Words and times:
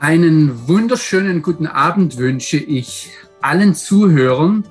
Einen 0.00 0.66
wunderschönen 0.66 1.42
guten 1.42 1.66
Abend 1.66 2.16
wünsche 2.16 2.56
ich 2.56 3.10
allen 3.42 3.74
Zuhörern. 3.74 4.64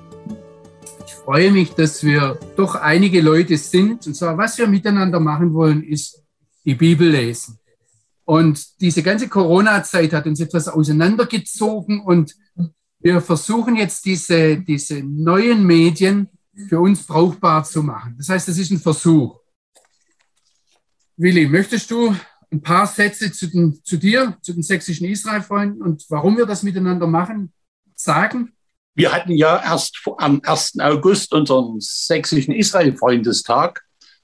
Ich 1.06 1.12
freue 1.14 1.52
mich, 1.52 1.70
dass 1.70 2.02
wir 2.02 2.40
doch 2.56 2.74
einige 2.74 3.20
Leute 3.20 3.56
sind. 3.56 4.08
Und 4.08 4.14
zwar, 4.14 4.36
was 4.36 4.58
wir 4.58 4.66
miteinander 4.66 5.20
machen 5.20 5.54
wollen, 5.54 5.84
ist 5.84 6.20
die 6.64 6.74
Bibel 6.74 7.08
lesen. 7.08 7.60
Und 8.24 8.80
diese 8.80 9.04
ganze 9.04 9.28
Corona-Zeit 9.28 10.12
hat 10.14 10.26
uns 10.26 10.40
etwas 10.40 10.66
auseinandergezogen 10.66 12.00
und 12.00 12.34
wir 12.98 13.20
versuchen 13.20 13.76
jetzt 13.76 14.04
diese, 14.06 14.56
diese 14.56 15.00
neuen 15.04 15.64
Medien 15.64 16.28
für 16.68 16.80
uns 16.80 17.04
brauchbar 17.04 17.62
zu 17.62 17.84
machen. 17.84 18.16
Das 18.18 18.30
heißt, 18.30 18.48
das 18.48 18.58
ist 18.58 18.72
ein 18.72 18.80
Versuch. 18.80 19.38
Willi, 21.16 21.46
möchtest 21.46 21.88
du 21.92 22.16
ein 22.52 22.62
paar 22.62 22.86
Sätze 22.86 23.30
zu, 23.32 23.46
den, 23.46 23.80
zu 23.84 23.96
dir, 23.96 24.36
zu 24.42 24.52
den 24.52 24.62
sächsischen 24.62 25.06
Israel-Freunden 25.06 25.82
und 25.82 26.04
warum 26.08 26.36
wir 26.36 26.46
das 26.46 26.62
miteinander 26.62 27.06
machen, 27.06 27.52
sagen? 27.94 28.52
Wir 28.94 29.12
hatten 29.12 29.32
ja 29.32 29.62
erst 29.62 30.00
am 30.18 30.40
1. 30.44 30.80
August 30.80 31.32
unseren 31.32 31.76
sächsischen 31.80 32.52
Israel-Freundestag. 32.52 33.82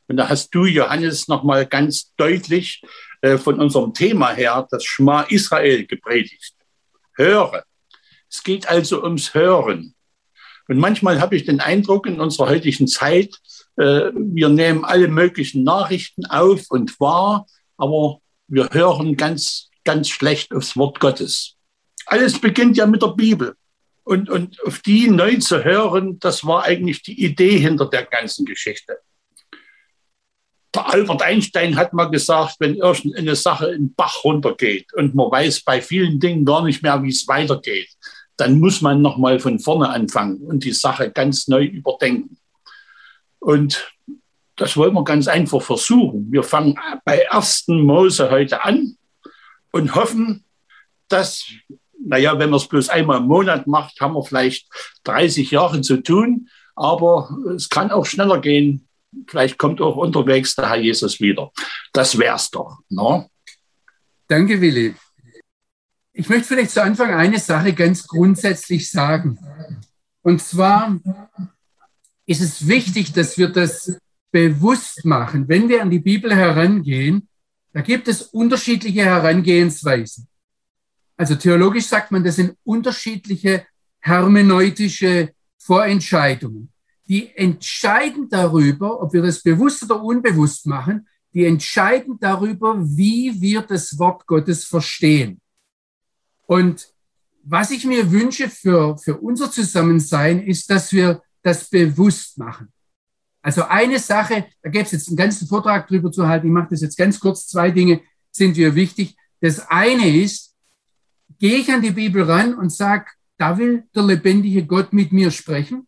Und 0.09 0.17
da 0.17 0.29
hast 0.29 0.51
du, 0.51 0.65
Johannes, 0.65 1.29
nochmal 1.29 1.67
ganz 1.67 2.13
deutlich 2.17 2.83
äh, 3.23 3.39
von 3.39 3.61
unserem 3.61 3.95
Thema 3.95 4.33
her 4.33 4.67
das 4.71 4.85
Schma 4.85 5.23
Israel 5.23 5.87
gepredigt. 5.87 6.55
Höre. 7.15 7.65
Es 8.31 8.43
geht 8.43 8.69
also 8.69 9.03
ums 9.03 9.35
Hören. 9.35 9.95
Und 10.69 10.79
manchmal 10.79 11.21
habe 11.21 11.37
ich 11.37 11.45
den 11.45 11.61
Eindruck 11.61 12.07
in 12.07 12.21
unserer 12.21 12.49
heutigen 12.49 12.89
Zeit, 12.89 13.35
äh, 13.77 14.11
wir 14.15 14.49
nehmen 14.49 14.85
alle 14.85 15.09
möglichen 15.09 15.63
Nachrichten 15.63 16.27
auf 16.27 16.67
und 16.71 16.99
wahr, 16.99 17.47
aber 17.77 18.19
wir 18.49 18.69
hören 18.73 19.17
ganz, 19.17 19.71
ganz 19.85 20.09
schlecht 20.09 20.55
aufs 20.55 20.77
Wort 20.77 21.01
Gottes. 21.01 21.57
Alles 22.07 22.41
beginnt 22.41 22.77
ja 22.77 22.87
mit 22.87 23.03
der 23.03 23.09
Bibel. 23.09 23.55
Und, 24.05 24.31
und 24.31 24.63
auf 24.65 24.79
die 24.81 25.11
neu 25.11 25.37
zu 25.39 25.65
hören, 25.65 26.21
das 26.21 26.47
war 26.47 26.63
eigentlich 26.63 27.03
die 27.03 27.25
Idee 27.25 27.59
hinter 27.59 27.87
der 27.87 28.05
ganzen 28.05 28.47
Geschichte. 28.47 28.99
Der 30.73 30.89
Albert 30.93 31.23
Einstein 31.23 31.75
hat 31.75 31.93
mal 31.93 32.11
gesagt, 32.11 32.57
wenn 32.61 32.77
irgendeine 32.77 33.35
Sache 33.35 33.71
in 33.71 33.87
den 33.89 33.95
Bach 33.95 34.23
runtergeht 34.23 34.93
und 34.95 35.15
man 35.17 35.31
weiß 35.31 35.63
bei 35.63 35.83
vielen 35.83 36.21
Dingen 36.21 36.45
gar 36.45 36.63
nicht 36.63 36.83
mehr, 36.83 37.03
wie 37.03 37.09
es 37.09 37.27
weitergeht, 37.27 37.89
dann 38.37 38.61
muss 38.61 38.81
man 38.81 39.03
nochmal 39.03 39.41
von 39.41 39.59
vorne 39.59 39.89
anfangen 39.89 40.43
und 40.43 40.63
die 40.63 40.73
Sache 40.73 41.11
ganz 41.11 41.49
neu 41.49 41.65
überdenken. 41.65 42.39
Und 43.41 43.96
das 44.57 44.77
wollen 44.77 44.95
wir 44.95 45.05
ganz 45.05 45.29
einfach 45.29 45.63
versuchen. 45.63 46.31
Wir 46.31 46.43
fangen 46.43 46.79
bei 47.05 47.31
1. 47.31 47.69
Mose 47.69 48.31
heute 48.31 48.65
an 48.65 48.97
und 49.71 49.95
hoffen, 49.95 50.45
dass, 51.09 51.47
naja, 52.03 52.39
wenn 52.39 52.51
man 52.51 52.59
es 52.59 52.67
bloß 52.67 52.89
einmal 52.89 53.19
im 53.19 53.27
Monat 53.27 53.67
macht, 53.67 54.01
haben 54.01 54.15
wir 54.15 54.25
vielleicht 54.25 54.69
30 55.05 55.51
Jahre 55.51 55.83
zu 55.83 55.99
tun. 55.99 56.49
Aber 56.75 57.31
es 57.55 57.69
kann 57.69 57.91
auch 57.91 58.07
schneller 58.07 58.41
gehen. 58.41 58.89
Vielleicht 59.29 59.59
kommt 59.59 59.81
auch 59.81 59.97
unterwegs 59.97 60.55
der 60.57 60.69
Herr 60.69 60.77
Jesus 60.77 61.21
wieder. 61.21 61.51
Das 61.93 62.19
wär's 62.19 62.51
doch. 62.51 62.79
Ne? 62.89 63.29
Danke, 64.29 64.61
Willi. 64.61 64.95
Ich 66.13 66.29
möchte 66.29 66.49
vielleicht 66.49 66.71
zu 66.71 66.83
Anfang 66.83 67.15
eine 67.15 67.39
Sache 67.39 67.75
ganz 67.75 68.07
grundsätzlich 68.07 68.91
sagen. 68.91 69.39
Und 70.23 70.43
zwar 70.43 70.99
ist 72.25 72.41
es 72.41 72.67
wichtig, 72.67 73.13
dass 73.13 73.39
wir 73.39 73.49
das 73.49 73.99
bewusst 74.37 75.07
machen, 75.07 75.49
wenn 75.49 75.67
wir 75.67 75.81
an 75.81 75.89
die 75.89 75.99
Bibel 75.99 76.37
herangehen, 76.37 77.27
da 77.73 77.81
gibt 77.81 78.07
es 78.07 78.21
unterschiedliche 78.21 79.03
Herangehensweisen. 79.03 80.29
Also 81.17 81.37
theologisch 81.37 81.87
sagt 81.87 82.13
man, 82.13 82.23
das 82.23 82.37
sind 82.37 82.55
unterschiedliche 82.63 83.67
hermeneutische 83.99 85.33
Vorentscheidungen. 85.57 86.71
Die 87.09 87.35
entscheiden 87.35 88.29
darüber, 88.29 89.01
ob 89.03 89.15
wir 89.15 89.23
das 89.23 89.43
bewusst 89.43 89.83
oder 89.85 90.03
unbewusst 90.03 90.67
machen, 90.67 91.09
die 91.33 91.47
entscheiden 91.47 92.19
darüber, 92.21 92.77
wie 92.79 93.41
wir 93.41 93.63
das 93.63 93.99
Wort 93.99 94.27
Gottes 94.27 94.67
verstehen. 94.67 95.41
Und 96.47 96.93
was 97.43 97.71
ich 97.71 97.87
mir 97.87 98.13
wünsche 98.13 98.51
für, 98.51 98.99
für 98.99 99.17
unser 99.17 99.51
Zusammensein, 99.51 100.43
ist, 100.43 100.69
dass 100.69 100.93
wir 100.93 101.23
das 101.43 101.71
bewusst 101.71 102.37
machen. 102.37 102.71
Also 103.47 103.63
eine 103.63 104.01
Sache, 104.01 104.47
da 104.61 104.71
gäbe 104.71 104.87
es 104.87 104.91
jetzt 104.91 105.07
einen 105.07 105.17
ganzen 105.17 105.47
Vortrag 105.47 105.87
drüber 105.87 106.11
zu 106.11 106.27
halten, 106.27 106.49
ich 106.49 106.53
mache 106.53 106.71
das 106.71 106.81
jetzt 106.81 106.99
ganz 106.99 107.21
kurz, 107.21 107.47
zwei 107.47 107.71
Dinge 107.71 108.01
sind 108.33 108.57
mir 108.57 108.75
wichtig. 108.75 109.17
Das 109.41 109.61
eine 109.69 110.21
ist, 110.21 110.57
gehe 111.39 111.59
ich 111.59 111.73
an 111.73 111.81
die 111.81 111.93
Bibel 111.93 112.25
ran 112.25 112.57
und 112.57 112.73
sage, 112.73 113.07
da 113.39 113.57
will 113.57 113.85
der 113.95 114.03
lebendige 114.03 114.67
Gott 114.67 114.93
mit 114.93 115.13
mir 115.13 115.31
sprechen. 115.31 115.87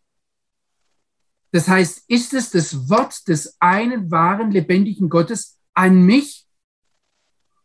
Das 1.51 1.67
heißt, 1.67 2.05
ist 2.07 2.33
es 2.33 2.53
das 2.53 2.89
Wort 2.89 3.27
des 3.27 3.57
einen 3.59 4.09
wahren 4.09 4.53
lebendigen 4.53 5.09
Gottes 5.09 5.59
an 5.75 6.03
mich? 6.03 6.47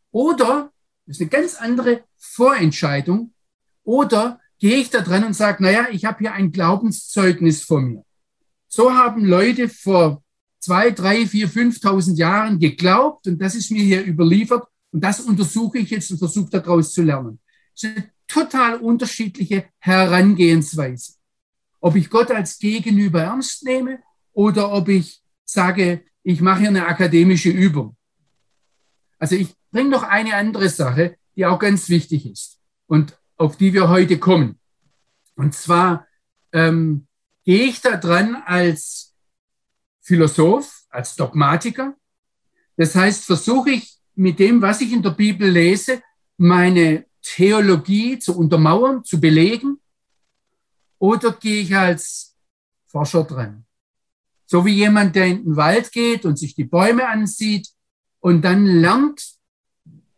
Oder, 0.10 0.72
das 1.06 1.18
ist 1.18 1.22
eine 1.22 1.30
ganz 1.30 1.54
andere 1.54 2.04
Vorentscheidung, 2.18 3.31
oder 3.84 4.40
gehe 4.58 4.78
ich 4.78 4.90
da 4.90 5.02
dran 5.02 5.24
und 5.24 5.36
sage, 5.36 5.62
naja, 5.62 5.86
ich 5.92 6.06
habe 6.06 6.18
hier 6.18 6.34
ein 6.34 6.52
Glaubenszeugnis 6.52 7.62
vor 7.62 7.81
mir. 7.81 8.04
So 8.76 8.92
haben 8.92 9.24
Leute 9.24 9.70
vor 9.70 10.24
zwei, 10.58 10.90
drei, 10.90 11.28
vier, 11.28 11.48
5.000 11.48 12.16
Jahren 12.16 12.58
geglaubt 12.58 13.28
und 13.28 13.40
das 13.40 13.54
ist 13.54 13.70
mir 13.70 13.84
hier 13.84 14.04
überliefert 14.04 14.68
und 14.92 15.04
das 15.04 15.20
untersuche 15.20 15.78
ich 15.78 15.92
jetzt 15.92 16.10
und 16.10 16.18
versuche 16.18 16.50
daraus 16.50 16.92
zu 16.92 17.04
lernen. 17.04 17.40
Das 17.76 17.84
ist 17.84 17.98
eine 17.98 18.12
total 18.28 18.78
unterschiedliche 18.78 19.66
Herangehensweise. 19.78 21.14
Ob 21.82 21.96
ich 21.96 22.10
Gott 22.10 22.32
als 22.32 22.58
Gegenüber 22.58 23.22
ernst 23.22 23.64
nehme 23.64 24.00
oder 24.32 24.72
ob 24.72 24.90
ich 24.90 25.22
sage, 25.46 26.02
ich 26.24 26.42
mache 26.42 26.62
hier 26.62 26.70
eine 26.70 26.88
akademische 26.88 27.52
Übung. 27.52 27.96
Also 29.20 29.36
ich 29.36 29.54
bringe 29.70 29.92
noch 29.92 30.02
eine 30.02 30.34
andere 30.34 30.70
Sache, 30.70 31.18
die 31.36 31.46
auch 31.46 31.60
ganz 31.60 31.90
wichtig 31.90 32.26
ist 32.26 32.60
und 32.88 33.20
auf 33.38 33.56
die 33.56 33.72
wir 33.72 33.90
heute 33.90 34.18
kommen. 34.18 34.58
Und 35.36 35.54
zwar 35.54 36.08
ähm, 36.52 37.06
gehe 37.44 37.66
ich 37.66 37.81
da 37.81 37.98
dran 37.98 38.36
als 38.46 39.14
Philosoph, 40.02 40.84
als 40.90 41.16
Dogmatiker. 41.16 41.96
Das 42.78 42.96
heißt, 42.96 43.26
versuche 43.26 43.72
ich 43.72 43.98
mit 44.16 44.40
dem, 44.40 44.62
was 44.62 44.81
ich 44.81 44.92
in 44.92 45.02
der 45.02 45.12
Bibel 45.12 45.50
lese, 45.50 46.02
meine 46.38 47.06
Theologie 47.22 48.20
zu 48.20 48.38
untermauern, 48.38 49.04
zu 49.04 49.20
belegen? 49.20 49.80
Oder 51.00 51.31
gehe 51.34 51.62
ich 51.62 51.76
als 51.76 52.36
Forscher 52.88 53.24
dran? 53.24 53.66
So 54.46 54.66
wie 54.66 54.74
jemand, 54.74 55.16
der 55.16 55.28
in 55.28 55.44
den 55.44 55.56
Wald 55.56 55.92
geht 55.92 56.25
und 56.25 56.38
sich 56.38 56.54
die 56.54 56.66
Bäume 56.66 57.08
ansieht 57.08 57.70
und 58.20 58.42
dann 58.44 58.66
lernt, 58.66 59.22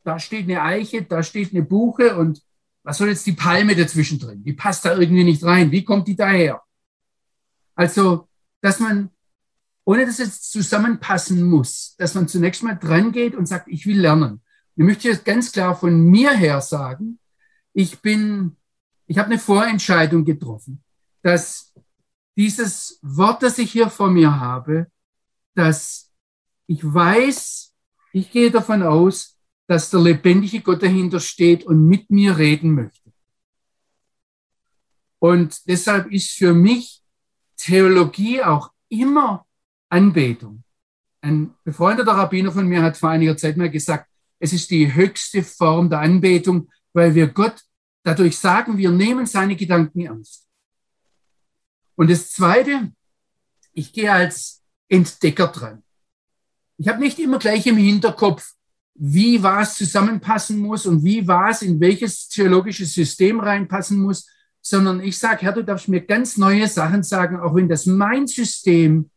da 0.03 0.19
steht 0.19 0.43
eine 0.43 0.61
Eiche, 0.61 1.03
da 1.03 1.23
steht 1.23 1.51
eine 1.51 1.63
Buche 1.63 2.17
und 2.17 2.41
was 2.83 2.97
soll 2.97 3.09
jetzt 3.09 3.25
die 3.25 3.31
Palme 3.31 3.75
dazwischen 3.75 4.19
drin? 4.19 4.43
Die 4.43 4.53
passt 4.53 4.85
da 4.85 4.95
irgendwie 4.95 5.23
nicht 5.23 5.43
rein. 5.43 5.71
Wie 5.71 5.83
kommt 5.83 6.07
die 6.07 6.15
daher? 6.15 6.61
Also, 7.75 8.27
dass 8.61 8.79
man, 8.79 9.09
ohne 9.83 10.05
dass 10.05 10.19
es 10.19 10.49
zusammenpassen 10.49 11.43
muss, 11.43 11.95
dass 11.97 12.15
man 12.15 12.27
zunächst 12.27 12.63
mal 12.63 12.75
dran 12.75 13.11
geht 13.11 13.35
und 13.35 13.45
sagt, 13.45 13.67
ich 13.67 13.85
will 13.85 13.99
lernen. 13.99 14.41
Ich 14.75 14.83
möchte 14.83 15.09
jetzt 15.09 15.25
ganz 15.25 15.51
klar 15.51 15.75
von 15.75 16.01
mir 16.01 16.31
her 16.31 16.61
sagen, 16.61 17.19
ich 17.73 18.01
bin, 18.01 18.55
ich 19.07 19.17
habe 19.17 19.29
eine 19.29 19.39
Vorentscheidung 19.39 20.25
getroffen, 20.25 20.81
dass 21.21 21.73
dieses 22.35 22.99
Wort, 23.01 23.43
das 23.43 23.57
ich 23.57 23.71
hier 23.71 23.89
vor 23.89 24.09
mir 24.09 24.39
habe, 24.39 24.87
dass 25.53 26.11
ich 26.67 26.83
weiß, 26.83 27.73
ich 28.13 28.31
gehe 28.31 28.51
davon 28.51 28.83
aus, 28.83 29.37
dass 29.67 29.89
der 29.89 30.01
lebendige 30.01 30.61
Gott 30.61 30.83
dahinter 30.83 31.19
steht 31.19 31.65
und 31.65 31.87
mit 31.87 32.09
mir 32.09 32.37
reden 32.37 32.73
möchte. 32.73 33.11
Und 35.19 35.67
deshalb 35.67 36.11
ist 36.11 36.31
für 36.31 36.53
mich 36.53 37.01
Theologie 37.65 38.43
auch 38.43 38.69
immer 38.89 39.47
Anbetung. 39.89 40.63
Ein 41.21 41.55
befreundeter 41.63 42.11
Rabbiner 42.11 42.51
von 42.51 42.67
mir 42.67 42.83
hat 42.83 42.95
vor 42.95 43.09
einiger 43.09 43.35
Zeit 43.35 43.57
mal 43.57 43.71
gesagt, 43.71 44.07
es 44.37 44.53
ist 44.53 44.69
die 44.69 44.93
höchste 44.93 45.41
Form 45.41 45.89
der 45.89 46.01
Anbetung, 46.01 46.69
weil 46.93 47.15
wir 47.15 47.25
Gott 47.25 47.63
dadurch 48.03 48.37
sagen, 48.37 48.77
wir 48.77 48.91
nehmen 48.91 49.25
seine 49.25 49.55
Gedanken 49.55 50.01
ernst. 50.01 50.47
Und 51.95 52.11
das 52.11 52.29
Zweite, 52.29 52.91
ich 53.73 53.91
gehe 53.93 54.11
als 54.11 54.61
Entdecker 54.87 55.47
dran. 55.47 55.81
Ich 56.77 56.87
habe 56.87 56.99
nicht 56.99 57.17
immer 57.17 57.39
gleich 57.39 57.65
im 57.65 57.77
Hinterkopf, 57.77 58.53
wie 58.93 59.41
was 59.41 59.73
zusammenpassen 59.73 60.59
muss 60.59 60.85
und 60.85 61.03
wie 61.03 61.27
was 61.27 61.63
in 61.63 61.79
welches 61.79 62.27
theologisches 62.29 62.93
System 62.93 63.39
reinpassen 63.39 63.99
muss, 63.99 64.29
sondern 64.67 64.99
ich 64.99 65.19
sage, 65.19 65.43
Herr, 65.43 65.51
du 65.51 65.63
darfst 65.63 65.87
mir 65.89 66.01
ganz 66.01 66.37
neue 66.37 66.67
Sachen 66.67 67.03
sagen, 67.03 67.39
auch 67.39 67.53
wenn 67.53 67.69
das 67.69 67.85
mein 67.85 68.25
System, 68.25 69.11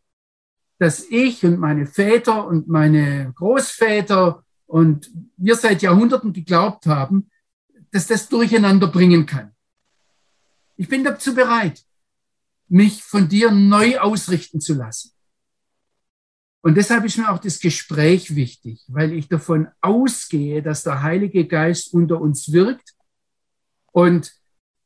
das 0.78 1.06
ich 1.08 1.42
und 1.42 1.58
meine 1.58 1.86
Väter 1.86 2.46
und 2.46 2.68
meine 2.68 3.32
Großväter 3.34 4.44
und 4.66 5.10
wir 5.38 5.56
seit 5.56 5.80
Jahrhunderten 5.80 6.34
geglaubt 6.34 6.84
haben, 6.84 7.30
das 7.90 8.06
das 8.06 8.28
durcheinander 8.28 8.88
bringen 8.88 9.24
kann. 9.24 9.52
Ich 10.76 10.86
bin 10.86 11.02
dazu 11.02 11.34
bereit, 11.34 11.82
mich 12.68 13.02
von 13.02 13.26
dir 13.26 13.50
neu 13.50 13.98
ausrichten 13.98 14.60
zu 14.60 14.74
lassen. 14.74 15.12
Und 16.60 16.74
deshalb 16.74 17.06
ist 17.06 17.16
mir 17.16 17.30
auch 17.30 17.38
das 17.38 17.58
Gespräch 17.58 18.34
wichtig, 18.36 18.84
weil 18.88 19.14
ich 19.14 19.28
davon 19.28 19.68
ausgehe, 19.80 20.62
dass 20.62 20.82
der 20.82 21.02
Heilige 21.02 21.46
Geist 21.46 21.94
unter 21.94 22.20
uns 22.20 22.52
wirkt. 22.52 22.92
Und 23.92 24.38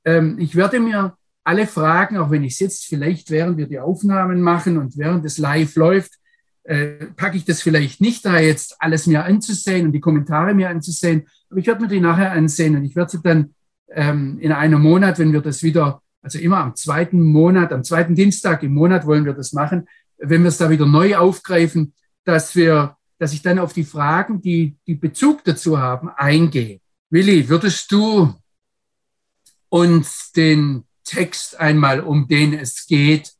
ähm, 0.04 0.38
ich 0.38 0.56
werde 0.56 0.80
mir 0.80 1.16
alle 1.44 1.66
Fragen, 1.66 2.16
auch 2.16 2.30
wenn 2.30 2.44
ich 2.44 2.54
es 2.54 2.60
jetzt 2.60 2.84
vielleicht, 2.84 3.30
während 3.30 3.56
wir 3.56 3.66
die 3.66 3.80
Aufnahmen 3.80 4.42
machen 4.42 4.78
und 4.78 4.96
während 4.96 5.24
es 5.24 5.38
live 5.38 5.74
läuft, 5.76 6.12
äh, 6.64 7.06
packe 7.16 7.36
ich 7.36 7.44
das 7.44 7.60
vielleicht 7.60 8.00
nicht 8.00 8.24
da 8.24 8.38
jetzt 8.38 8.76
alles 8.78 9.06
mir 9.06 9.24
anzusehen 9.24 9.86
und 9.86 9.92
die 9.92 10.00
Kommentare 10.00 10.54
mir 10.54 10.70
anzusehen, 10.70 11.26
aber 11.50 11.58
ich 11.58 11.66
werde 11.66 11.82
mir 11.82 11.88
die 11.88 12.00
nachher 12.00 12.32
ansehen 12.32 12.76
und 12.76 12.84
ich 12.84 12.94
werde 12.94 13.10
sie 13.10 13.22
dann 13.22 13.54
ähm, 13.90 14.38
in 14.40 14.52
einem 14.52 14.80
Monat, 14.80 15.18
wenn 15.18 15.32
wir 15.32 15.40
das 15.40 15.62
wieder, 15.62 16.00
also 16.22 16.38
immer 16.38 16.58
am 16.58 16.76
zweiten 16.76 17.20
Monat, 17.20 17.72
am 17.72 17.82
zweiten 17.82 18.14
Dienstag 18.14 18.62
im 18.62 18.74
Monat 18.74 19.06
wollen 19.06 19.24
wir 19.24 19.34
das 19.34 19.52
machen, 19.52 19.88
wenn 20.18 20.42
wir 20.42 20.48
es 20.48 20.58
da 20.58 20.70
wieder 20.70 20.86
neu 20.86 21.16
aufgreifen, 21.16 21.94
dass 22.24 22.54
wir, 22.54 22.96
dass 23.18 23.32
ich 23.32 23.42
dann 23.42 23.58
auf 23.58 23.72
die 23.72 23.84
Fragen, 23.84 24.40
die, 24.40 24.76
die 24.86 24.94
Bezug 24.94 25.42
dazu 25.44 25.80
haben, 25.80 26.10
eingehe. 26.10 26.80
Willi, 27.10 27.48
würdest 27.48 27.90
du 27.90 28.32
uns 29.72 30.32
den 30.32 30.84
Text 31.02 31.58
einmal, 31.58 32.00
um 32.00 32.28
den 32.28 32.52
es 32.52 32.86
geht, 32.86 33.32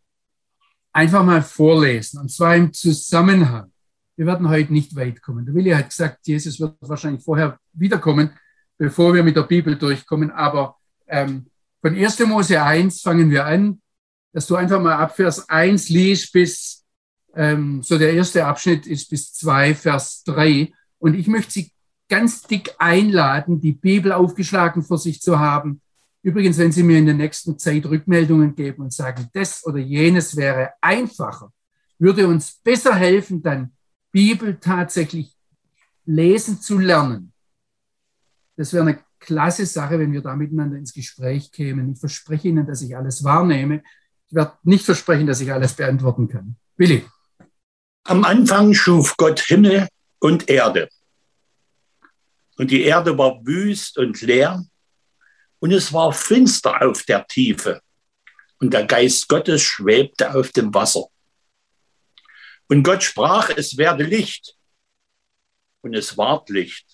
einfach 0.90 1.23
mal 1.23 1.43
vorlesen, 1.43 2.20
und 2.20 2.31
zwar 2.31 2.56
im 2.56 2.73
Zusammenhang. 2.73 3.70
Wir 4.17 4.25
werden 4.25 4.49
heute 4.49 4.73
nicht 4.73 4.96
weit 4.96 5.20
kommen. 5.20 5.44
Der 5.44 5.55
Willi 5.55 5.70
hat 5.70 5.90
gesagt, 5.90 6.26
Jesus 6.26 6.58
wird 6.58 6.76
wahrscheinlich 6.81 7.23
vorher 7.23 7.58
wiederkommen, 7.75 8.31
bevor 8.79 9.12
wir 9.12 9.23
mit 9.23 9.37
der 9.37 9.43
Bibel 9.43 9.76
durchkommen. 9.76 10.31
Aber 10.31 10.76
ähm, 11.06 11.49
von 11.82 11.94
1. 11.94 12.20
Mose 12.20 12.62
1 12.62 13.02
fangen 13.02 13.31
wir 13.31 13.44
an, 13.44 13.82
dass 14.32 14.46
du 14.46 14.56
einfach 14.56 14.81
mal 14.81 14.96
ab 14.96 15.14
Vers 15.14 15.50
1 15.50 15.90
liest 15.90 16.32
bis, 16.32 16.87
ähm, 17.34 17.82
so 17.82 17.99
der 17.99 18.14
erste 18.14 18.46
Abschnitt 18.46 18.87
ist 18.87 19.11
bis 19.11 19.34
2, 19.34 19.75
Vers 19.75 20.25
3. 20.25 20.73
Und 20.99 21.14
ich 21.14 21.26
möchte 21.26 21.52
Sie 21.52 21.73
ganz 22.08 22.43
dick 22.43 22.75
einladen, 22.79 23.61
die 23.61 23.73
Bibel 23.73 24.12
aufgeschlagen 24.12 24.82
vor 24.82 24.96
sich 24.96 25.20
zu 25.20 25.38
haben 25.38 25.82
Übrigens, 26.22 26.56
wenn 26.58 26.70
Sie 26.70 26.84
mir 26.84 26.98
in 26.98 27.06
der 27.06 27.14
nächsten 27.14 27.58
Zeit 27.58 27.84
Rückmeldungen 27.84 28.54
geben 28.54 28.82
und 28.82 28.92
sagen, 28.92 29.28
das 29.32 29.66
oder 29.66 29.78
jenes 29.78 30.36
wäre 30.36 30.70
einfacher, 30.80 31.52
würde 31.98 32.28
uns 32.28 32.60
besser 32.62 32.94
helfen, 32.94 33.42
dann 33.42 33.72
Bibel 34.12 34.58
tatsächlich 34.60 35.34
lesen 36.04 36.60
zu 36.60 36.78
lernen. 36.78 37.32
Das 38.56 38.72
wäre 38.72 38.86
eine 38.86 38.98
klasse 39.19 39.66
Sache, 39.66 39.98
wenn 39.98 40.12
wir 40.12 40.20
da 40.20 40.36
miteinander 40.36 40.76
ins 40.76 40.92
Gespräch 40.92 41.50
kämen. 41.50 41.92
Ich 41.92 41.98
verspreche 41.98 42.48
Ihnen, 42.48 42.66
dass 42.66 42.82
ich 42.82 42.96
alles 42.96 43.24
wahrnehme. 43.24 43.82
Ich 44.28 44.34
werde 44.34 44.52
nicht 44.62 44.84
versprechen, 44.84 45.26
dass 45.26 45.40
ich 45.40 45.52
alles 45.52 45.74
beantworten 45.74 46.28
kann. 46.28 46.56
Willi. 46.76 47.04
Am 48.04 48.24
Anfang 48.24 48.74
schuf 48.74 49.16
Gott 49.16 49.40
Himmel 49.40 49.88
und 50.19 50.48
Erde. 50.48 50.88
Und 52.56 52.70
die 52.70 52.82
Erde 52.82 53.16
war 53.16 53.44
wüst 53.44 53.98
und 53.98 54.20
leer 54.20 54.64
und 55.62 55.70
es 55.70 55.93
war 55.93 56.12
finster 56.12 56.82
auf 56.82 57.05
der 57.05 57.25
Tiefe. 57.25 57.82
Und 58.59 58.73
der 58.73 58.85
Geist 58.85 59.29
Gottes 59.29 59.62
schwebte 59.62 60.35
auf 60.35 60.50
dem 60.50 60.75
Wasser. 60.75 61.06
Und 62.69 62.82
Gott 62.82 63.05
sprach, 63.05 63.49
es 63.50 63.76
werde 63.76 64.03
Licht. 64.03 64.56
Und 65.82 65.94
es 65.94 66.19
ward 66.19 66.50
Licht. 66.50 66.88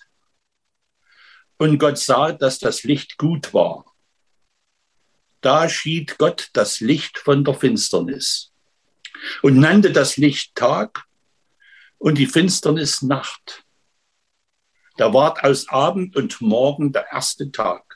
Und 1.57 1.79
Gott 1.79 1.97
sah, 1.97 2.31
dass 2.31 2.59
das 2.59 2.83
Licht 2.83 3.17
gut 3.17 3.55
war. 3.55 3.85
Da 5.41 5.67
schied 5.67 6.19
Gott 6.19 6.49
das 6.53 6.79
Licht 6.79 7.17
von 7.17 7.43
der 7.43 7.55
Finsternis 7.55 8.51
und 9.41 9.57
nannte 9.57 9.91
das 9.91 10.17
Licht 10.17 10.53
Tag 10.53 11.05
und 11.97 12.19
die 12.19 12.27
Finsternis 12.27 13.01
Nacht. 13.01 13.65
Da 14.97 15.11
ward 15.11 15.43
aus 15.43 15.67
Abend 15.69 16.15
und 16.15 16.39
Morgen 16.39 16.91
der 16.91 17.07
erste 17.11 17.51
Tag. 17.51 17.88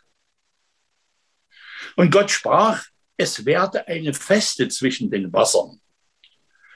Und 1.95 2.11
Gott 2.11 2.31
sprach, 2.31 2.85
es 3.17 3.45
werde 3.45 3.87
eine 3.87 4.13
Feste 4.13 4.67
zwischen 4.67 5.09
den 5.09 5.31
Wassern. 5.31 5.79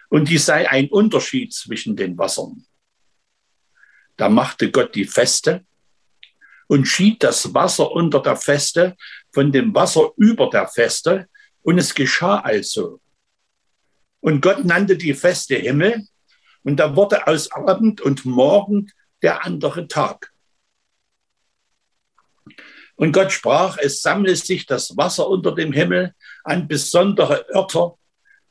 Und 0.09 0.29
die 0.29 0.37
sei 0.37 0.69
ein 0.69 0.89
Unterschied 0.89 1.53
zwischen 1.53 1.95
den 1.95 2.17
Wassern. 2.17 2.65
Da 4.15 4.29
machte 4.29 4.71
Gott 4.71 4.95
die 4.95 5.05
Feste 5.05 5.65
und 6.67 6.85
schied 6.85 7.23
das 7.23 7.53
Wasser 7.53 7.91
unter 7.91 8.21
der 8.21 8.35
Feste 8.35 8.95
von 9.31 9.51
dem 9.51 9.73
Wasser 9.73 10.11
über 10.17 10.49
der 10.49 10.67
Feste. 10.67 11.27
Und 11.61 11.77
es 11.77 11.93
geschah 11.93 12.39
also. 12.39 13.01
Und 14.19 14.41
Gott 14.41 14.63
nannte 14.63 14.97
die 14.97 15.13
Feste 15.13 15.55
Himmel. 15.55 16.07
Und 16.63 16.77
da 16.77 16.95
wurde 16.95 17.27
aus 17.27 17.51
Abend 17.51 18.01
und 18.01 18.25
Morgen 18.25 18.91
der 19.21 19.45
andere 19.45 19.87
Tag. 19.87 20.33
Und 22.97 23.11
Gott 23.11 23.31
sprach, 23.31 23.77
es 23.77 24.01
sammle 24.01 24.35
sich 24.35 24.65
das 24.65 24.97
Wasser 24.97 25.29
unter 25.29 25.53
dem 25.53 25.71
Himmel 25.71 26.15
an 26.43 26.67
besondere 26.67 27.45
Örter, 27.53 27.95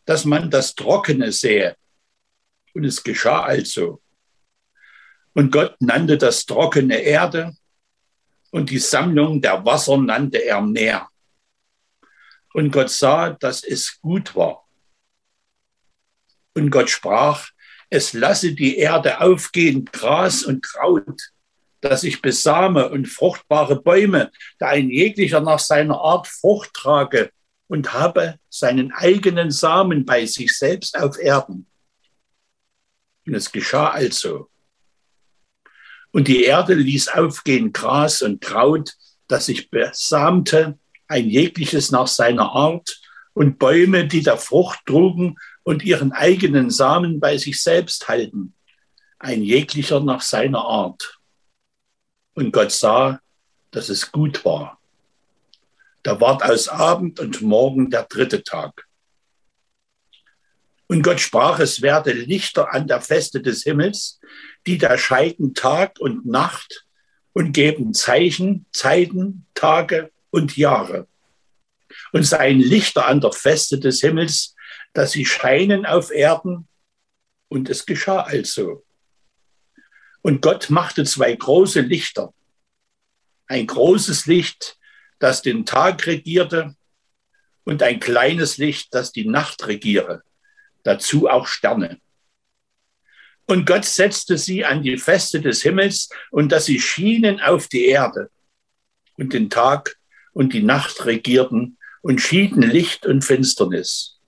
dass 0.04 0.25
man 0.25 0.50
das 0.50 0.76
Trockene 0.76 1.32
sähe. 1.32 1.76
Und 2.72 2.84
es 2.84 3.02
geschah 3.02 3.43
also. 3.43 4.00
Und 5.34 5.50
Gott 5.50 5.75
nannte 5.81 6.16
das 6.16 6.46
Trockene 6.46 6.98
Erde 6.98 7.56
und 8.52 8.70
die 8.70 8.78
Sammlung 8.78 9.43
der 9.43 9.64
Wasser 9.64 9.98
nannte 9.98 10.38
er 10.38 10.60
Meer. 10.60 11.08
Und 12.54 12.70
Gott 12.70 12.90
sah, 12.90 13.31
dass 13.31 13.64
es 13.64 13.99
gut 14.00 14.37
war. 14.37 14.64
Und 16.54 16.70
Gott 16.70 16.88
sprach, 16.88 17.50
es 17.90 18.12
lasse 18.12 18.54
die 18.54 18.78
Erde 18.78 19.20
aufgehen, 19.20 19.84
Gras 19.87 20.44
und 20.44 20.62
Kraut 20.62 21.20
dass 21.81 22.05
ich 22.05 22.23
besame 22.23 22.88
und 22.88 23.06
fruchtbare 23.06 23.81
Bäume, 23.81 24.31
da 24.58 24.69
ein 24.69 24.90
jeglicher 24.90 25.40
nach 25.40 25.58
seiner 25.58 26.00
Art 26.00 26.26
Frucht 26.26 26.73
trage 26.75 27.31
und 27.69 27.93
habe 27.93 28.38
seinen 28.49 28.93
eigenen 28.93 29.50
Samen 29.50 30.05
bei 30.05 30.26
sich 30.26 30.56
selbst 30.56 30.99
auf 30.99 31.19
Erden. 31.19 31.67
Und 33.26 33.34
es 33.34 33.50
geschah 33.50 33.90
also. 33.90 34.49
Und 36.12 36.28
die 36.28 36.45
Erde 36.45 36.75
ließ 36.75 37.09
aufgehen 37.09 37.73
Gras 37.73 38.23
und 38.23 38.40
Kraut, 38.40 38.95
das 39.28 39.47
sich 39.47 39.71
besamte, 39.71 40.78
ein 41.09 41.28
jegliches 41.28 41.90
nach 41.90 42.06
seiner 42.06 42.52
Art, 42.52 43.00
und 43.37 43.59
Bäume, 43.59 44.06
die 44.06 44.23
der 44.23 44.38
Frucht 44.38 44.80
trugen 44.87 45.37
und 45.62 45.85
ihren 45.85 46.12
eigenen 46.12 46.71
Samen 46.71 47.21
bei 47.21 47.37
sich 47.37 47.61
selbst 47.61 48.09
halten, 48.09 48.54
ein 49.18 49.42
jeglicher 49.42 50.00
nach 50.00 50.23
seiner 50.23 50.64
Art. 50.64 51.15
Und 52.37 52.52
Gott 52.52 52.71
sah, 52.71 53.21
dass 53.71 53.88
es 53.88 54.12
gut 54.12 54.45
war. 54.45 54.78
Da 56.02 56.21
ward 56.21 56.43
aus 56.45 56.69
Abend 56.69 57.19
und 57.19 57.40
Morgen 57.40 57.90
der 57.90 58.05
dritte 58.05 58.45
Tag. 58.45 58.87
Und 60.87 61.02
Gott 61.02 61.19
sprach, 61.19 61.59
es 61.61 61.81
werde 61.81 62.12
Lichter 62.12 62.73
an 62.73 62.87
der 62.87 63.00
Feste 63.00 63.40
des 63.40 63.62
Himmels, 63.62 64.21
die 64.66 64.76
da 64.76 64.99
scheiden 64.99 65.55
Tag 65.55 65.99
und 65.99 66.26
Nacht 66.26 66.87
und 67.33 67.52
geben 67.52 67.95
Zeichen, 67.95 68.66
Zeiten, 68.71 69.47
Tage 69.55 70.12
und 70.31 70.59
Jahre. 70.59 71.09
Und 72.12 72.25
seien 72.25 72.61
Lichter 72.61 73.07
an 73.07 73.23
der 73.23 73.33
Feste 73.33 73.81
des 73.81 74.02
Himmels, 74.02 74.55
dass 74.93 75.12
sie 75.12 75.25
scheinen 75.25 75.87
auf 75.87 76.11
Erden. 76.11 76.69
Und 77.49 77.71
es 77.71 77.87
geschah 77.87 78.21
also. 78.21 78.86
Und 80.26 80.42
Gott 80.42 80.71
machte 80.71 81.04
zwei 81.04 81.37
große 81.37 81.83
Lichter. 81.83 82.35
Ein 83.47 83.68
großes 83.68 84.26
Licht, 84.26 84.76
das 85.21 85.40
den 85.40 85.64
Tag 85.64 86.04
regierte, 86.09 86.75
und 87.62 87.80
ein 87.80 88.00
kleines 88.00 88.56
Licht, 88.56 88.92
das 88.92 89.12
die 89.12 89.28
Nacht 89.28 89.68
regiere. 89.68 90.25
Dazu 90.83 91.28
auch 91.28 91.47
Sterne. 91.47 92.00
Und 93.45 93.66
Gott 93.66 93.85
setzte 93.85 94.37
sie 94.37 94.64
an 94.64 94.83
die 94.83 94.99
Feste 94.99 95.40
des 95.40 95.62
Himmels 95.62 96.09
und 96.33 96.50
dass 96.50 96.64
sie 96.64 96.80
schienen 96.80 97.40
auf 97.40 97.68
die 97.68 97.85
Erde. 97.85 98.28
Und 99.16 99.33
den 99.33 99.49
Tag 99.49 99.97
und 100.33 100.52
die 100.52 100.64
Nacht 100.64 101.04
regierten 101.04 101.78
und 102.02 102.21
schieden 102.21 102.62
Licht 102.62 103.06
und 103.06 103.23
Finsternis. 103.23 104.18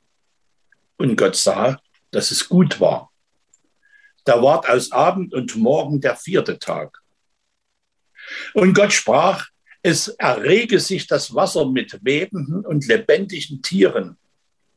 Und 0.96 1.16
Gott 1.16 1.34
sah, 1.34 1.80
dass 2.12 2.30
es 2.30 2.48
gut 2.48 2.78
war. 2.78 3.07
Da 4.28 4.42
ward 4.42 4.68
aus 4.68 4.92
Abend 4.92 5.32
und 5.32 5.56
Morgen 5.56 6.02
der 6.02 6.14
vierte 6.14 6.58
Tag. 6.58 7.00
Und 8.52 8.74
Gott 8.74 8.92
sprach, 8.92 9.48
es 9.80 10.08
errege 10.08 10.80
sich 10.80 11.06
das 11.06 11.34
Wasser 11.34 11.66
mit 11.66 12.04
webenden 12.04 12.66
und 12.66 12.86
lebendigen 12.86 13.62
Tieren 13.62 14.18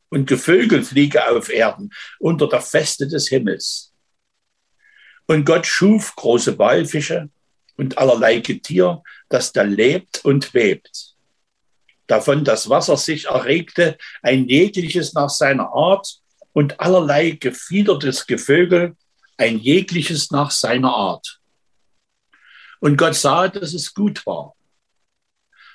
und 0.08 0.26
Gevögel 0.26 0.82
fliege 0.82 1.28
auf 1.28 1.50
Erden 1.50 1.90
unter 2.18 2.48
der 2.48 2.62
Feste 2.62 3.06
des 3.06 3.28
Himmels. 3.28 3.92
Und 5.26 5.44
Gott 5.44 5.66
schuf 5.66 6.16
große 6.16 6.58
Walfische 6.58 7.28
und 7.76 7.98
allerlei 7.98 8.38
Getier, 8.38 9.02
das 9.28 9.52
da 9.52 9.64
lebt 9.64 10.24
und 10.24 10.54
webt. 10.54 11.14
Davon 12.06 12.42
das 12.42 12.70
Wasser 12.70 12.96
sich 12.96 13.26
erregte, 13.26 13.98
ein 14.22 14.48
jegliches 14.48 15.12
nach 15.12 15.28
seiner 15.28 15.74
Art 15.74 16.22
und 16.54 16.80
allerlei 16.80 17.32
gefiedertes 17.32 18.26
Gevögel, 18.26 18.96
ein 19.36 19.58
jegliches 19.58 20.30
nach 20.30 20.50
seiner 20.50 20.94
Art. 20.94 21.40
Und 22.80 22.96
Gott 22.96 23.14
sah, 23.14 23.48
dass 23.48 23.74
es 23.74 23.94
gut 23.94 24.26
war. 24.26 24.54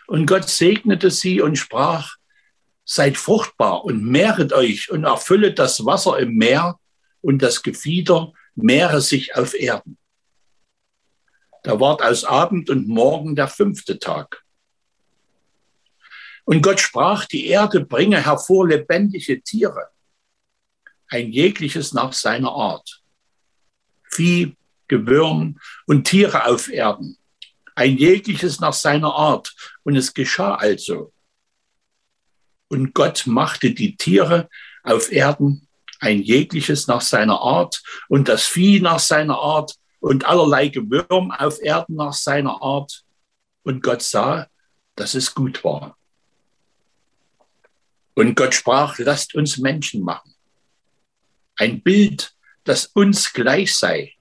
Und 0.08 0.26
Gott 0.26 0.50
segnete 0.50 1.12
sie 1.12 1.42
und 1.42 1.58
sprach, 1.58 2.18
seid 2.86 3.18
fruchtbar 3.18 3.84
und 3.84 4.04
mehret 4.04 4.54
euch 4.54 4.90
und 4.90 5.04
erfüllet 5.04 5.60
das 5.60 5.86
Wasser 5.86 6.18
im 6.20 6.36
Meer 6.36 6.80
und 7.22 7.42
das 7.42 7.62
Gefieder 7.62 8.32
mehre 8.56 9.02
sich 9.02 9.36
auf 9.36 9.54
Erden. 9.54 9.98
Da 11.64 11.80
ward 11.80 12.02
aus 12.02 12.24
Abend 12.24 12.70
und 12.70 12.88
Morgen 12.88 13.36
der 13.36 13.50
fünfte 13.50 14.00
Tag. 14.00 14.44
Und 16.46 16.62
Gott 16.62 16.80
sprach, 16.80 17.26
die 17.26 17.48
Erde 17.48 17.84
bringe 17.84 18.24
hervor 18.24 18.70
lebendige 18.70 19.42
Tiere, 19.44 19.90
ein 21.10 21.34
jegliches 21.34 21.92
nach 21.92 22.14
seiner 22.14 22.52
Art. 22.52 22.97
Vieh, 24.12 24.56
Gewürm 24.88 25.60
und 25.86 26.06
Tiere 26.06 26.46
auf 26.46 26.70
Erden, 26.70 27.18
ein 27.76 27.98
jegliches 27.98 28.60
nach 28.60 28.74
seiner 28.74 29.14
Art. 29.14 29.54
Und 29.84 29.96
es 29.96 30.14
geschah 30.14 30.56
also. 30.56 31.14
Und 32.70 32.94
Gott 32.94 33.28
machte 33.28 33.72
die 33.72 33.96
Tiere 33.96 34.50
auf 34.84 35.12
Erden, 35.12 35.68
ein 36.00 36.22
jegliches 36.22 36.88
nach 36.88 37.02
seiner 37.02 37.40
Art 37.42 37.82
und 38.08 38.28
das 38.28 38.46
Vieh 38.46 38.80
nach 38.80 39.00
seiner 39.00 39.38
Art 39.38 39.76
und 40.00 40.26
allerlei 40.26 40.68
Gewürm 40.68 41.32
auf 41.32 41.62
Erden 41.62 41.96
nach 41.96 42.14
seiner 42.14 42.62
Art. 42.62 43.04
Und 43.64 43.84
Gott 43.84 44.02
sah, 44.02 44.48
dass 44.96 45.14
es 45.14 45.34
gut 45.34 45.64
war. 45.64 45.98
Und 48.14 48.36
Gott 48.36 48.56
sprach, 48.56 48.98
lasst 49.00 49.36
uns 49.36 49.58
Menschen 49.58 50.04
machen. 50.04 50.34
Ein 51.56 51.82
Bild, 51.82 52.36
das 52.68 52.88
uns 52.88 53.34
gleich 53.34 53.76
sei, 53.76 54.14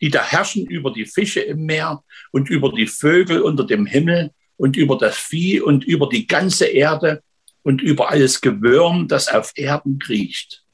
die 0.00 0.10
da 0.10 0.22
herrschen 0.22 0.66
über 0.66 0.92
die 0.92 1.06
Fische 1.06 1.40
im 1.40 1.66
Meer 1.66 2.02
und 2.30 2.50
über 2.50 2.72
die 2.72 2.86
Vögel 2.86 3.40
unter 3.40 3.64
dem 3.64 3.86
Himmel 3.86 4.32
und 4.56 4.76
über 4.76 4.96
das 4.96 5.16
Vieh 5.16 5.60
und 5.60 5.84
über 5.84 6.08
die 6.08 6.26
ganze 6.26 6.66
Erde 6.66 7.22
und 7.62 7.82
über 7.82 8.10
alles 8.10 8.40
Gewürm, 8.40 9.08
das 9.08 9.28
auf 9.28 9.52
Erden 9.56 9.98
kriecht. 9.98 10.64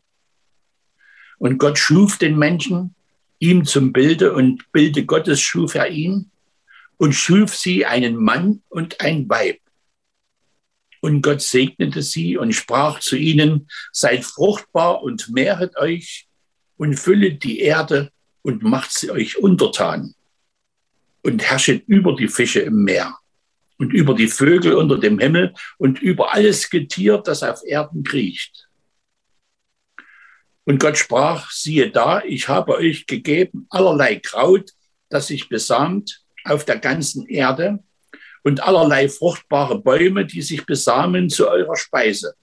Und 1.38 1.58
Gott 1.58 1.78
schuf 1.78 2.18
den 2.18 2.38
Menschen, 2.38 2.94
ihm 3.38 3.64
zum 3.64 3.92
Bilde 3.92 4.32
und 4.32 4.70
Bilde 4.73 5.04
Gottes 5.04 5.40
schuf 5.40 5.75
er 5.75 5.90
ihn 5.90 6.30
und 6.96 7.12
schuf 7.12 7.54
sie 7.54 7.84
einen 7.84 8.16
Mann 8.16 8.62
und 8.68 9.00
ein 9.00 9.28
Weib. 9.28 9.58
Und 11.00 11.20
Gott 11.20 11.42
segnete 11.42 12.00
sie 12.00 12.38
und 12.38 12.54
sprach 12.54 13.00
zu 13.00 13.16
ihnen, 13.16 13.68
seid 13.92 14.25
fruchtbar 14.25 15.02
und 15.02 15.28
mehret 15.28 15.76
euch 15.76 16.26
und 16.76 16.95
füllet 16.95 17.43
die 17.43 17.61
Erde 17.61 18.11
und 18.43 18.62
macht 18.62 18.93
sie 18.93 19.11
euch 19.11 19.38
untertan 19.38 20.14
und 21.23 21.43
herrschet 21.43 21.85
über 21.87 22.14
die 22.14 22.28
Fische 22.28 22.61
im 22.61 22.85
Meer 22.85 23.16
und 23.78 23.93
über 23.93 24.14
die 24.14 24.28
Vögel 24.28 24.75
unter 24.75 24.99
dem 24.99 25.19
Himmel 25.19 25.54
und 25.78 26.00
über 26.00 26.35
alles 26.35 26.71
Getier, 26.71 27.19
das 27.19 27.43
auf 27.43 27.62
Erden 27.64 28.04
kriecht. 28.04 28.69
Und 30.64 30.81
Gott 30.81 30.97
sprach, 30.97 31.50
siehe 31.50 31.90
da, 31.90 32.23
ich 32.23 32.49
habe 32.49 32.76
euch 32.76 33.07
gegeben 33.07 33.66
allerlei 33.71 34.16
Kraut, 34.16 34.71
das 35.11 35.26
sich 35.26 35.49
besamt 35.49 36.23
auf 36.45 36.64
der 36.64 36.78
ganzen 36.78 37.26
Erde 37.26 37.83
und 38.43 38.62
allerlei 38.62 39.09
fruchtbare 39.09 39.81
Bäume, 39.81 40.26
die 40.26 40.43
sich 40.43 40.64
besamen 40.66 41.28
zu 41.28 41.49
eurer 41.49 41.76
Speise. 41.76 42.35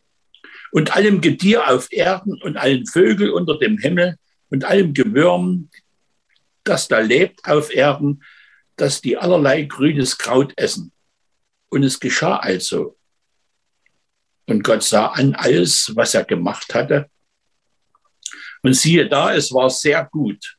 Und 0.71 0.95
allem 0.95 1.21
Getier 1.21 1.69
auf 1.69 1.91
Erden 1.91 2.41
und 2.41 2.57
allen 2.57 2.85
Vögel 2.87 3.31
unter 3.31 3.57
dem 3.57 3.77
Himmel 3.77 4.17
und 4.51 4.65
allem 4.65 4.93
Gewürm, 4.93 5.69
das 6.63 6.87
da 6.87 6.99
lebt 6.99 7.47
auf 7.47 7.73
Erden, 7.73 8.23
dass 8.75 9.01
die 9.01 9.17
allerlei 9.17 9.63
grünes 9.63 10.17
Kraut 10.17 10.53
essen. 10.57 10.91
Und 11.69 11.83
es 11.83 11.99
geschah 11.99 12.37
also. 12.37 12.97
Und 14.45 14.63
Gott 14.63 14.83
sah 14.83 15.07
an 15.07 15.33
alles, 15.33 15.91
was 15.95 16.13
er 16.13 16.25
gemacht 16.25 16.73
hatte. 16.73 17.09
Und 18.61 18.75
siehe 18.75 19.07
da, 19.07 19.33
es 19.33 19.51
war 19.53 19.69
sehr 19.69 20.05
gut. 20.05 20.57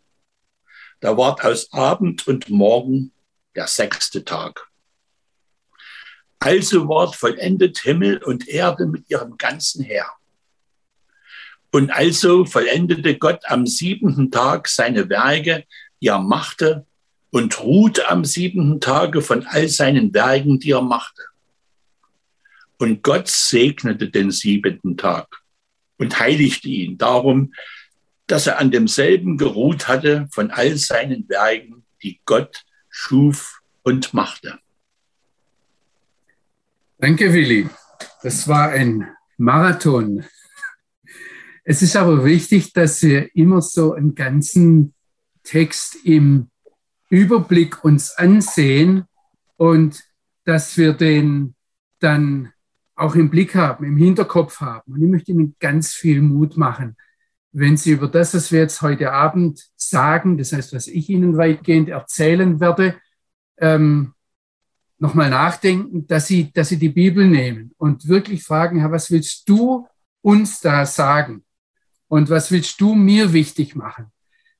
Da 1.00 1.16
ward 1.16 1.44
aus 1.44 1.70
Abend 1.72 2.26
und 2.26 2.48
Morgen 2.48 3.12
der 3.54 3.66
sechste 3.66 4.24
Tag. 4.24 4.68
Also 6.38 6.88
ward 6.88 7.14
vollendet 7.14 7.80
Himmel 7.80 8.22
und 8.22 8.48
Erde 8.48 8.86
mit 8.86 9.08
ihrem 9.10 9.36
ganzen 9.36 9.84
Heer. 9.84 10.10
Und 11.72 11.90
also 11.90 12.44
vollendete 12.44 13.18
Gott 13.18 13.40
am 13.46 13.66
siebenten 13.66 14.30
Tag 14.30 14.68
seine 14.68 15.08
Werke, 15.08 15.64
die 16.00 16.08
er 16.08 16.20
machte, 16.20 16.86
und 17.30 17.62
ruhte 17.62 18.10
am 18.10 18.26
siebenten 18.26 18.80
Tage 18.80 19.22
von 19.22 19.46
all 19.46 19.68
seinen 19.68 20.12
Werken, 20.12 20.60
die 20.60 20.72
er 20.72 20.82
machte. 20.82 21.22
Und 22.78 23.02
Gott 23.02 23.26
segnete 23.28 24.10
den 24.10 24.30
siebenten 24.30 24.98
Tag 24.98 25.42
und 25.96 26.20
heiligte 26.20 26.68
ihn 26.68 26.98
darum, 26.98 27.54
dass 28.26 28.46
er 28.46 28.58
an 28.58 28.70
demselben 28.70 29.38
geruht 29.38 29.88
hatte 29.88 30.28
von 30.30 30.50
all 30.50 30.76
seinen 30.76 31.26
Werken, 31.28 31.84
die 32.02 32.20
Gott 32.26 32.64
schuf 32.90 33.62
und 33.82 34.12
machte. 34.12 34.58
Danke, 36.98 37.32
Willi. 37.32 37.68
Das 38.22 38.46
war 38.46 38.70
ein 38.70 39.08
Marathon. 39.38 40.24
Es 41.64 41.80
ist 41.80 41.96
aber 41.96 42.24
wichtig, 42.24 42.72
dass 42.72 43.02
wir 43.02 43.34
immer 43.36 43.62
so 43.62 43.92
einen 43.92 44.14
ganzen 44.14 44.94
Text 45.44 45.96
im 46.04 46.50
Überblick 47.08 47.84
uns 47.84 48.12
ansehen 48.12 49.04
und 49.56 50.02
dass 50.44 50.76
wir 50.76 50.92
den 50.92 51.54
dann 52.00 52.52
auch 52.96 53.14
im 53.14 53.30
Blick 53.30 53.54
haben, 53.54 53.84
im 53.84 53.96
Hinterkopf 53.96 54.60
haben. 54.60 54.92
Und 54.92 55.02
ich 55.02 55.08
möchte 55.08 55.32
Ihnen 55.32 55.54
ganz 55.60 55.92
viel 55.92 56.20
Mut 56.20 56.56
machen, 56.56 56.96
wenn 57.52 57.76
Sie 57.76 57.92
über 57.92 58.08
das, 58.08 58.34
was 58.34 58.50
wir 58.50 58.60
jetzt 58.60 58.82
heute 58.82 59.12
Abend 59.12 59.70
sagen, 59.76 60.38
das 60.38 60.52
heißt, 60.52 60.72
was 60.72 60.88
ich 60.88 61.08
Ihnen 61.10 61.36
weitgehend 61.36 61.88
erzählen 61.88 62.60
werde, 62.60 62.96
ähm, 63.58 64.14
nochmal 64.98 65.30
nachdenken, 65.30 66.06
dass 66.06 66.26
Sie, 66.26 66.52
dass 66.52 66.70
Sie 66.70 66.78
die 66.78 66.88
Bibel 66.88 67.26
nehmen 67.26 67.72
und 67.76 68.08
wirklich 68.08 68.42
fragen, 68.42 68.80
Herr, 68.80 68.90
was 68.90 69.10
willst 69.10 69.48
du 69.48 69.86
uns 70.22 70.60
da 70.60 70.86
sagen? 70.86 71.44
Und 72.12 72.28
was 72.28 72.50
willst 72.50 72.78
du 72.82 72.94
mir 72.94 73.32
wichtig 73.32 73.74
machen? 73.74 74.12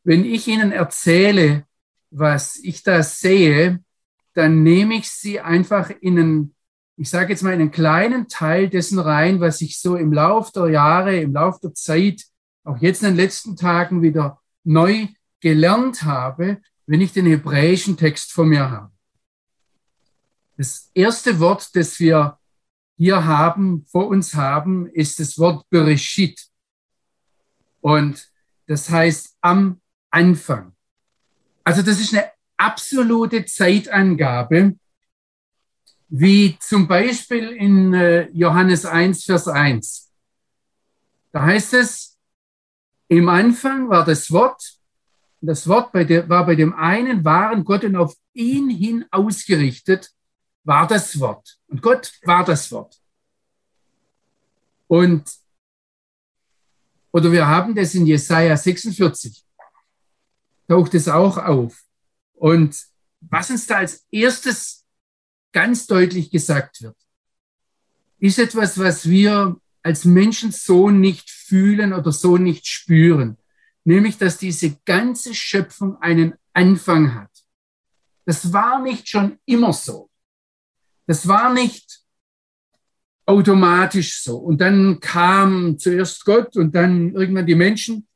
Wenn 0.04 0.24
ich 0.24 0.48
Ihnen 0.48 0.72
erzähle, 0.72 1.66
was 2.10 2.56
ich 2.56 2.82
da 2.82 3.02
sehe, 3.02 3.84
dann 4.32 4.62
nehme 4.62 4.94
ich 4.94 5.10
sie 5.10 5.38
einfach 5.38 5.90
in 6.00 6.18
einen, 6.18 6.54
ich 6.96 7.10
sage 7.10 7.34
jetzt 7.34 7.42
mal, 7.42 7.52
einen 7.52 7.70
kleinen 7.70 8.26
Teil 8.26 8.70
dessen 8.70 8.98
rein, 8.98 9.40
was 9.40 9.60
ich 9.60 9.78
so 9.78 9.96
im 9.96 10.14
Lauf 10.14 10.50
der 10.52 10.70
Jahre, 10.70 11.20
im 11.20 11.34
Lauf 11.34 11.60
der 11.60 11.74
Zeit, 11.74 12.22
auch 12.64 12.78
jetzt 12.78 13.02
in 13.02 13.10
den 13.10 13.16
letzten 13.16 13.54
Tagen 13.54 14.00
wieder 14.00 14.40
neu 14.64 15.08
gelernt 15.40 16.04
habe, 16.04 16.56
wenn 16.86 17.02
ich 17.02 17.12
den 17.12 17.26
hebräischen 17.26 17.98
Text 17.98 18.32
vor 18.32 18.46
mir 18.46 18.70
habe. 18.70 18.92
Das 20.56 20.90
erste 20.94 21.38
Wort, 21.38 21.68
das 21.74 22.00
wir 22.00 22.38
hier 22.96 23.26
haben, 23.26 23.84
vor 23.90 24.06
uns 24.06 24.34
haben, 24.34 24.86
ist 24.86 25.20
das 25.20 25.36
Wort 25.36 25.68
Bereshit. 25.68 26.48
Und 27.82 28.30
das 28.66 28.88
heißt 28.88 29.36
am 29.42 29.82
Anfang. 30.10 30.72
Also 31.64 31.82
das 31.82 32.00
ist 32.00 32.14
eine 32.14 32.30
absolute 32.56 33.44
Zeitangabe, 33.44 34.76
wie 36.08 36.56
zum 36.58 36.88
Beispiel 36.88 37.50
in 37.50 37.92
äh, 37.92 38.28
Johannes 38.32 38.86
1, 38.86 39.24
Vers 39.24 39.48
1. 39.48 40.10
Da 41.32 41.42
heißt 41.42 41.74
es, 41.74 42.18
im 43.08 43.28
Anfang 43.28 43.88
war 43.88 44.04
das 44.04 44.30
Wort, 44.30 44.62
das 45.40 45.66
Wort 45.66 45.92
bei 45.92 46.04
der, 46.04 46.28
war 46.28 46.46
bei 46.46 46.54
dem 46.54 46.74
einen 46.74 47.24
wahren 47.24 47.64
Gott 47.64 47.84
und 47.84 47.96
auf 47.96 48.14
ihn 48.32 48.70
hin 48.70 49.04
ausgerichtet, 49.10 50.10
war 50.64 50.86
das 50.86 51.18
Wort. 51.18 51.58
Und 51.66 51.82
Gott 51.82 52.12
war 52.22 52.44
das 52.44 52.70
Wort. 52.70 52.96
Und, 54.86 55.24
oder 57.12 57.30
wir 57.30 57.46
haben 57.46 57.74
das 57.74 57.94
in 57.94 58.06
Jesaja 58.06 58.56
46 58.56 59.44
taucht 60.68 60.94
es 60.94 61.08
auch 61.08 61.36
auf. 61.36 61.82
Und 62.32 62.76
was 63.20 63.50
uns 63.50 63.66
da 63.66 63.76
als 63.76 64.06
erstes 64.10 64.86
ganz 65.52 65.86
deutlich 65.86 66.30
gesagt 66.30 66.82
wird, 66.82 66.96
ist 68.18 68.38
etwas, 68.38 68.78
was 68.78 69.08
wir 69.08 69.56
als 69.82 70.04
Menschen 70.04 70.52
so 70.52 70.90
nicht 70.90 71.30
fühlen 71.30 71.92
oder 71.92 72.12
so 72.12 72.38
nicht 72.38 72.66
spüren. 72.66 73.36
Nämlich, 73.84 74.16
dass 74.16 74.38
diese 74.38 74.78
ganze 74.84 75.34
Schöpfung 75.34 76.00
einen 76.00 76.34
Anfang 76.52 77.14
hat. 77.14 77.30
Das 78.24 78.52
war 78.52 78.80
nicht 78.80 79.08
schon 79.08 79.38
immer 79.44 79.72
so. 79.72 80.08
Das 81.06 81.26
war 81.26 81.52
nicht 81.52 82.01
automatisch 83.32 84.22
so. 84.22 84.36
Und 84.36 84.60
dann 84.60 85.00
kam 85.00 85.78
zuerst 85.78 86.24
Gott 86.24 86.56
und 86.56 86.74
dann 86.74 87.14
irgendwann 87.14 87.46
die 87.46 87.54
Menschen, 87.54 88.06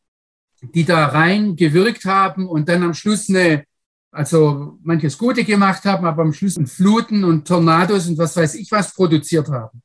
die 0.75 0.85
da 0.85 1.07
rein 1.07 1.57
gewirkt 1.57 2.05
haben 2.05 2.47
und 2.47 2.69
dann 2.69 2.83
am 2.83 2.95
Schluss 2.95 3.29
eine, 3.29 3.65
also 4.11 4.79
manches 4.83 5.17
Gute 5.17 5.43
gemacht 5.45 5.85
haben, 5.85 6.05
aber 6.07 6.23
am 6.23 6.33
Schluss 6.33 6.59
Fluten 6.67 7.25
und 7.25 7.47
Tornados 7.47 8.07
und 8.09 8.19
was 8.19 8.37
weiß 8.37 8.55
ich 8.57 8.71
was 8.71 8.95
produziert 8.95 9.49
haben. 9.49 9.83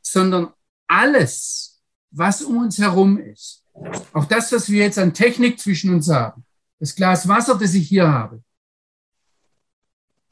Sondern 0.00 0.52
alles, 0.86 1.80
was 2.10 2.42
um 2.42 2.58
uns 2.58 2.78
herum 2.78 3.18
ist, 3.18 3.64
auch 4.12 4.26
das, 4.26 4.52
was 4.52 4.68
wir 4.68 4.84
jetzt 4.84 4.98
an 4.98 5.14
Technik 5.14 5.58
zwischen 5.58 5.92
uns 5.92 6.08
haben, 6.08 6.44
das 6.78 6.94
Glas 6.94 7.26
Wasser, 7.26 7.58
das 7.58 7.74
ich 7.74 7.88
hier 7.88 8.06
habe, 8.06 8.42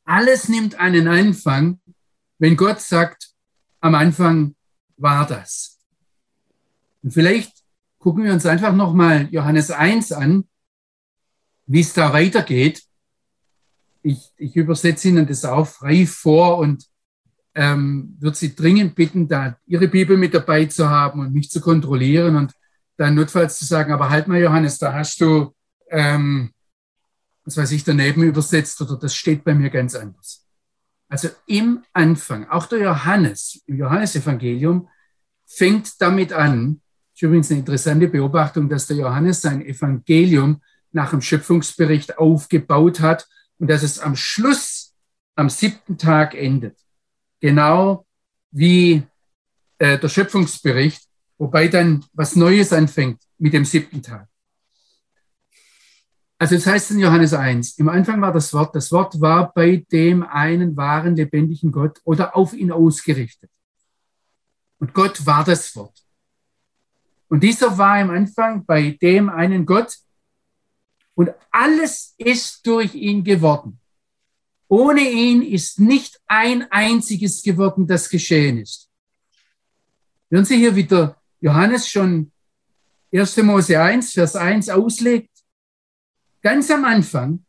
alles 0.05 0.49
nimmt 0.49 0.77
einen 0.77 1.09
Anfang, 1.09 1.81
wenn 2.39 2.57
Gott 2.57 2.81
sagt, 2.81 3.32
am 3.83 3.95
Anfang 3.95 4.55
war 4.97 5.27
das. 5.27 5.79
Und 7.03 7.13
vielleicht 7.13 7.53
gucken 7.99 8.25
wir 8.25 8.33
uns 8.33 8.47
einfach 8.47 8.75
nochmal 8.75 9.29
Johannes 9.31 9.71
1 9.71 10.13
an, 10.13 10.45
wie 11.67 11.81
es 11.81 11.93
da 11.93 12.13
weitergeht. 12.13 12.83
Ich, 14.03 14.33
ich 14.37 14.57
übersetze 14.57 15.09
Ihnen 15.09 15.27
das 15.27 15.45
auch 15.45 15.67
frei 15.67 16.07
vor 16.07 16.59
und 16.59 16.87
ähm, 17.55 18.17
würde 18.19 18.37
Sie 18.37 18.55
dringend 18.55 18.95
bitten, 18.95 19.29
da 19.29 19.59
Ihre 19.67 19.89
Bibel 19.89 20.17
mit 20.17 20.33
dabei 20.33 20.65
zu 20.67 20.89
haben 20.89 21.21
und 21.21 21.35
mich 21.35 21.51
zu 21.51 21.61
kontrollieren 21.61 22.37
und 22.37 22.53
dann 22.97 23.15
notfalls 23.15 23.59
zu 23.59 23.65
sagen, 23.65 23.93
aber 23.93 24.11
halt 24.11 24.29
mal, 24.29 24.41
Johannes, 24.41 24.79
da 24.79 24.93
hast 24.93 25.21
du, 25.21 25.55
ähm, 25.91 26.53
was 27.45 27.57
weiß 27.57 27.73
ich, 27.73 27.85
daneben 27.85 28.23
übersetzt 28.23 28.81
oder 28.81 28.97
das 28.97 29.15
steht 29.15 29.45
bei 29.45 29.55
mir 29.55 29.71
ganz 29.71 29.95
anders. 29.95 30.42
Also 31.13 31.29
im 31.45 31.85
Anfang, 31.93 32.49
auch 32.49 32.65
der 32.65 32.79
Johannes, 32.79 33.61
im 33.67 33.77
Johannesevangelium, 33.77 34.89
fängt 35.45 36.01
damit 36.01 36.33
an, 36.33 36.81
ist 37.13 37.21
übrigens 37.21 37.51
eine 37.51 37.61
interessante 37.61 38.09
Beobachtung, 38.09 38.67
dass 38.67 38.87
der 38.87 38.97
Johannes 38.97 39.43
sein 39.43 39.61
Evangelium 39.61 40.63
nach 40.91 41.11
dem 41.11 41.21
Schöpfungsbericht 41.21 42.17
aufgebaut 42.17 43.01
hat 43.01 43.29
und 43.59 43.69
dass 43.69 43.83
es 43.83 43.99
am 43.99 44.17
Schluss, 44.17 44.95
am 45.35 45.51
siebten 45.51 45.99
Tag 45.99 46.35
endet. 46.35 46.79
Genau 47.41 48.07
wie 48.51 49.03
äh, 49.77 49.99
der 49.99 50.09
Schöpfungsbericht, 50.09 51.03
wobei 51.37 51.69
dann 51.69 52.07
was 52.15 52.37
Neues 52.37 52.73
anfängt 52.73 53.21
mit 53.37 53.53
dem 53.53 53.67
siebten 53.67 54.01
Tag. 54.01 54.29
Also 56.43 56.57
es 56.57 56.67
heißt 56.67 56.91
in 56.91 56.99
Johannes 56.99 57.35
1, 57.35 57.79
im 57.79 57.89
Anfang 57.89 58.21
war 58.21 58.33
das 58.33 58.53
Wort, 58.53 58.75
das 58.75 58.91
Wort 58.91 59.21
war 59.21 59.55
bei 59.55 59.87
dem 59.93 60.25
einen 60.25 60.77
wahren, 60.77 61.15
lebendigen 61.15 61.71
Gott 61.71 62.01
oder 62.03 62.35
auf 62.35 62.53
ihn 62.53 62.73
ausgerichtet. 62.73 63.49
Und 64.81 64.93
Gott 64.93 65.25
war 65.25 65.45
das 65.45 65.77
Wort. 65.77 66.03
Und 67.29 67.45
dieser 67.45 67.79
war 67.79 68.01
im 68.01 68.11
Anfang 68.11 68.65
bei 68.65 68.99
dem 69.01 69.29
einen 69.29 69.65
Gott 69.67 69.97
und 71.15 71.31
alles 71.53 72.17
ist 72.19 72.67
durch 72.67 72.93
ihn 72.97 73.23
geworden. 73.23 73.79
Ohne 74.67 75.09
ihn 75.09 75.43
ist 75.43 75.79
nicht 75.79 76.21
ein 76.27 76.67
einziges 76.73 77.45
geworden, 77.45 77.87
das 77.87 78.09
geschehen 78.09 78.59
ist. 78.59 78.91
Wenn 80.29 80.45
Sie 80.45 80.57
hier 80.57 80.75
wieder 80.75 81.23
Johannes 81.41 81.89
schon 81.89 82.33
1. 83.13 83.37
Mose 83.45 83.81
1, 83.81 84.15
Vers 84.15 84.35
1 84.35 84.71
auslegt, 84.71 85.32
ganz 86.43 86.71
am 86.71 86.85
Anfang, 86.85 87.45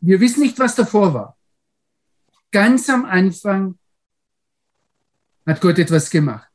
wir 0.00 0.20
wissen 0.20 0.40
nicht, 0.40 0.58
was 0.58 0.74
davor 0.74 1.14
war. 1.14 1.38
Ganz 2.50 2.88
am 2.88 3.04
Anfang 3.04 3.78
hat 5.46 5.60
Gott 5.60 5.78
etwas 5.78 6.10
gemacht. 6.10 6.48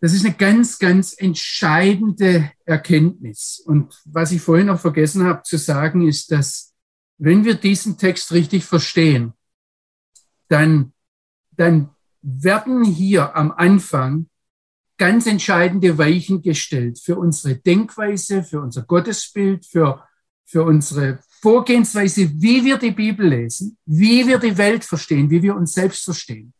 Das 0.00 0.12
ist 0.12 0.24
eine 0.24 0.34
ganz, 0.34 0.78
ganz 0.78 1.14
entscheidende 1.16 2.52
Erkenntnis. 2.64 3.62
Und 3.64 4.00
was 4.04 4.30
ich 4.30 4.42
vorhin 4.42 4.66
noch 4.66 4.80
vergessen 4.80 5.24
habe 5.24 5.42
zu 5.42 5.56
sagen, 5.56 6.06
ist, 6.06 6.30
dass 6.30 6.74
wenn 7.18 7.44
wir 7.44 7.54
diesen 7.54 7.96
Text 7.96 8.32
richtig 8.32 8.64
verstehen, 8.64 9.32
dann, 10.48 10.92
dann 11.52 11.90
werden 12.20 12.84
hier 12.84 13.34
am 13.34 13.50
Anfang 13.52 14.28
ganz 14.98 15.26
entscheidende 15.26 15.98
Weichen 15.98 16.42
gestellt 16.42 16.98
für 16.98 17.16
unsere 17.16 17.56
Denkweise, 17.56 18.42
für 18.42 18.60
unser 18.60 18.82
Gottesbild, 18.82 19.66
für, 19.66 20.02
für 20.44 20.64
unsere 20.64 21.20
Vorgehensweise, 21.40 22.30
wie 22.40 22.64
wir 22.64 22.78
die 22.78 22.92
Bibel 22.92 23.28
lesen, 23.28 23.76
wie 23.84 24.26
wir 24.26 24.38
die 24.38 24.56
Welt 24.56 24.84
verstehen, 24.84 25.30
wie 25.30 25.42
wir 25.42 25.54
uns 25.54 25.72
selbst 25.72 26.04
verstehen. 26.04 26.52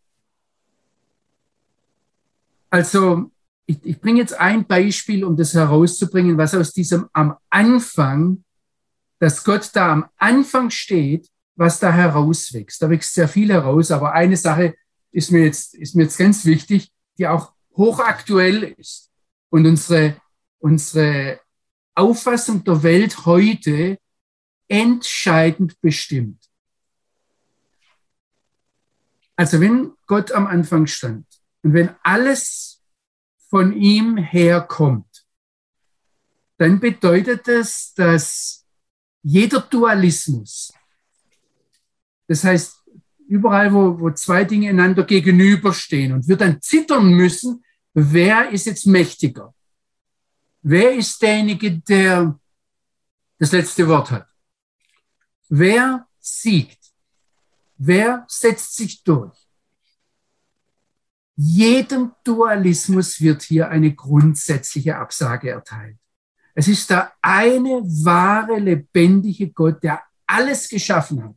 Also 2.69 3.31
ich, 3.65 3.79
ich 3.85 4.01
bringe 4.01 4.21
jetzt 4.21 4.35
ein 4.35 4.67
Beispiel, 4.67 5.25
um 5.25 5.37
das 5.37 5.55
herauszubringen, 5.55 6.37
was 6.37 6.55
aus 6.55 6.73
diesem 6.73 7.09
am 7.13 7.37
Anfang, 7.49 8.45
dass 9.19 9.43
Gott 9.45 9.71
da 9.73 9.93
am 9.93 10.07
Anfang 10.19 10.71
steht, 10.71 11.29
was 11.57 11.81
da 11.81 11.91
herauswächst. 11.91 12.81
Da 12.83 12.91
wächst 12.91 13.15
sehr 13.15 13.29
viel 13.29 13.51
heraus, 13.51 13.91
aber 13.91 14.13
eine 14.13 14.37
Sache 14.37 14.75
ist 15.11 15.33
mir 15.33 15.45
jetzt, 15.45 15.75
ist 15.75 15.95
mir 15.95 16.03
jetzt 16.03 16.19
ganz 16.19 16.45
wichtig, 16.45 16.93
die 17.19 17.27
auch 17.27 17.56
hochaktuell 17.77 18.63
ist 18.79 19.11
und 19.51 19.67
unsere, 19.67 20.21
unsere 20.59 21.41
Auffassung 21.95 22.65
der 22.65 22.83
Welt 22.83 23.27
heute 23.27 23.99
entscheidend 24.69 25.81
bestimmt. 25.81 26.43
Also 29.37 29.61
wenn 29.61 29.93
Gott 30.07 30.33
am 30.33 30.47
Anfang 30.47 30.87
stand 30.87 31.27
und 31.63 31.75
wenn 31.75 31.95
alles 32.03 32.83
von 33.49 33.73
ihm 33.75 34.17
herkommt, 34.17 35.27
dann 36.59 36.81
bedeutet 36.81 37.47
das, 37.47 37.93
dass 37.95 38.67
jeder 39.23 39.61
Dualismus, 39.61 40.73
das 42.29 42.45
heißt, 42.45 42.77
überall, 43.29 43.73
wo, 43.75 44.01
wo 44.01 44.11
zwei 44.11 44.45
Dinge 44.45 44.71
einander 44.71 45.05
gegenüberstehen 45.05 46.13
und 46.13 46.29
wir 46.29 46.37
dann 46.37 46.63
zittern 46.63 47.11
müssen, 47.11 47.63
wer 47.97 48.51
ist 48.51 48.67
jetzt 48.67 48.87
mächtiger? 48.87 49.55
Wer 50.61 50.95
ist 50.95 51.21
derjenige, 51.23 51.79
der 51.79 52.39
das 53.39 53.53
letzte 53.53 53.89
Wort 53.89 54.11
hat? 54.11 54.29
Wer 55.49 56.07
siegt? 56.19 56.93
Wer 57.79 58.25
setzt 58.29 58.77
sich 58.77 59.03
durch? 59.03 59.37
Jedem 61.37 62.13
Dualismus 62.25 63.21
wird 63.21 63.43
hier 63.43 63.69
eine 63.69 63.95
grundsätzliche 63.95 64.97
Absage 64.97 65.51
erteilt. 65.51 65.99
Es 66.55 66.69
ist 66.69 66.91
der 66.91 67.13
eine 67.23 67.83
wahre, 68.05 68.59
lebendige 68.59 69.51
Gott, 69.51 69.83
der 69.83 70.03
alles 70.27 70.69
geschaffen 70.69 71.23
hat. 71.23 71.37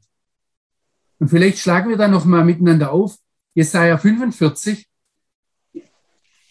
Und 1.19 1.29
vielleicht 1.29 1.59
schlagen 1.59 1.89
wir 1.89 1.97
da 1.97 2.07
noch 2.07 2.25
mal 2.25 2.43
miteinander 2.43 2.91
auf. 2.91 3.17
Jesaja 3.53 3.97
45, 3.97 4.88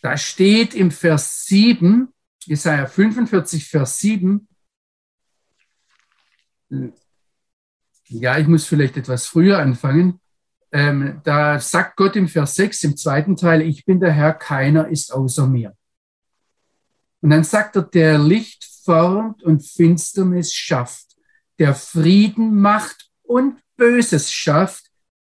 da 0.03 0.17
steht 0.17 0.75
im 0.75 0.91
Vers 0.91 1.47
7, 1.47 2.09
Jesaja 2.45 2.87
45, 2.87 3.67
Vers 3.67 3.99
7, 3.99 4.49
ja, 8.11 8.39
ich 8.39 8.47
muss 8.47 8.67
vielleicht 8.67 8.97
etwas 8.97 9.27
früher 9.27 9.59
anfangen. 9.59 10.21
Ähm, 10.71 11.21
da 11.25 11.59
sagt 11.61 11.97
Gott 11.97 12.17
im 12.17 12.29
Vers 12.29 12.55
6 12.55 12.85
im 12.85 12.97
zweiten 12.97 13.37
Teil, 13.37 13.63
ich 13.63 13.85
bin 13.85 14.01
der 14.01 14.13
Herr, 14.13 14.35
keiner 14.35 14.89
ist 14.89 15.13
außer 15.13 15.47
mir. 15.47 15.75
Und 17.21 17.31
dann 17.31 17.45
sagt 17.45 17.77
er, 17.77 17.83
der 17.83 18.19
Licht 18.19 18.65
formt 18.85 19.43
und 19.43 19.67
Finsternis 19.67 20.53
schafft, 20.53 21.17
der 21.59 21.75
Frieden 21.75 22.61
macht 22.61 23.11
und 23.23 23.61
Böses 23.77 24.33
schafft. 24.33 24.87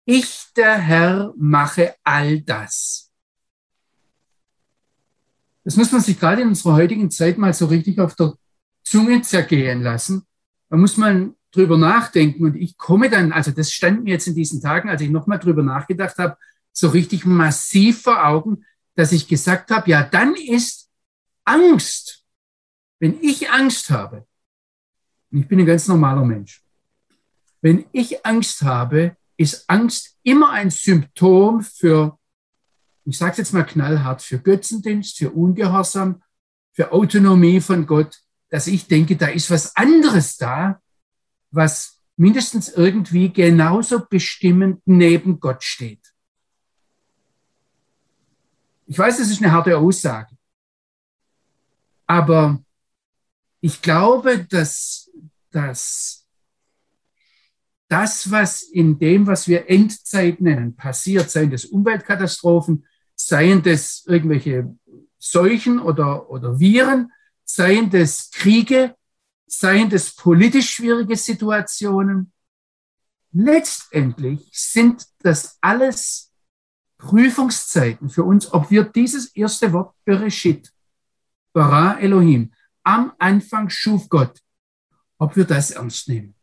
Ich, 0.05 0.45
der 0.55 0.77
Herr, 0.77 1.33
mache 1.37 1.95
all 2.03 2.41
das. 2.41 3.04
Das 5.65 5.75
muss 5.75 5.91
man 5.91 5.99
sich 5.99 6.19
gerade 6.19 6.43
in 6.43 6.49
unserer 6.49 6.75
heutigen 6.75 7.11
Zeit 7.11 7.37
mal 7.37 7.53
so 7.53 7.65
richtig 7.65 7.99
auf 7.99 8.15
der 8.15 8.35
Zunge 8.83 9.21
zergehen 9.23 9.81
lassen. 9.81 10.23
Da 10.69 10.77
muss 10.77 10.95
man 10.95 11.35
drüber 11.51 11.77
nachdenken. 11.77 12.45
Und 12.45 12.55
ich 12.55 12.77
komme 12.77 13.09
dann, 13.09 13.31
also 13.31 13.51
das 13.51 13.71
stand 13.71 14.03
mir 14.03 14.11
jetzt 14.11 14.27
in 14.27 14.35
diesen 14.35 14.61
Tagen, 14.61 14.89
als 14.89 15.01
ich 15.01 15.09
nochmal 15.09 15.39
drüber 15.39 15.63
nachgedacht 15.63 16.17
habe, 16.19 16.37
so 16.71 16.89
richtig 16.89 17.25
massiv 17.25 18.03
vor 18.03 18.25
Augen, 18.25 18.63
dass 18.95 19.11
ich 19.11 19.27
gesagt 19.27 19.71
habe, 19.71 19.89
ja, 19.89 20.03
dann 20.03 20.35
ist 20.35 20.89
Angst, 21.43 22.23
wenn 22.99 23.19
ich 23.21 23.49
Angst 23.49 23.89
habe, 23.89 24.25
und 25.31 25.39
ich 25.39 25.47
bin 25.47 25.59
ein 25.59 25.65
ganz 25.65 25.87
normaler 25.87 26.23
Mensch, 26.23 26.63
wenn 27.61 27.85
ich 27.91 28.25
Angst 28.25 28.61
habe, 28.61 29.17
ist 29.37 29.67
Angst 29.67 30.17
immer 30.23 30.51
ein 30.51 30.69
Symptom 30.69 31.61
für 31.61 32.17
ich 33.05 33.17
sage 33.17 33.33
es 33.33 33.37
jetzt 33.37 33.53
mal 33.53 33.63
knallhart, 33.63 34.21
für 34.21 34.39
Götzendienst, 34.39 35.17
für 35.17 35.31
Ungehorsam, 35.31 36.21
für 36.73 36.91
Autonomie 36.91 37.61
von 37.61 37.85
Gott. 37.85 38.19
dass 38.49 38.67
ich 38.67 38.87
denke, 38.87 39.17
da 39.17 39.27
ist 39.27 39.49
was 39.49 39.75
anderes 39.75 40.37
da, 40.37 40.79
was 41.51 42.01
mindestens 42.15 42.69
irgendwie 42.69 43.33
genauso 43.33 44.05
bestimmend 44.05 44.81
neben 44.85 45.39
Gott 45.39 45.63
steht. 45.63 46.13
Ich 48.85 48.97
weiß, 48.97 49.17
das 49.17 49.29
ist 49.29 49.41
eine 49.41 49.51
harte 49.51 49.77
Aussage. 49.77 50.37
Aber 52.05 52.63
ich 53.61 53.81
glaube, 53.81 54.45
dass, 54.45 55.09
dass 55.49 56.25
das, 57.87 58.29
was 58.29 58.61
in 58.61 58.99
dem, 58.99 59.27
was 59.27 59.47
wir 59.47 59.69
Endzeit 59.69 60.39
nennen, 60.39 60.75
passiert, 60.75 61.29
seien 61.29 61.51
das 61.51 61.65
Umweltkatastrophen, 61.65 62.85
seien 63.15 63.63
das 63.63 64.03
irgendwelche 64.05 64.75
Seuchen 65.17 65.79
oder, 65.79 66.29
oder 66.29 66.59
Viren, 66.59 67.11
seien 67.43 67.89
das 67.89 68.29
Kriege, 68.31 68.95
seien 69.47 69.89
das 69.89 70.13
politisch 70.15 70.69
schwierige 70.69 71.15
Situationen. 71.15 72.31
Letztendlich 73.31 74.49
sind 74.51 75.05
das 75.19 75.57
alles 75.61 76.31
Prüfungszeiten 76.97 78.09
für 78.09 78.23
uns, 78.23 78.51
ob 78.53 78.71
wir 78.71 78.83
dieses 78.83 79.35
erste 79.35 79.73
Wort 79.73 79.95
Bereshit, 80.05 80.71
Bara 81.53 81.99
Elohim, 81.99 82.53
am 82.83 83.13
Anfang 83.17 83.69
schuf 83.69 84.09
Gott, 84.09 84.39
ob 85.17 85.35
wir 85.35 85.45
das 85.45 85.71
ernst 85.71 86.07
nehmen. 86.07 86.35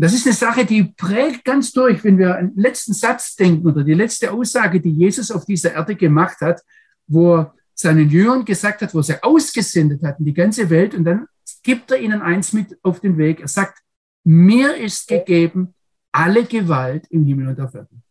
Das 0.00 0.14
ist 0.14 0.26
eine 0.26 0.34
Sache, 0.34 0.64
die 0.64 0.84
prägt 0.84 1.44
ganz 1.44 1.72
durch, 1.72 2.04
wenn 2.04 2.18
wir 2.18 2.36
an 2.36 2.54
den 2.54 2.62
letzten 2.62 2.94
Satz 2.94 3.34
denken 3.34 3.66
oder 3.66 3.82
die 3.82 3.94
letzte 3.94 4.30
Aussage, 4.30 4.80
die 4.80 4.92
Jesus 4.92 5.32
auf 5.32 5.44
dieser 5.44 5.72
Erde 5.74 5.96
gemacht 5.96 6.40
hat, 6.40 6.62
wo 7.08 7.34
er 7.34 7.54
seinen 7.74 8.08
Jüngern 8.08 8.44
gesagt 8.44 8.80
hat, 8.82 8.94
wo 8.94 9.02
sie 9.02 9.20
ausgesendet 9.20 10.04
hatten, 10.04 10.24
die 10.24 10.34
ganze 10.34 10.70
Welt, 10.70 10.94
und 10.94 11.04
dann 11.04 11.26
gibt 11.64 11.90
er 11.90 11.98
ihnen 11.98 12.22
eins 12.22 12.52
mit 12.52 12.78
auf 12.82 13.00
den 13.00 13.18
Weg. 13.18 13.40
Er 13.40 13.48
sagt, 13.48 13.80
mir 14.22 14.76
ist 14.76 15.08
gegeben 15.08 15.74
alle 16.12 16.44
Gewalt 16.44 17.06
im 17.10 17.24
Himmel 17.24 17.48
und 17.48 17.60
auf 17.60 17.74
Erden. 17.74 18.02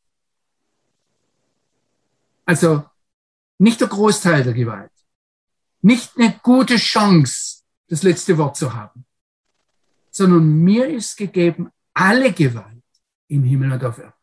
Also 2.46 2.84
nicht 3.60 3.80
der 3.80 3.88
Großteil 3.88 4.44
der 4.44 4.54
Gewalt, 4.54 4.92
nicht 5.82 6.12
eine 6.18 6.38
gute 6.44 6.76
Chance, 6.76 7.64
das 7.88 8.04
letzte 8.04 8.38
Wort 8.38 8.58
zu 8.58 8.74
haben, 8.74 9.06
sondern 10.12 10.64
mir 10.64 10.88
ist 10.88 11.16
gegeben 11.16 11.70
alle 11.98 12.32
Gewalt 12.32 12.84
im 13.28 13.44
Himmel 13.44 13.72
und 13.72 13.84
auf 13.84 13.98
Erden. 13.98 14.14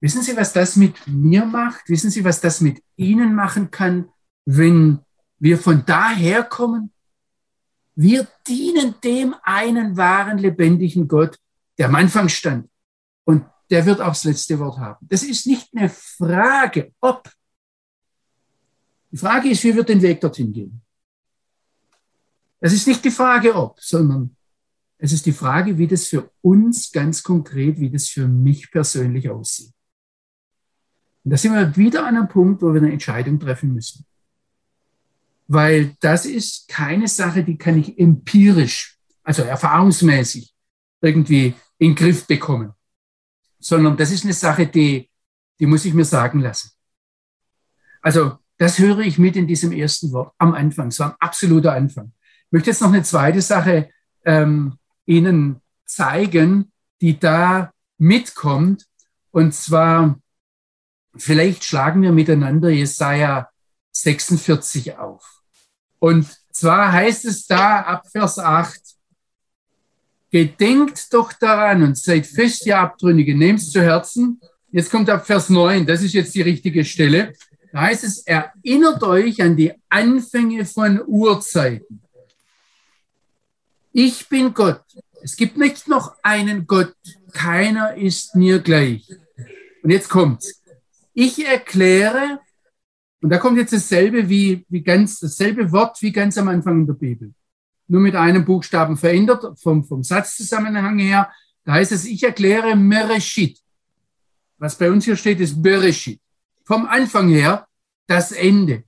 Wissen 0.00 0.22
Sie, 0.22 0.36
was 0.36 0.52
das 0.52 0.76
mit 0.76 1.06
mir 1.06 1.44
macht? 1.44 1.88
Wissen 1.88 2.10
Sie, 2.10 2.24
was 2.24 2.40
das 2.40 2.60
mit 2.60 2.82
Ihnen 2.96 3.34
machen 3.34 3.70
kann, 3.70 4.08
wenn 4.44 5.00
wir 5.40 5.58
von 5.58 5.84
daher 5.84 6.44
kommen? 6.44 6.92
Wir 7.96 8.28
dienen 8.46 8.94
dem 9.02 9.34
einen 9.42 9.96
wahren, 9.96 10.38
lebendigen 10.38 11.08
Gott, 11.08 11.38
der 11.76 11.86
am 11.86 11.96
Anfang 11.96 12.28
stand. 12.28 12.70
Und 13.24 13.44
der 13.68 13.84
wird 13.84 14.00
auch 14.00 14.08
das 14.08 14.24
letzte 14.24 14.58
Wort 14.60 14.78
haben. 14.78 15.06
Das 15.08 15.24
ist 15.24 15.46
nicht 15.46 15.70
eine 15.74 15.88
Frage, 15.88 16.92
ob. 17.00 17.28
Die 19.10 19.16
Frage 19.16 19.50
ist, 19.50 19.62
wie 19.64 19.74
wird 19.74 19.88
den 19.88 20.02
Weg 20.02 20.20
dorthin 20.20 20.52
gehen? 20.52 20.80
Das 22.60 22.72
ist 22.72 22.86
nicht 22.86 23.04
die 23.04 23.10
Frage, 23.10 23.54
ob, 23.54 23.80
sondern 23.80 24.36
es 25.04 25.12
ist 25.12 25.26
die 25.26 25.32
Frage, 25.32 25.78
wie 25.78 25.88
das 25.88 26.06
für 26.06 26.30
uns 26.42 26.92
ganz 26.92 27.24
konkret, 27.24 27.80
wie 27.80 27.90
das 27.90 28.08
für 28.08 28.28
mich 28.28 28.70
persönlich 28.70 29.28
aussieht. 29.28 29.72
Und 31.24 31.32
da 31.32 31.36
sind 31.36 31.54
wir 31.54 31.76
wieder 31.76 32.06
an 32.06 32.16
einem 32.16 32.28
Punkt, 32.28 32.62
wo 32.62 32.72
wir 32.72 32.80
eine 32.80 32.92
Entscheidung 32.92 33.40
treffen 33.40 33.74
müssen. 33.74 34.06
Weil 35.48 35.96
das 35.98 36.24
ist 36.24 36.68
keine 36.68 37.08
Sache, 37.08 37.42
die 37.42 37.58
kann 37.58 37.78
ich 37.78 37.98
empirisch, 37.98 38.96
also 39.24 39.42
erfahrungsmäßig 39.42 40.54
irgendwie 41.00 41.56
in 41.78 41.90
den 41.90 41.94
Griff 41.96 42.24
bekommen. 42.28 42.72
Sondern 43.58 43.96
das 43.96 44.12
ist 44.12 44.22
eine 44.22 44.34
Sache, 44.34 44.68
die, 44.68 45.10
die 45.58 45.66
muss 45.66 45.84
ich 45.84 45.94
mir 45.94 46.04
sagen 46.04 46.38
lassen. 46.38 46.70
Also 48.02 48.38
das 48.56 48.78
höre 48.78 49.00
ich 49.00 49.18
mit 49.18 49.34
in 49.34 49.48
diesem 49.48 49.72
ersten 49.72 50.12
Wort 50.12 50.32
am 50.38 50.54
Anfang, 50.54 50.92
so 50.92 51.02
ein 51.02 51.14
absoluter 51.18 51.72
Anfang. 51.72 52.12
Ich 52.46 52.52
möchte 52.52 52.70
jetzt 52.70 52.82
noch 52.82 52.92
eine 52.92 53.02
zweite 53.02 53.42
Sache 53.42 53.90
ähm, 54.24 54.78
Ihnen 55.06 55.60
zeigen, 55.84 56.72
die 57.00 57.18
da 57.18 57.72
mitkommt. 57.98 58.86
Und 59.30 59.54
zwar, 59.54 60.18
vielleicht 61.16 61.64
schlagen 61.64 62.02
wir 62.02 62.12
miteinander 62.12 62.70
Jesaja 62.70 63.48
46 63.92 64.96
auf. 64.98 65.42
Und 65.98 66.26
zwar 66.52 66.92
heißt 66.92 67.24
es 67.26 67.46
da 67.46 67.80
ab 67.80 68.08
Vers 68.10 68.38
8, 68.38 68.80
Gedenkt 70.32 71.12
doch 71.12 71.34
daran 71.34 71.82
und 71.82 71.98
seid 71.98 72.26
fest, 72.26 72.64
ihr 72.64 72.78
Abtrünnige, 72.78 73.36
nehmt 73.36 73.60
zu 73.60 73.82
Herzen. 73.82 74.40
Jetzt 74.70 74.90
kommt 74.90 75.10
ab 75.10 75.26
Vers 75.26 75.50
9, 75.50 75.84
das 75.84 76.02
ist 76.02 76.14
jetzt 76.14 76.34
die 76.34 76.40
richtige 76.40 76.86
Stelle. 76.86 77.34
Da 77.70 77.82
heißt 77.82 78.02
es, 78.04 78.20
erinnert 78.20 79.02
euch 79.02 79.42
an 79.42 79.56
die 79.58 79.74
Anfänge 79.90 80.64
von 80.64 81.02
Urzeiten. 81.06 82.01
Ich 83.92 84.28
bin 84.28 84.54
Gott. 84.54 84.82
Es 85.22 85.36
gibt 85.36 85.58
nicht 85.58 85.86
noch 85.86 86.16
einen 86.22 86.66
Gott. 86.66 86.94
Keiner 87.32 87.94
ist 87.94 88.34
mir 88.34 88.58
gleich. 88.60 89.06
Und 89.82 89.90
jetzt 89.90 90.08
kommt's. 90.08 90.62
Ich 91.12 91.46
erkläre, 91.46 92.40
und 93.20 93.30
da 93.30 93.38
kommt 93.38 93.58
jetzt 93.58 93.72
dasselbe 93.72 94.28
wie, 94.28 94.64
wie 94.68 94.82
ganz, 94.82 95.20
dasselbe 95.20 95.70
Wort 95.72 96.00
wie 96.00 96.10
ganz 96.10 96.38
am 96.38 96.48
Anfang 96.48 96.80
in 96.80 96.86
der 96.86 96.94
Bibel. 96.94 97.34
Nur 97.86 98.00
mit 98.00 98.16
einem 98.16 98.44
Buchstaben 98.44 98.96
verändert, 98.96 99.60
vom, 99.60 99.84
vom 99.84 100.02
Satzzusammenhang 100.02 100.98
her. 100.98 101.30
Da 101.64 101.72
heißt 101.74 101.92
es, 101.92 102.06
ich 102.06 102.22
erkläre 102.22 102.74
Mereshit. 102.74 103.58
Was 104.56 104.78
bei 104.78 104.90
uns 104.90 105.04
hier 105.04 105.16
steht, 105.16 105.40
ist 105.40 105.62
Bereshit. 105.62 106.20
Vom 106.64 106.86
Anfang 106.86 107.28
her 107.28 107.66
das 108.06 108.32
Ende. 108.32 108.84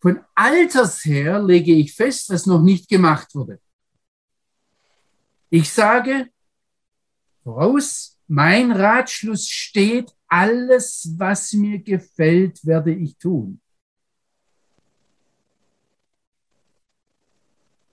Von 0.00 0.20
Alters 0.34 1.04
her 1.04 1.42
lege 1.42 1.74
ich 1.74 1.94
fest, 1.94 2.30
was 2.30 2.46
noch 2.46 2.62
nicht 2.62 2.88
gemacht 2.88 3.34
wurde. 3.34 3.60
Ich 5.50 5.70
sage 5.70 6.30
voraus, 7.42 8.18
mein 8.28 8.70
Ratschluss 8.70 9.48
steht, 9.48 10.14
alles, 10.28 11.12
was 11.16 11.52
mir 11.52 11.80
gefällt, 11.80 12.64
werde 12.64 12.94
ich 12.94 13.16
tun. 13.16 13.60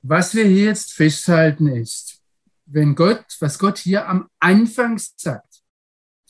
Was 0.04 0.36
wir 0.36 0.46
hier 0.46 0.66
jetzt 0.66 0.94
festhalten 0.94 1.68
ist, 1.68 2.22
wenn 2.68 2.94
Gott, 2.94 3.26
was 3.40 3.58
Gott 3.58 3.80
hier 3.80 4.08
am 4.08 4.30
Anfang 4.40 5.00
sagt, 5.00 5.64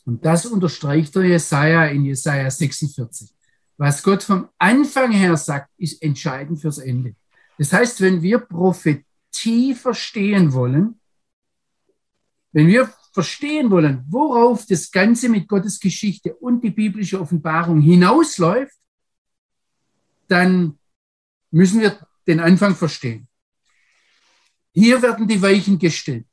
und 0.05 0.23
das 0.23 0.45
unterstreicht 0.45 1.13
der 1.15 1.25
Jesaja 1.25 1.87
in 1.87 2.05
Jesaja 2.05 2.49
46, 2.49 3.29
was 3.75 4.01
Gott 4.01 4.23
vom 4.23 4.47
Anfang 4.57 5.11
her 5.11 5.35
sagt, 5.35 5.69
ist 5.77 6.01
entscheidend 6.01 6.61
fürs 6.61 6.77
Ende. 6.77 7.15
Das 7.57 7.73
heißt, 7.73 7.99
wenn 7.99 8.21
wir 8.21 8.39
Prophetie 8.39 9.75
verstehen 9.75 10.53
wollen, 10.53 10.99
wenn 12.57 12.65
wir 12.65 12.91
verstehen 13.13 13.69
wollen, 13.69 14.03
worauf 14.09 14.65
das 14.65 14.89
Ganze 14.89 15.29
mit 15.29 15.47
Gottes 15.47 15.79
Geschichte 15.79 16.33
und 16.33 16.63
die 16.63 16.71
biblische 16.71 17.21
Offenbarung 17.21 17.81
hinausläuft, 17.81 18.75
dann 20.27 20.79
müssen 21.51 21.81
wir 21.81 21.99
den 22.25 22.39
Anfang 22.39 22.75
verstehen. 22.75 23.27
Hier 24.73 24.99
werden 25.03 25.27
die 25.27 25.39
Weichen 25.39 25.77
gestellt. 25.77 26.25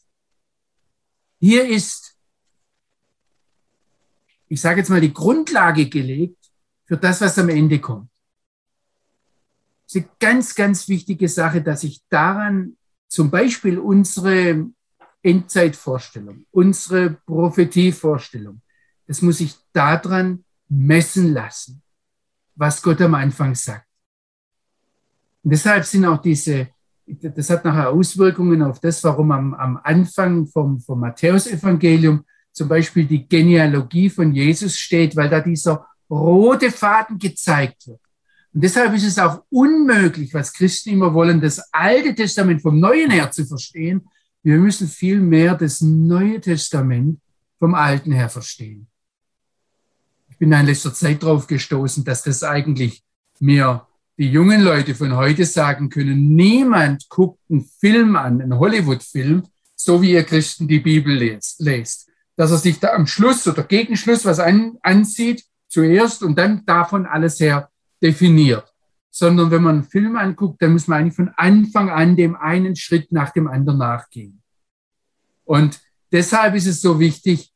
Hier 1.40 1.68
ist, 1.68 2.16
ich 4.48 4.62
sage 4.62 4.80
jetzt 4.80 4.88
mal, 4.88 5.02
die 5.02 5.12
Grundlage 5.12 5.90
gelegt 5.90 6.50
für 6.86 6.96
das, 6.96 7.20
was 7.20 7.38
am 7.38 7.50
Ende 7.50 7.80
kommt. 7.80 8.10
Das 9.84 9.96
ist 9.96 10.04
eine 10.04 10.10
ganz, 10.18 10.54
ganz 10.54 10.88
wichtige 10.88 11.28
Sache, 11.28 11.60
dass 11.60 11.84
ich 11.84 12.00
daran 12.08 12.78
zum 13.08 13.30
Beispiel 13.30 13.78
unsere 13.78 14.70
Endzeitvorstellung, 15.24 16.46
unsere 16.50 17.10
Prophetievorstellung, 17.26 18.60
das 19.06 19.22
muss 19.22 19.40
ich 19.40 19.54
daran 19.72 20.44
messen 20.68 21.32
lassen, 21.32 21.82
was 22.54 22.82
Gott 22.82 23.00
am 23.00 23.14
Anfang 23.14 23.54
sagt. 23.54 23.86
Und 25.42 25.50
deshalb 25.52 25.84
sind 25.84 26.04
auch 26.04 26.20
diese, 26.20 26.68
das 27.06 27.50
hat 27.50 27.64
nachher 27.64 27.90
Auswirkungen 27.90 28.62
auf 28.62 28.80
das, 28.80 29.02
warum 29.04 29.30
am, 29.32 29.54
am 29.54 29.80
Anfang 29.82 30.46
vom, 30.46 30.80
vom 30.80 31.00
Matthäusevangelium 31.00 32.24
zum 32.52 32.68
Beispiel 32.68 33.04
die 33.04 33.28
Genealogie 33.28 34.08
von 34.08 34.32
Jesus 34.32 34.78
steht, 34.78 35.16
weil 35.16 35.28
da 35.28 35.40
dieser 35.40 35.86
rote 36.08 36.70
Faden 36.70 37.18
gezeigt 37.18 37.86
wird. 37.88 38.00
Und 38.54 38.62
deshalb 38.62 38.94
ist 38.94 39.04
es 39.04 39.18
auch 39.18 39.42
unmöglich, 39.50 40.32
was 40.32 40.52
Christen 40.52 40.90
immer 40.90 41.12
wollen, 41.12 41.40
das 41.40 41.60
Alte 41.72 42.14
Testament 42.14 42.62
vom 42.62 42.78
Neuen 42.78 43.10
her 43.10 43.30
zu 43.30 43.44
verstehen, 43.44 44.08
wir 44.44 44.58
müssen 44.58 44.86
viel 44.86 45.20
mehr 45.20 45.54
das 45.54 45.80
Neue 45.80 46.40
Testament 46.40 47.18
vom 47.58 47.74
Alten 47.74 48.12
her 48.12 48.28
verstehen. 48.28 48.86
Ich 50.28 50.36
bin 50.36 50.52
in 50.52 50.66
letzter 50.66 50.92
Zeit 50.92 51.22
darauf 51.22 51.46
gestoßen, 51.46 52.04
dass 52.04 52.22
das 52.22 52.42
eigentlich 52.42 53.02
mir 53.40 53.86
die 54.18 54.30
jungen 54.30 54.60
Leute 54.60 54.94
von 54.94 55.16
heute 55.16 55.46
sagen 55.46 55.88
können, 55.88 56.34
niemand 56.34 57.08
guckt 57.08 57.40
einen 57.50 57.64
Film 57.64 58.16
an, 58.16 58.42
einen 58.42 58.58
Hollywood-Film, 58.58 59.44
so 59.74 60.02
wie 60.02 60.12
ihr 60.12 60.24
Christen 60.24 60.68
die 60.68 60.78
Bibel 60.78 61.14
lest. 61.58 62.10
Dass 62.36 62.50
er 62.50 62.58
sich 62.58 62.78
da 62.78 62.92
am 62.92 63.06
Schluss 63.06 63.46
oder 63.48 63.62
gegen 63.62 63.96
Schluss 63.96 64.24
was 64.24 64.40
an, 64.40 64.76
ansieht, 64.82 65.44
zuerst 65.68 66.22
und 66.22 66.36
dann 66.38 66.64
davon 66.66 67.06
alles 67.06 67.40
her 67.40 67.70
definiert. 68.02 68.73
Sondern 69.16 69.52
wenn 69.52 69.62
man 69.62 69.74
einen 69.76 69.84
Film 69.84 70.16
anguckt, 70.16 70.60
dann 70.60 70.72
muss 70.72 70.88
man 70.88 70.98
eigentlich 70.98 71.14
von 71.14 71.32
Anfang 71.36 71.88
an 71.88 72.16
dem 72.16 72.34
einen 72.34 72.74
Schritt 72.74 73.12
nach 73.12 73.30
dem 73.30 73.46
anderen 73.46 73.78
nachgehen. 73.78 74.42
Und 75.44 75.80
deshalb 76.10 76.56
ist 76.56 76.66
es 76.66 76.80
so 76.80 76.98
wichtig, 76.98 77.52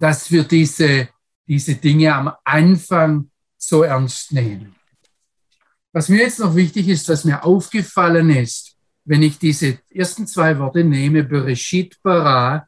dass 0.00 0.28
wir 0.32 0.42
diese, 0.42 1.08
diese 1.46 1.76
Dinge 1.76 2.12
am 2.12 2.32
Anfang 2.42 3.30
so 3.56 3.84
ernst 3.84 4.32
nehmen. 4.32 4.74
Was 5.92 6.08
mir 6.08 6.22
jetzt 6.22 6.40
noch 6.40 6.56
wichtig 6.56 6.88
ist, 6.88 7.08
was 7.08 7.24
mir 7.24 7.44
aufgefallen 7.44 8.30
ist, 8.30 8.76
wenn 9.04 9.22
ich 9.22 9.38
diese 9.38 9.78
ersten 9.88 10.26
zwei 10.26 10.58
Worte 10.58 10.82
nehme, 10.82 11.22
Bereshit 11.22 11.96
bara, 12.02 12.66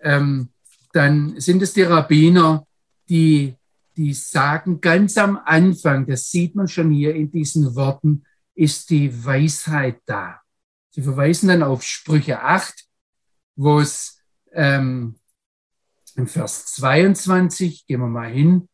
ähm, 0.00 0.50
dann 0.92 1.40
sind 1.40 1.62
es 1.62 1.72
die 1.72 1.84
Rabbiner, 1.84 2.66
die, 3.08 3.54
die 4.00 4.14
sagen 4.14 4.80
ganz 4.80 5.18
am 5.18 5.38
Anfang, 5.44 6.06
das 6.06 6.30
sieht 6.30 6.54
man 6.54 6.68
schon 6.68 6.90
hier 6.90 7.14
in 7.14 7.30
diesen 7.30 7.74
Worten, 7.74 8.24
ist 8.54 8.88
die 8.88 9.24
Weisheit 9.26 10.00
da. 10.06 10.40
Sie 10.88 11.02
verweisen 11.02 11.48
dann 11.50 11.62
auf 11.62 11.82
Sprüche 11.82 12.40
8, 12.40 12.86
wo 13.56 13.78
es 13.78 14.22
ähm, 14.54 15.16
im 16.16 16.26
Vers 16.26 16.64
22, 16.76 17.86
gehen 17.86 18.00
wir 18.00 18.06
mal 18.06 18.30
hin, 18.30 18.70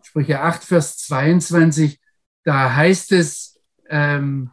Sprüche 0.00 0.40
8, 0.40 0.62
Vers 0.62 0.98
22, 0.98 2.00
da 2.44 2.76
heißt 2.76 3.10
es, 3.10 3.60
ähm, 3.90 4.52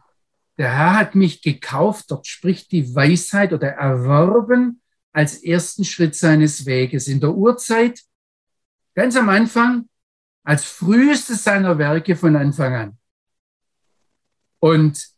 der 0.58 0.76
Herr 0.76 0.96
hat 0.96 1.14
mich 1.14 1.40
gekauft, 1.40 2.06
dort 2.08 2.26
spricht 2.26 2.72
die 2.72 2.96
Weisheit 2.96 3.52
oder 3.52 3.68
erworben 3.68 4.82
als 5.12 5.40
ersten 5.40 5.84
Schritt 5.84 6.16
seines 6.16 6.66
Weges. 6.66 7.06
In 7.06 7.20
der 7.20 7.32
Urzeit, 7.32 8.00
ganz 8.96 9.14
am 9.14 9.28
Anfang, 9.28 9.88
als 10.42 10.64
frühestes 10.64 11.44
seiner 11.44 11.78
Werke 11.78 12.16
von 12.16 12.36
Anfang 12.36 12.74
an. 12.74 12.98
Und 14.58 15.08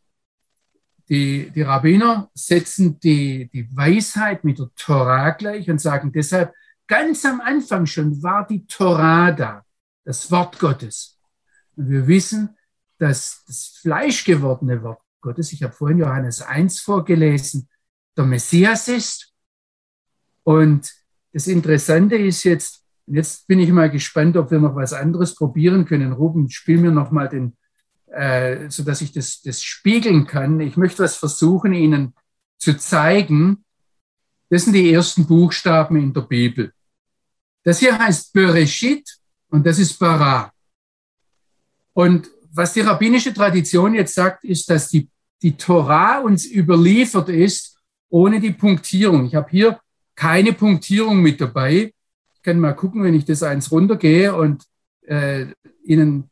die, 1.09 1.51
die 1.51 1.63
Rabbiner 1.63 2.31
setzen 2.35 2.99
die, 3.01 3.51
die 3.53 3.69
Weisheit 3.77 4.45
mit 4.45 4.59
der 4.59 4.71
Torah 4.77 5.31
gleich 5.31 5.69
und 5.69 5.81
sagen 5.81 6.13
deshalb, 6.13 6.55
ganz 6.87 7.25
am 7.25 7.41
Anfang 7.41 7.87
schon 7.87 8.23
war 8.23 8.47
die 8.47 8.67
Torah 8.67 9.33
da, 9.33 9.65
das 10.05 10.31
Wort 10.31 10.59
Gottes. 10.59 11.19
Und 11.77 11.89
wir 11.89 12.07
wissen, 12.07 12.57
dass 12.99 13.45
das 13.47 13.79
fleischgewordene 13.83 14.83
Wort 14.83 15.03
Gottes, 15.21 15.53
ich 15.53 15.63
habe 15.63 15.73
vorhin 15.73 15.99
Johannes 15.99 16.43
1 16.43 16.81
vorgelesen, 16.81 17.69
der 18.17 18.25
Messias 18.25 18.89
ist. 18.89 19.33
Und 20.45 20.93
das 21.33 21.47
Interessante 21.47 22.17
ist 22.17 22.45
jetzt, 22.45 22.85
jetzt 23.07 23.47
bin 23.47 23.59
ich 23.61 23.71
mal 23.71 23.91
gespannt, 23.91 24.37
ob 24.37 24.51
wir 24.51 24.59
noch 24.59 24.75
was 24.75 24.93
anderes 24.93 25.35
probieren 25.35 25.85
können. 25.85 26.13
Ruben, 26.13 26.51
spiel 26.51 26.79
mir 26.79 26.91
noch 26.91 27.11
mal 27.11 27.29
den, 27.29 27.57
äh, 28.07 28.69
so 28.69 28.83
dass 28.83 29.01
ich 29.01 29.13
das, 29.13 29.43
das 29.43 29.63
spiegeln 29.63 30.27
kann. 30.27 30.61
Ich 30.61 30.77
möchte 30.77 31.03
was 31.03 31.17
versuchen, 31.17 31.73
Ihnen 31.73 32.15
zu 32.59 32.77
zeigen. 32.77 33.65
Das 34.49 34.65
sind 34.65 34.75
die 34.75 34.93
ersten 34.93 35.27
Buchstaben 35.27 35.97
in 35.97 36.13
der 36.13 36.23
Bibel. 36.23 36.73
Das 37.65 37.79
hier 37.79 37.99
heißt 37.99 38.33
Bereshit 38.33 39.09
und 39.49 39.67
das 39.67 39.79
ist 39.79 39.99
Bara. 39.99 40.53
Und 41.95 42.29
was 42.53 42.73
die 42.73 42.81
rabbinische 42.81 43.33
Tradition 43.33 43.95
jetzt 43.95 44.15
sagt, 44.15 44.45
ist, 44.45 44.69
dass 44.69 44.89
die, 44.89 45.09
die 45.41 45.57
Torah 45.57 46.19
uns 46.19 46.45
überliefert 46.47 47.29
ist 47.29 47.79
ohne 48.11 48.41
die 48.41 48.53
Punktierung. 48.53 49.27
Ich 49.27 49.35
habe 49.35 49.51
hier 49.51 49.81
keine 50.15 50.53
Punktierung 50.53 51.23
mit 51.23 51.41
dabei. 51.41 51.95
Kann 52.43 52.59
mal 52.59 52.75
gucken, 52.75 53.03
wenn 53.05 53.15
ich 53.15 53.25
das 53.25 53.43
eins 53.43 53.71
runtergehe 53.71 54.35
und 54.35 54.65
äh, 55.03 55.47
Ihnen 55.85 56.31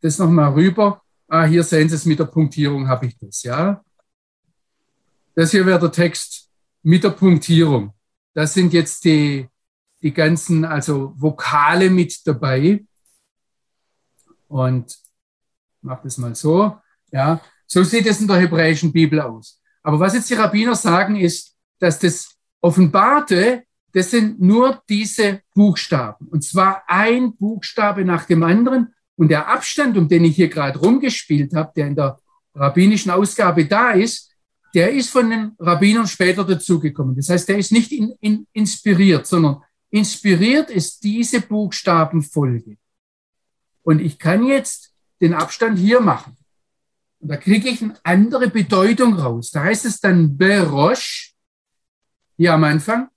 das 0.00 0.18
nochmal 0.18 0.52
rüber. 0.52 1.02
Ah, 1.28 1.44
hier 1.44 1.64
sehen 1.64 1.88
Sie 1.88 1.94
es 1.94 2.04
mit 2.04 2.18
der 2.18 2.26
Punktierung, 2.26 2.88
habe 2.88 3.06
ich 3.06 3.16
das, 3.18 3.42
ja. 3.42 3.82
Das 5.34 5.50
hier 5.50 5.66
wäre 5.66 5.80
der 5.80 5.92
Text 5.92 6.50
mit 6.82 7.02
der 7.02 7.10
Punktierung. 7.10 7.92
Das 8.34 8.54
sind 8.54 8.72
jetzt 8.72 9.04
die, 9.04 9.48
die 10.02 10.12
ganzen, 10.12 10.64
also 10.64 11.12
Vokale 11.16 11.90
mit 11.90 12.26
dabei. 12.26 12.84
Und 14.48 14.96
mach 15.80 16.02
das 16.02 16.18
mal 16.18 16.34
so. 16.34 16.78
Ja, 17.10 17.40
so 17.66 17.82
sieht 17.82 18.06
es 18.06 18.20
in 18.20 18.28
der 18.28 18.36
hebräischen 18.36 18.92
Bibel 18.92 19.20
aus. 19.20 19.60
Aber 19.82 19.98
was 20.00 20.14
jetzt 20.14 20.30
die 20.30 20.34
Rabbiner 20.34 20.74
sagen, 20.74 21.16
ist, 21.16 21.56
dass 21.78 21.98
das 21.98 22.36
Offenbarte, 22.60 23.64
das 23.94 24.10
sind 24.10 24.40
nur 24.40 24.82
diese 24.88 25.42
Buchstaben. 25.54 26.26
Und 26.26 26.42
zwar 26.42 26.82
ein 26.88 27.36
Buchstabe 27.36 28.04
nach 28.04 28.24
dem 28.24 28.42
anderen. 28.42 28.92
Und 29.14 29.28
der 29.28 29.46
Abstand, 29.46 29.96
um 29.96 30.08
den 30.08 30.24
ich 30.24 30.34
hier 30.34 30.48
gerade 30.48 30.80
rumgespielt 30.80 31.54
habe, 31.54 31.72
der 31.76 31.86
in 31.86 31.94
der 31.94 32.18
rabbinischen 32.56 33.12
Ausgabe 33.12 33.66
da 33.66 33.92
ist, 33.92 34.32
der 34.74 34.92
ist 34.92 35.10
von 35.10 35.30
den 35.30 35.52
Rabbinern 35.60 36.08
später 36.08 36.44
dazugekommen. 36.44 37.14
Das 37.14 37.28
heißt, 37.28 37.48
der 37.48 37.58
ist 37.58 37.70
nicht 37.70 37.92
in, 37.92 38.12
in, 38.20 38.48
inspiriert, 38.52 39.28
sondern 39.28 39.62
inspiriert 39.90 40.70
ist 40.70 41.04
diese 41.04 41.40
Buchstabenfolge. 41.40 42.76
Und 43.82 44.00
ich 44.00 44.18
kann 44.18 44.44
jetzt 44.44 44.92
den 45.20 45.34
Abstand 45.34 45.78
hier 45.78 46.00
machen. 46.00 46.36
Und 47.20 47.28
da 47.28 47.36
kriege 47.36 47.68
ich 47.68 47.80
eine 47.80 47.96
andere 48.02 48.50
Bedeutung 48.50 49.14
raus. 49.14 49.52
Da 49.52 49.62
heißt 49.62 49.84
es 49.84 50.00
dann 50.00 50.36
Berosh, 50.36 51.32
hier 52.36 52.54
am 52.54 52.64
Anfang. 52.64 53.08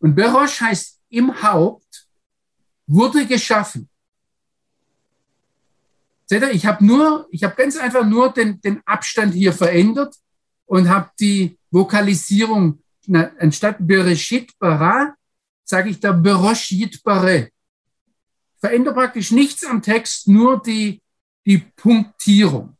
Und 0.00 0.14
Berosh 0.14 0.60
heißt 0.60 1.00
im 1.10 1.42
Haupt, 1.42 2.08
wurde 2.86 3.26
geschaffen. 3.26 3.88
Seht 6.26 6.42
ihr, 6.42 6.50
ich 6.50 6.66
habe 6.66 6.84
nur, 6.84 7.26
ich 7.30 7.44
habe 7.44 7.54
ganz 7.56 7.76
einfach 7.76 8.04
nur 8.04 8.32
den, 8.32 8.60
den 8.60 8.80
Abstand 8.84 9.34
hier 9.34 9.52
verändert 9.52 10.14
und 10.66 10.88
habe 10.88 11.10
die 11.18 11.58
Vokalisierung, 11.70 12.82
na, 13.06 13.30
anstatt 13.38 13.76
Bereshit 13.78 14.56
bara, 14.58 15.14
sage 15.64 15.90
ich 15.90 16.00
da 16.00 16.12
Berosh 16.12 16.72
Yit 16.72 17.02
Bare 17.02 17.50
verändere 18.60 18.94
praktisch 18.94 19.30
nichts 19.32 19.64
am 19.64 19.82
Text, 19.82 20.28
nur 20.28 20.62
die, 20.62 21.02
die 21.46 21.58
Punktierung. 21.58 22.76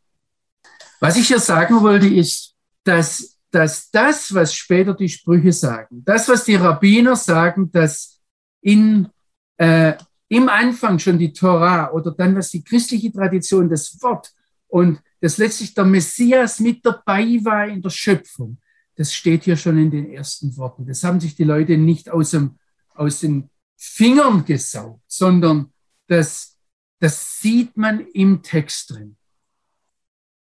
Was 1.00 1.16
ich 1.16 1.28
hier 1.28 1.40
sagen 1.40 1.80
wollte, 1.80 2.06
ist, 2.06 2.54
dass, 2.84 3.38
dass 3.50 3.90
das, 3.90 4.32
was 4.32 4.54
später 4.54 4.94
die 4.94 5.08
Sprüche 5.08 5.52
sagen, 5.52 6.02
das, 6.04 6.28
was 6.28 6.44
die 6.44 6.54
Rabbiner 6.54 7.16
sagen, 7.16 7.70
dass 7.72 8.20
in, 8.60 9.08
äh, 9.56 9.94
im 10.28 10.48
Anfang 10.48 10.98
schon 10.98 11.18
die 11.18 11.32
Torah 11.32 11.90
oder 11.90 12.12
dann, 12.12 12.36
was 12.36 12.50
die 12.50 12.62
christliche 12.62 13.12
Tradition, 13.12 13.68
das 13.68 14.00
Wort 14.02 14.32
und 14.68 15.00
das 15.20 15.38
letztlich 15.38 15.74
der 15.74 15.84
Messias 15.84 16.60
mit 16.60 16.84
dabei 16.84 17.24
war 17.42 17.66
in 17.66 17.82
der 17.82 17.90
Schöpfung, 17.90 18.58
das 18.96 19.12
steht 19.12 19.44
hier 19.44 19.56
schon 19.56 19.78
in 19.78 19.90
den 19.90 20.10
ersten 20.10 20.56
Worten. 20.56 20.86
Das 20.86 21.02
haben 21.04 21.20
sich 21.20 21.34
die 21.34 21.44
Leute 21.44 21.76
nicht 21.76 22.10
aus, 22.10 22.30
dem, 22.30 22.58
aus 22.94 23.20
den 23.20 23.50
Fingern 23.76 24.44
gesaugt, 24.44 25.02
sondern 25.06 25.72
das, 26.06 26.58
das 26.98 27.40
sieht 27.40 27.76
man 27.76 28.00
im 28.12 28.42
Text 28.42 28.90
drin. 28.90 29.16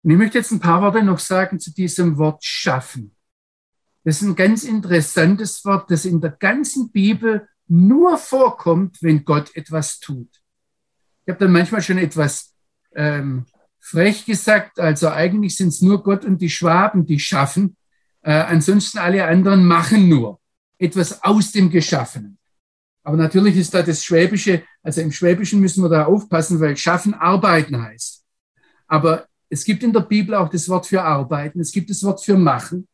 Und 0.08 0.14
ich 0.14 0.20
möchte 0.20 0.38
jetzt 0.38 0.52
ein 0.54 0.62
paar 0.62 0.82
Worte 0.82 1.04
noch 1.04 1.20
sagen 1.20 1.60
zu 1.60 1.74
diesem 1.74 2.18
Wort 2.18 2.42
schaffen. 2.42 3.14
Das 4.06 4.22
ist 4.22 4.26
ein 4.26 4.38
ganz 4.38 4.64
interessantes 4.64 5.66
Wort, 5.66 5.92
das 5.92 6.06
in 6.06 6.22
der 6.22 6.32
ganzen 6.32 6.94
Bibel 6.94 7.46
nur 7.68 8.18
vorkommt, 8.18 9.04
wenn 9.04 9.26
Gott 9.26 9.54
etwas 9.54 10.00
tut. 10.00 10.30
Ich 11.26 11.34
habe 11.34 11.44
dann 11.44 11.52
manchmal 11.52 11.82
schon 11.82 11.98
etwas 11.98 12.56
ähm, 12.96 13.48
frech 13.82 14.26
gesagt, 14.26 14.80
also 14.80 15.10
eigentlich 15.10 15.58
sind 15.58 15.68
es 15.68 15.82
nur 15.82 16.02
Gott 16.02 16.24
und 16.24 16.40
die 16.40 16.50
Schwaben, 16.50 17.06
die 17.06 17.20
schaffen. 17.20 17.76
Äh, 18.22 18.32
ansonsten 18.32 19.00
alle 19.00 19.26
anderen 19.26 19.66
machen 19.66 20.08
nur 20.08 20.40
etwas 20.78 21.22
aus 21.22 21.52
dem 21.52 21.70
Geschaffenen. 21.70 22.38
Aber 23.04 23.18
natürlich 23.18 23.58
ist 23.58 23.74
da 23.74 23.84
das 23.84 24.06
Schwäbische, 24.06 24.64
also 24.84 25.02
im 25.02 25.12
Schwäbischen 25.12 25.60
müssen 25.60 25.84
wir 25.84 25.90
da 25.90 26.06
aufpassen, 26.06 26.62
weil 26.62 26.78
schaffen 26.78 27.14
arbeiten 27.14 27.82
heißt. 27.82 28.24
Aber 28.88 29.28
es 29.50 29.64
gibt 29.64 29.84
in 29.84 29.94
der 29.94 30.02
Bibel 30.02 30.36
auch 30.36 30.50
das 30.50 30.68
Wort 30.68 30.88
für 30.88 31.02
arbeiten, 31.02 31.60
es 31.60 31.72
gibt 31.72 31.90
das 31.90 32.04
Wort 32.04 32.24
für 32.24 32.38
machen. 32.38 32.88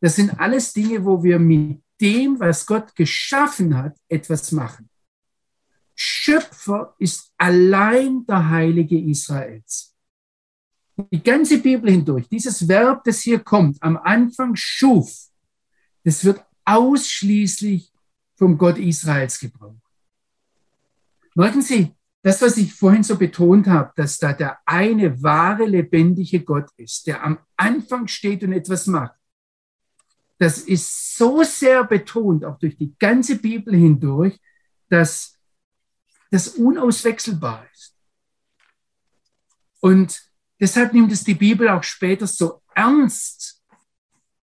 Das 0.00 0.16
sind 0.16 0.38
alles 0.38 0.72
Dinge, 0.72 1.04
wo 1.04 1.22
wir 1.22 1.38
mit 1.38 1.82
dem, 2.00 2.38
was 2.38 2.66
Gott 2.66 2.94
geschaffen 2.94 3.76
hat, 3.76 3.96
etwas 4.08 4.52
machen. 4.52 4.88
Schöpfer 5.94 6.94
ist 6.98 7.32
allein 7.36 8.24
der 8.26 8.48
Heilige 8.48 8.98
Israels. 8.98 9.94
Die 11.10 11.22
ganze 11.22 11.58
Bibel 11.58 11.90
hindurch, 11.90 12.28
dieses 12.28 12.66
Verb, 12.66 13.04
das 13.04 13.20
hier 13.20 13.40
kommt, 13.40 13.82
am 13.82 13.96
Anfang 13.96 14.54
schuf, 14.54 15.28
das 16.04 16.24
wird 16.24 16.44
ausschließlich 16.64 17.92
vom 18.36 18.56
Gott 18.56 18.78
Israels 18.78 19.38
gebraucht. 19.38 19.82
Merken 21.34 21.62
Sie, 21.62 21.94
das, 22.22 22.42
was 22.42 22.56
ich 22.56 22.74
vorhin 22.74 23.02
so 23.02 23.16
betont 23.16 23.66
habe, 23.68 23.92
dass 23.96 24.18
da 24.18 24.32
der 24.32 24.58
eine 24.66 25.22
wahre, 25.22 25.64
lebendige 25.66 26.42
Gott 26.42 26.68
ist, 26.76 27.06
der 27.06 27.22
am 27.22 27.38
Anfang 27.56 28.08
steht 28.08 28.42
und 28.42 28.52
etwas 28.52 28.86
macht, 28.86 29.14
das 30.38 30.58
ist 30.58 31.16
so 31.16 31.42
sehr 31.42 31.84
betont, 31.84 32.44
auch 32.44 32.58
durch 32.58 32.76
die 32.76 32.94
ganze 32.98 33.36
Bibel 33.36 33.74
hindurch, 33.74 34.38
dass 34.88 35.36
das 36.30 36.48
unauswechselbar 36.48 37.66
ist. 37.72 37.96
Und 39.80 40.20
deshalb 40.60 40.92
nimmt 40.92 41.12
es 41.12 41.24
die 41.24 41.34
Bibel 41.34 41.68
auch 41.68 41.82
später 41.82 42.26
so 42.26 42.62
ernst. 42.74 43.62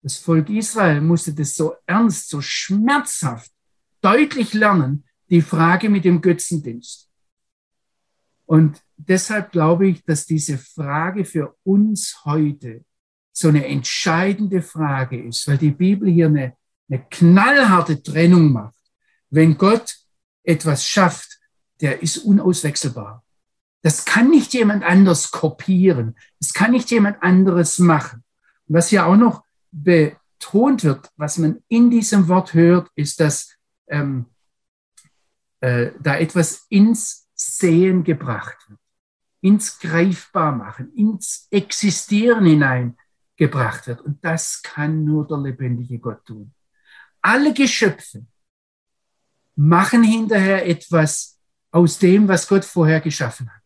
Das 0.02 0.16
Volk 0.16 0.48
Israel 0.48 1.00
musste 1.00 1.34
das 1.34 1.54
so 1.54 1.74
ernst, 1.86 2.28
so 2.28 2.40
schmerzhaft, 2.40 3.52
deutlich 4.00 4.54
lernen, 4.54 5.04
die 5.28 5.42
Frage 5.42 5.88
mit 5.88 6.04
dem 6.04 6.20
Götzendienst. 6.20 7.09
Und 8.50 8.82
deshalb 8.96 9.52
glaube 9.52 9.86
ich, 9.86 10.04
dass 10.04 10.26
diese 10.26 10.58
Frage 10.58 11.24
für 11.24 11.56
uns 11.62 12.24
heute 12.24 12.84
so 13.30 13.46
eine 13.46 13.64
entscheidende 13.64 14.60
Frage 14.60 15.22
ist, 15.22 15.46
weil 15.46 15.56
die 15.56 15.70
Bibel 15.70 16.10
hier 16.10 16.26
eine, 16.26 16.56
eine 16.88 17.06
knallharte 17.10 18.02
Trennung 18.02 18.50
macht. 18.50 18.74
Wenn 19.30 19.56
Gott 19.56 19.94
etwas 20.42 20.84
schafft, 20.84 21.38
der 21.80 22.02
ist 22.02 22.18
unauswechselbar. 22.18 23.22
Das 23.82 24.04
kann 24.04 24.30
nicht 24.30 24.52
jemand 24.52 24.82
anders 24.82 25.30
kopieren. 25.30 26.16
Das 26.40 26.52
kann 26.52 26.72
nicht 26.72 26.90
jemand 26.90 27.22
anderes 27.22 27.78
machen. 27.78 28.24
Und 28.66 28.74
was 28.74 28.88
hier 28.88 29.06
auch 29.06 29.16
noch 29.16 29.44
betont 29.70 30.82
wird, 30.82 31.08
was 31.16 31.38
man 31.38 31.62
in 31.68 31.88
diesem 31.88 32.26
Wort 32.26 32.52
hört, 32.52 32.90
ist, 32.96 33.20
dass 33.20 33.54
ähm, 33.86 34.26
äh, 35.60 35.92
da 36.00 36.18
etwas 36.18 36.66
ins 36.68 37.29
Sehen 37.40 38.04
gebracht 38.04 38.58
wird, 38.68 38.80
ins 39.40 39.78
Greifbar 39.78 40.52
machen, 40.52 40.92
ins 40.94 41.48
Existieren 41.50 42.44
hineingebracht 42.44 43.86
wird. 43.86 44.02
Und 44.02 44.22
das 44.24 44.62
kann 44.62 45.04
nur 45.04 45.26
der 45.26 45.38
lebendige 45.38 45.98
Gott 45.98 46.24
tun. 46.26 46.52
Alle 47.22 47.54
Geschöpfe 47.54 48.26
machen 49.56 50.02
hinterher 50.02 50.66
etwas 50.66 51.38
aus 51.70 51.98
dem, 51.98 52.28
was 52.28 52.46
Gott 52.46 52.64
vorher 52.64 53.00
geschaffen 53.00 53.50
hat. 53.50 53.62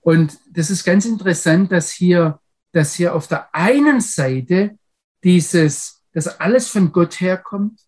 Und 0.00 0.38
das 0.50 0.70
ist 0.70 0.84
ganz 0.84 1.04
interessant, 1.04 1.70
dass 1.70 1.90
hier, 1.90 2.40
dass 2.72 2.94
hier 2.94 3.14
auf 3.14 3.26
der 3.26 3.54
einen 3.54 4.00
Seite 4.00 4.78
dieses, 5.22 6.04
dass 6.12 6.40
alles 6.40 6.68
von 6.68 6.92
Gott 6.92 7.20
herkommt 7.20 7.85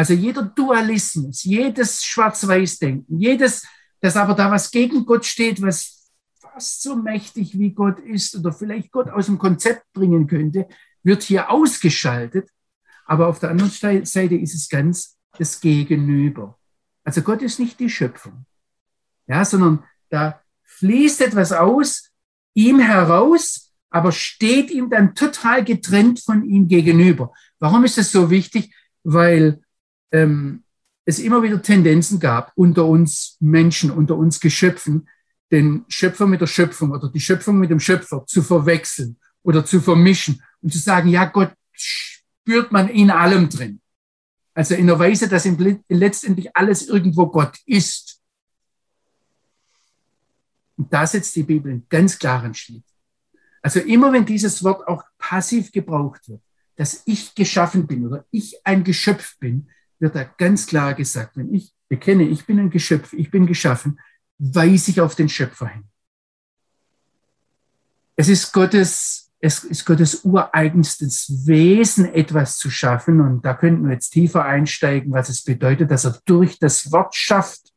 also 0.00 0.14
jeder 0.14 0.44
Dualismus, 0.44 1.44
jedes 1.44 2.02
Schwarz-Weiß-Denken, 2.04 3.20
jedes, 3.20 3.66
dass 4.00 4.16
aber 4.16 4.32
da 4.32 4.50
was 4.50 4.70
gegen 4.70 5.04
Gott 5.04 5.26
steht, 5.26 5.60
was 5.60 6.10
fast 6.38 6.80
so 6.80 6.96
mächtig 6.96 7.58
wie 7.58 7.72
Gott 7.72 8.00
ist 8.00 8.34
oder 8.34 8.50
vielleicht 8.50 8.92
Gott 8.92 9.10
aus 9.10 9.26
dem 9.26 9.36
Konzept 9.36 9.84
bringen 9.92 10.26
könnte, 10.26 10.66
wird 11.02 11.22
hier 11.22 11.50
ausgeschaltet. 11.50 12.48
Aber 13.04 13.28
auf 13.28 13.40
der 13.40 13.50
anderen 13.50 14.06
Seite 14.06 14.36
ist 14.36 14.54
es 14.54 14.70
ganz 14.70 15.18
das 15.36 15.60
Gegenüber. 15.60 16.58
Also 17.04 17.20
Gott 17.20 17.42
ist 17.42 17.58
nicht 17.58 17.78
die 17.78 17.90
Schöpfung, 17.90 18.46
ja, 19.26 19.44
sondern 19.44 19.84
da 20.08 20.40
fließt 20.62 21.20
etwas 21.20 21.52
aus 21.52 22.08
ihm 22.54 22.80
heraus, 22.80 23.70
aber 23.90 24.12
steht 24.12 24.70
ihm 24.70 24.88
dann 24.88 25.14
total 25.14 25.62
getrennt 25.62 26.20
von 26.20 26.42
ihm 26.42 26.68
gegenüber. 26.68 27.34
Warum 27.58 27.84
ist 27.84 27.98
das 27.98 28.10
so 28.10 28.30
wichtig? 28.30 28.74
Weil 29.02 29.60
ähm, 30.12 30.64
es 31.04 31.18
immer 31.18 31.42
wieder 31.42 31.60
Tendenzen 31.60 32.20
gab 32.20 32.52
unter 32.54 32.86
uns 32.86 33.36
Menschen, 33.40 33.90
unter 33.90 34.16
uns 34.16 34.40
Geschöpfen, 34.40 35.08
den 35.50 35.84
Schöpfer 35.88 36.26
mit 36.26 36.40
der 36.40 36.46
Schöpfung 36.46 36.92
oder 36.92 37.10
die 37.10 37.20
Schöpfung 37.20 37.58
mit 37.58 37.70
dem 37.70 37.80
Schöpfer 37.80 38.24
zu 38.26 38.42
verwechseln 38.42 39.16
oder 39.42 39.64
zu 39.64 39.80
vermischen 39.80 40.42
und 40.62 40.72
zu 40.72 40.78
sagen, 40.78 41.08
ja, 41.08 41.24
Gott 41.24 41.52
spürt 41.72 42.70
man 42.70 42.88
in 42.88 43.10
allem 43.10 43.48
drin. 43.48 43.80
Also 44.54 44.74
in 44.74 44.86
der 44.86 44.98
Weise, 44.98 45.28
dass 45.28 45.48
letztendlich 45.88 46.54
alles 46.56 46.88
irgendwo 46.88 47.26
Gott 47.26 47.58
ist. 47.66 48.20
Und 50.76 50.92
da 50.92 51.06
setzt 51.06 51.34
die 51.36 51.42
Bibel 51.42 51.72
einen 51.72 51.86
ganz 51.88 52.18
klaren 52.18 52.54
Schnitt. 52.54 52.84
Also 53.62 53.80
immer 53.80 54.12
wenn 54.12 54.24
dieses 54.24 54.62
Wort 54.64 54.86
auch 54.88 55.04
passiv 55.18 55.72
gebraucht 55.72 56.28
wird, 56.28 56.42
dass 56.76 57.02
ich 57.04 57.34
geschaffen 57.34 57.86
bin 57.86 58.06
oder 58.06 58.24
ich 58.30 58.56
ein 58.64 58.84
Geschöpf 58.84 59.38
bin, 59.38 59.68
wird 60.00 60.16
da 60.16 60.24
ganz 60.24 60.66
klar 60.66 60.94
gesagt, 60.94 61.36
wenn 61.36 61.54
ich 61.54 61.72
bekenne, 61.88 62.24
ich 62.24 62.46
bin 62.46 62.58
ein 62.58 62.70
Geschöpf, 62.70 63.12
ich 63.12 63.30
bin 63.30 63.46
geschaffen, 63.46 64.00
weise 64.38 64.90
ich 64.90 65.00
auf 65.00 65.14
den 65.14 65.28
Schöpfer 65.28 65.68
hin. 65.68 65.84
Es 68.16 68.28
ist 68.28 68.52
Gottes, 68.52 69.30
es 69.40 69.64
ist 69.64 69.84
Gottes 69.84 70.24
ureigenstes 70.24 71.46
Wesen, 71.46 72.06
etwas 72.06 72.58
zu 72.58 72.70
schaffen. 72.70 73.20
Und 73.20 73.44
da 73.44 73.54
könnten 73.54 73.86
wir 73.86 73.94
jetzt 73.94 74.10
tiefer 74.10 74.44
einsteigen, 74.44 75.12
was 75.12 75.28
es 75.28 75.42
bedeutet, 75.42 75.90
dass 75.90 76.04
er 76.04 76.20
durch 76.24 76.58
das 76.58 76.92
Wort 76.92 77.14
schafft. 77.14 77.72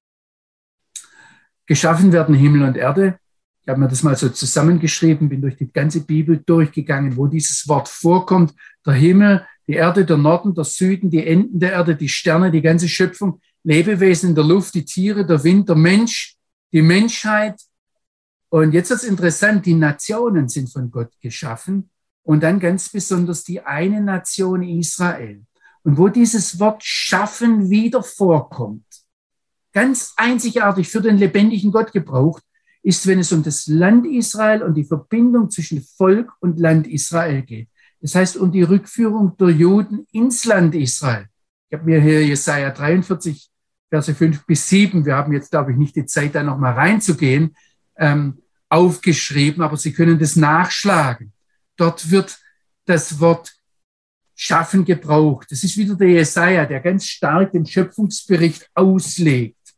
Geschaffen 1.66 2.12
werden 2.12 2.36
Himmel 2.36 2.64
und 2.64 2.78
Erde. 2.78 3.20
Ich 3.62 3.70
habe 3.70 3.80
mir 3.80 3.88
das 3.88 4.04
mal 4.04 4.18
so 4.18 4.28
zusammengeschrieben, 4.28 5.30
bin 5.30 5.42
durch 5.42 5.56
die 5.56 5.72
ganze 5.72 6.02
Bibel 6.02 6.44
durchgegangen, 6.46 7.16
wo 7.16 7.28
dieses 7.28 7.66
Wort 7.70 7.88
vorkommt. 7.88 8.54
Der 8.86 8.94
Himmel, 8.94 9.48
die 9.68 9.74
Erde, 9.74 10.06
der 10.06 10.18
Norden, 10.18 10.54
der 10.54 10.66
Süden, 10.66 11.10
die 11.10 11.26
Enden 11.26 11.60
der 11.60 11.74
Erde, 11.74 11.96
die 11.96 12.10
Sterne, 12.10 12.52
die 12.52 12.62
ganze 12.62 12.90
Schöpfung, 12.90 13.40
Lebewesen 13.64 14.30
in 14.30 14.36
der 14.36 14.44
Luft, 14.44 14.74
die 14.74 14.84
Tiere, 14.86 15.26
der 15.26 15.44
Wind, 15.44 15.70
der 15.70 15.76
Mensch, 15.76 16.36
die 16.72 16.82
Menschheit. 16.82 17.62
Und 18.50 18.74
jetzt 18.74 18.92
ist 18.92 19.04
interessant, 19.04 19.66
die 19.66 19.74
Nationen 19.74 20.50
sind 20.50 20.70
von 20.70 20.92
Gott 20.92 21.12
geschaffen 21.22 21.90
und 22.24 22.44
dann 22.44 22.60
ganz 22.60 22.90
besonders 22.90 23.44
die 23.44 23.62
eine 23.62 24.02
Nation 24.02 24.64
Israel. 24.64 25.44
Und 25.84 25.98
wo 25.98 26.10
dieses 26.10 26.60
Wort 26.60 26.84
schaffen 26.84 27.70
wieder 27.70 28.04
vorkommt, 28.04 28.86
ganz 29.72 30.14
einzigartig 30.18 30.88
für 30.90 31.02
den 31.02 31.18
lebendigen 31.18 31.72
Gott 31.72 31.92
gebraucht, 31.92 32.44
ist, 32.84 33.08
wenn 33.08 33.20
es 33.20 33.32
um 33.32 33.44
das 33.44 33.68
Land 33.68 34.06
Israel 34.06 34.62
und 34.62 34.76
die 34.76 34.84
Verbindung 34.84 35.50
zwischen 35.50 35.82
Volk 35.82 36.32
und 36.42 36.60
Land 36.60 36.86
Israel 36.88 37.42
geht. 37.42 37.70
Das 38.04 38.16
heißt, 38.16 38.36
um 38.36 38.52
die 38.52 38.64
Rückführung 38.64 39.38
der 39.38 39.48
Juden 39.48 40.06
ins 40.12 40.44
Land 40.44 40.76
Israel. 40.76 41.28
Ich 41.70 41.80
habe 41.80 41.90
mir 41.90 42.02
hier 42.02 42.28
Jesaja 42.28 42.70
43, 42.70 43.50
Verse 43.90 44.14
5 44.14 44.46
bis 44.46 44.68
7, 44.68 45.06
wir 45.06 45.16
haben 45.16 45.32
jetzt, 45.32 45.52
glaube 45.52 45.72
ich, 45.72 45.78
nicht 45.78 45.96
die 45.96 46.06
Zeit, 46.06 46.36
da 46.36 46.44
nochmal 46.44 46.74
reinzugehen, 46.74 47.56
ähm, 47.96 48.42
aufgeschrieben, 48.68 49.64
aber 49.64 49.78
Sie 49.78 49.94
können 49.94 50.20
das 50.20 50.36
nachschlagen. 50.36 51.32
Dort 51.78 52.12
wird 52.12 52.38
das 52.84 53.22
Wort 53.22 53.54
schaffen 54.36 54.84
gebraucht. 54.84 55.48
Das 55.52 55.64
ist 55.64 55.78
wieder 55.78 55.96
der 55.96 56.10
Jesaja, 56.10 56.66
der 56.66 56.82
ganz 56.82 57.06
stark 57.06 57.54
den 57.54 57.66
Schöpfungsbericht 57.66 58.70
auslegt. 58.74 59.76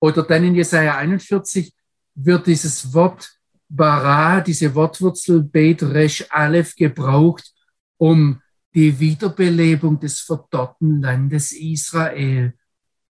Oder 0.00 0.22
dann 0.22 0.44
in 0.44 0.54
Jesaja 0.54 0.96
41 0.96 1.74
wird 2.14 2.46
dieses 2.46 2.94
Wort 2.94 3.30
bara, 3.74 4.40
diese 4.42 4.74
Wortwurzel 4.74 5.42
Bet 5.42 5.82
Resh 5.82 6.26
Aleph 6.30 6.76
gebraucht, 6.76 7.52
um 7.96 8.40
die 8.74 8.98
Wiederbelebung 8.98 9.98
des 9.98 10.20
verdorrten 10.20 11.00
Landes 11.00 11.52
Israel 11.52 12.54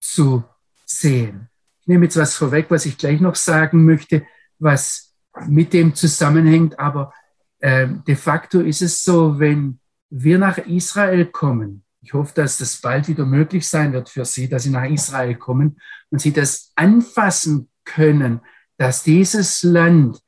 zu 0.01 0.44
sehen. 0.85 1.49
Ich 1.81 1.87
nehme 1.87 2.05
jetzt 2.05 2.16
was 2.16 2.35
vorweg, 2.35 2.66
was 2.68 2.87
ich 2.87 2.99
gleich 2.99 3.20
noch 3.20 3.35
sagen 3.35 3.85
möchte, 3.85 4.27
was 4.59 5.14
mit 5.46 5.73
dem 5.73 5.94
zusammenhängt, 5.94 6.79
aber 6.79 7.12
äh, 7.61 7.88
de 8.07 8.16
facto 8.16 8.61
ist 8.61 8.83
es 8.83 9.03
so, 9.03 9.38
wenn 9.38 9.81
wir 10.11 10.39
nach 10.39 10.59
Israel 10.59 11.26
kommen, 11.26 11.85
ich 12.03 12.14
hoffe, 12.14 12.32
dass 12.35 12.59
das 12.59 12.76
bald 12.76 13.09
wieder 13.09 13.26
möglich 13.26 13.68
sein 13.68 13.93
wird 13.93 14.09
für 14.09 14.24
Sie, 14.24 14.49
dass 14.49 14.64
Sie 14.64 14.70
nach 14.70 14.89
Israel 14.89 15.35
kommen 15.37 15.78
und 16.11 16.20
Sie 16.20 16.32
das 16.32 16.72
anfassen 16.74 17.68
können, 17.85 18.41
dass 18.78 19.03
dieses 19.03 19.62
Land 19.62 20.20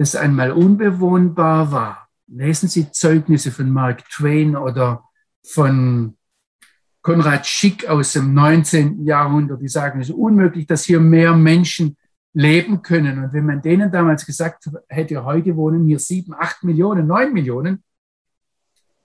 das 0.00 0.16
einmal 0.16 0.52
unbewohnbar 0.52 1.72
war. 1.72 2.08
Lesen 2.26 2.70
Sie 2.70 2.90
Zeugnisse 2.90 3.52
von 3.52 3.68
Mark 3.68 4.08
Twain 4.08 4.56
oder 4.56 5.04
von 5.44 6.16
Konrad 7.02 7.46
Schick 7.46 7.86
aus 7.86 8.14
dem 8.14 8.32
19. 8.32 9.04
Jahrhundert, 9.04 9.60
die 9.60 9.68
sagen, 9.68 10.00
es 10.00 10.08
ist 10.08 10.14
unmöglich, 10.14 10.66
dass 10.66 10.84
hier 10.84 11.00
mehr 11.00 11.36
Menschen 11.36 11.98
leben 12.32 12.80
können. 12.80 13.22
Und 13.22 13.34
wenn 13.34 13.44
man 13.44 13.60
denen 13.60 13.92
damals 13.92 14.24
gesagt 14.24 14.70
hätte, 14.88 15.22
heute 15.26 15.54
wohnen 15.56 15.84
hier 15.84 15.98
sieben, 15.98 16.32
acht 16.32 16.64
Millionen, 16.64 17.06
neun 17.06 17.34
Millionen, 17.34 17.84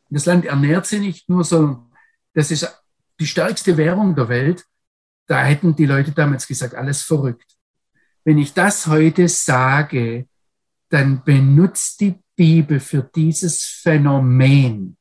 das 0.10 0.26
Land 0.26 0.46
ernährt 0.46 0.86
sie 0.86 1.00
nicht 1.00 1.28
nur, 1.28 1.44
sondern 1.44 1.92
das 2.34 2.52
ist 2.52 2.74
die 3.20 3.28
stärkste 3.28 3.76
Währung 3.76 4.16
der 4.16 4.30
Welt, 4.30 4.64
da 5.28 5.44
hätten 5.44 5.76
die 5.76 5.88
Leute 5.88 6.14
damals 6.14 6.48
gesagt, 6.48 6.74
alles 6.74 7.02
verrückt. 7.02 7.58
Wenn 8.24 8.38
ich 8.38 8.54
das 8.54 8.88
heute 8.88 9.28
sage, 9.28 10.30
dann 10.90 11.24
benutzt 11.24 12.00
die 12.02 12.20
Bibel 12.36 12.80
für 12.80 13.10
dieses 13.16 13.64
Phänomen, 13.64 14.98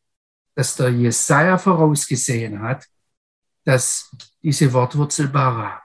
das 0.54 0.76
der 0.76 0.90
Jesaja 0.90 1.58
vorausgesehen 1.58 2.62
hat, 2.62 2.86
dass 3.64 4.14
diese 4.42 4.72
Wortwurzel 4.72 5.28
bara, 5.28 5.82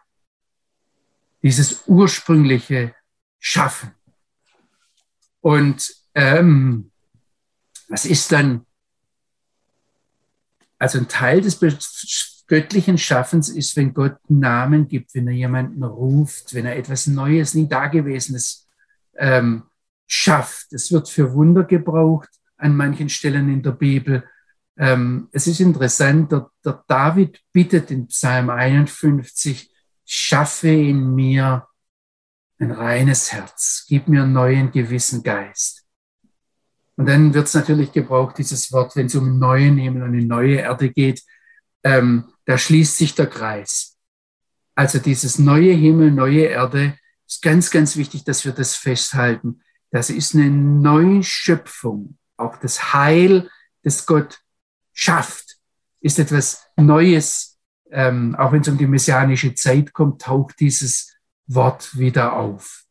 dieses 1.41 1.84
ursprüngliche 1.88 2.93
Schaffen. 3.39 3.91
Und 5.41 5.93
ähm, 6.14 6.91
was 7.88 8.06
ist 8.06 8.32
dann, 8.32 8.66
also 10.78 11.00
ein 11.00 11.08
Teil 11.08 11.41
des 11.41 11.60
göttlichen 12.47 12.97
Schaffens 12.97 13.50
ist, 13.50 13.76
wenn 13.78 13.93
Gott 13.93 14.18
Namen 14.28 14.88
gibt, 14.88 15.16
wenn 15.16 15.28
er 15.28 15.34
jemanden 15.34 15.84
ruft, 15.84 16.54
wenn 16.54 16.66
er 16.66 16.76
etwas 16.76 17.08
Neues, 17.08 17.54
nie 17.54 17.68
Dagewesenes 17.68 18.68
ähm, 19.18 19.69
schafft. 20.10 20.74
Es 20.74 20.91
wird 20.91 21.07
für 21.07 21.34
Wunder 21.34 21.64
gebraucht 21.64 22.30
an 22.57 22.76
manchen 22.76 23.07
Stellen 23.10 23.47
in 23.47 23.62
der 23.62 23.72
Bibel. 23.72 24.28
Ähm, 24.78 25.30
es 25.32 25.47
ist 25.47 25.60
interessant, 25.60 26.32
der, 26.32 26.49
der 26.66 26.84
David 26.88 27.39
bittet 27.53 27.91
in 27.91 28.07
Psalm 28.07 28.49
51, 28.49 29.72
schaffe 30.05 30.70
in 30.70 31.14
mir 31.14 31.68
ein 32.60 32.72
reines 32.72 33.32
Herz, 33.32 33.86
gib 33.88 34.07
mir 34.07 34.24
einen 34.24 34.34
neuen 34.34 34.72
gewissen 34.72 35.22
Geist. 35.24 35.86
Und 36.97 37.05
dann 37.05 37.34
wird 37.34 37.47
es 37.47 37.53
natürlich 37.53 37.91
gebraucht, 37.93 38.38
dieses 38.39 38.72
Wort, 38.74 38.95
wenn 38.95 39.05
es 39.05 39.16
um 39.16 39.26
einen 39.26 39.39
neuen 39.39 39.78
Himmel 39.78 40.03
und 40.03 40.14
eine 40.14 40.26
neue 40.26 40.55
Erde 40.55 40.89
geht, 40.89 41.24
ähm, 41.84 42.26
da 42.45 42.57
schließt 42.57 42.97
sich 42.97 43.16
der 43.16 43.28
Kreis. 43.28 43.95
Also 44.76 44.99
dieses 44.99 45.39
neue 45.39 45.72
Himmel, 45.72 46.12
neue 46.12 46.45
Erde 46.45 46.97
ist 47.28 47.41
ganz, 47.41 47.70
ganz 47.70 47.95
wichtig, 47.95 48.24
dass 48.24 48.43
wir 48.43 48.51
das 48.51 48.76
festhalten. 48.76 49.62
Das 49.92 50.10
ist 50.10 50.36
eine 50.36 50.50
Neuschöpfung. 50.50 52.18
Auch 52.38 52.58
das 52.58 52.94
Heil, 52.94 53.50
das 53.84 54.06
Gott 54.06 54.40
schafft, 54.94 55.58
ist 56.02 56.20
etwas 56.20 56.64
Neues. 56.78 57.58
Ähm, 57.92 58.36
auch 58.36 58.52
wenn 58.52 58.62
es 58.62 58.68
um 58.68 58.78
die 58.78 58.88
messianische 58.88 59.56
Zeit 59.56 59.94
kommt, 59.94 60.22
taucht 60.22 60.60
dieses 60.60 61.16
Wort 61.48 61.98
wieder 61.98 62.34
auf. 62.34 62.86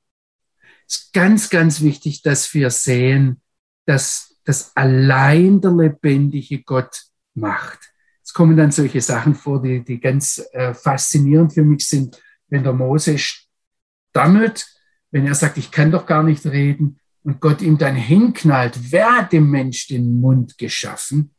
Es 0.88 0.96
ist 0.96 1.12
ganz, 1.12 1.51
ganz 1.51 1.80
wichtig, 1.82 2.22
dass 2.22 2.53
wir 2.55 2.70
sehen, 2.70 3.40
dass 3.86 4.36
das 4.44 4.74
allein 4.76 5.61
der 5.61 5.72
lebendige 5.72 6.62
Gott 6.62 7.05
macht. 7.34 7.78
Es 8.24 8.32
kommen 8.32 8.57
dann 8.57 8.72
solche 8.72 9.01
Sachen 9.01 9.34
vor, 9.34 9.62
die, 9.62 9.84
die 9.84 10.01
ganz 10.01 10.42
äh, 10.53 10.74
faszinierend 10.74 11.55
für 11.55 11.62
mich 11.62 11.86
sind, 11.86 12.20
wenn 12.49 12.64
der 12.64 12.72
Mose 12.72 13.16
stammelt, 13.18 14.66
wenn 15.11 15.26
er 15.26 15.34
sagt, 15.34 15.59
ich 15.59 15.70
kann 15.70 15.90
doch 15.90 16.06
gar 16.06 16.22
nicht 16.22 16.44
reden, 16.46 17.00
und 17.28 17.40
Gott 17.40 17.61
ihm 17.61 17.76
dann 17.76 17.94
hinknallt, 17.94 18.90
wer 18.90 19.18
hat 19.18 19.32
dem 19.32 19.50
Mensch 19.50 19.86
den 19.88 20.18
Mund 20.18 20.56
geschaffen? 20.56 21.34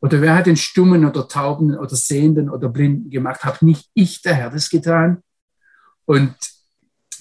Oder 0.00 0.20
wer 0.20 0.36
hat 0.36 0.46
den 0.46 0.56
Stummen 0.56 1.04
oder 1.04 1.26
Tauben 1.26 1.76
oder 1.76 1.96
Sehenden 1.96 2.48
oder 2.48 2.68
Blinden 2.68 3.10
gemacht? 3.10 3.42
Habe 3.42 3.66
nicht 3.66 3.90
ich, 3.94 4.22
der 4.22 4.34
Herr, 4.34 4.50
das 4.50 4.70
getan? 4.70 5.24
Und 6.04 6.36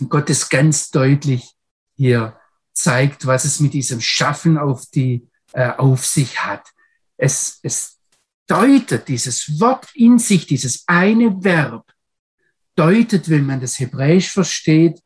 Gott 0.10 0.30
ist 0.30 0.50
ganz 0.50 0.92
deutlich 0.92 1.54
hier 1.96 2.40
zeigt, 2.72 3.26
was 3.26 3.46
es 3.46 3.60
mit 3.60 3.74
diesem 3.74 4.00
Schaffen 4.00 4.60
auf, 4.60 4.86
die, 4.94 5.28
äh, 5.54 5.72
auf 5.72 6.06
sich 6.06 6.46
hat. 6.46 6.70
Es, 7.18 7.60
es 7.64 7.98
deutet 8.46 9.08
dieses 9.08 9.60
Wort 9.60 9.88
in 9.96 10.20
sich, 10.20 10.46
dieses 10.46 10.84
eine 10.86 11.44
Verb, 11.44 11.92
deutet, 12.76 13.28
wenn 13.28 13.48
man 13.48 13.60
das 13.60 13.80
Hebräisch 13.80 14.30
versteht, 14.30 15.02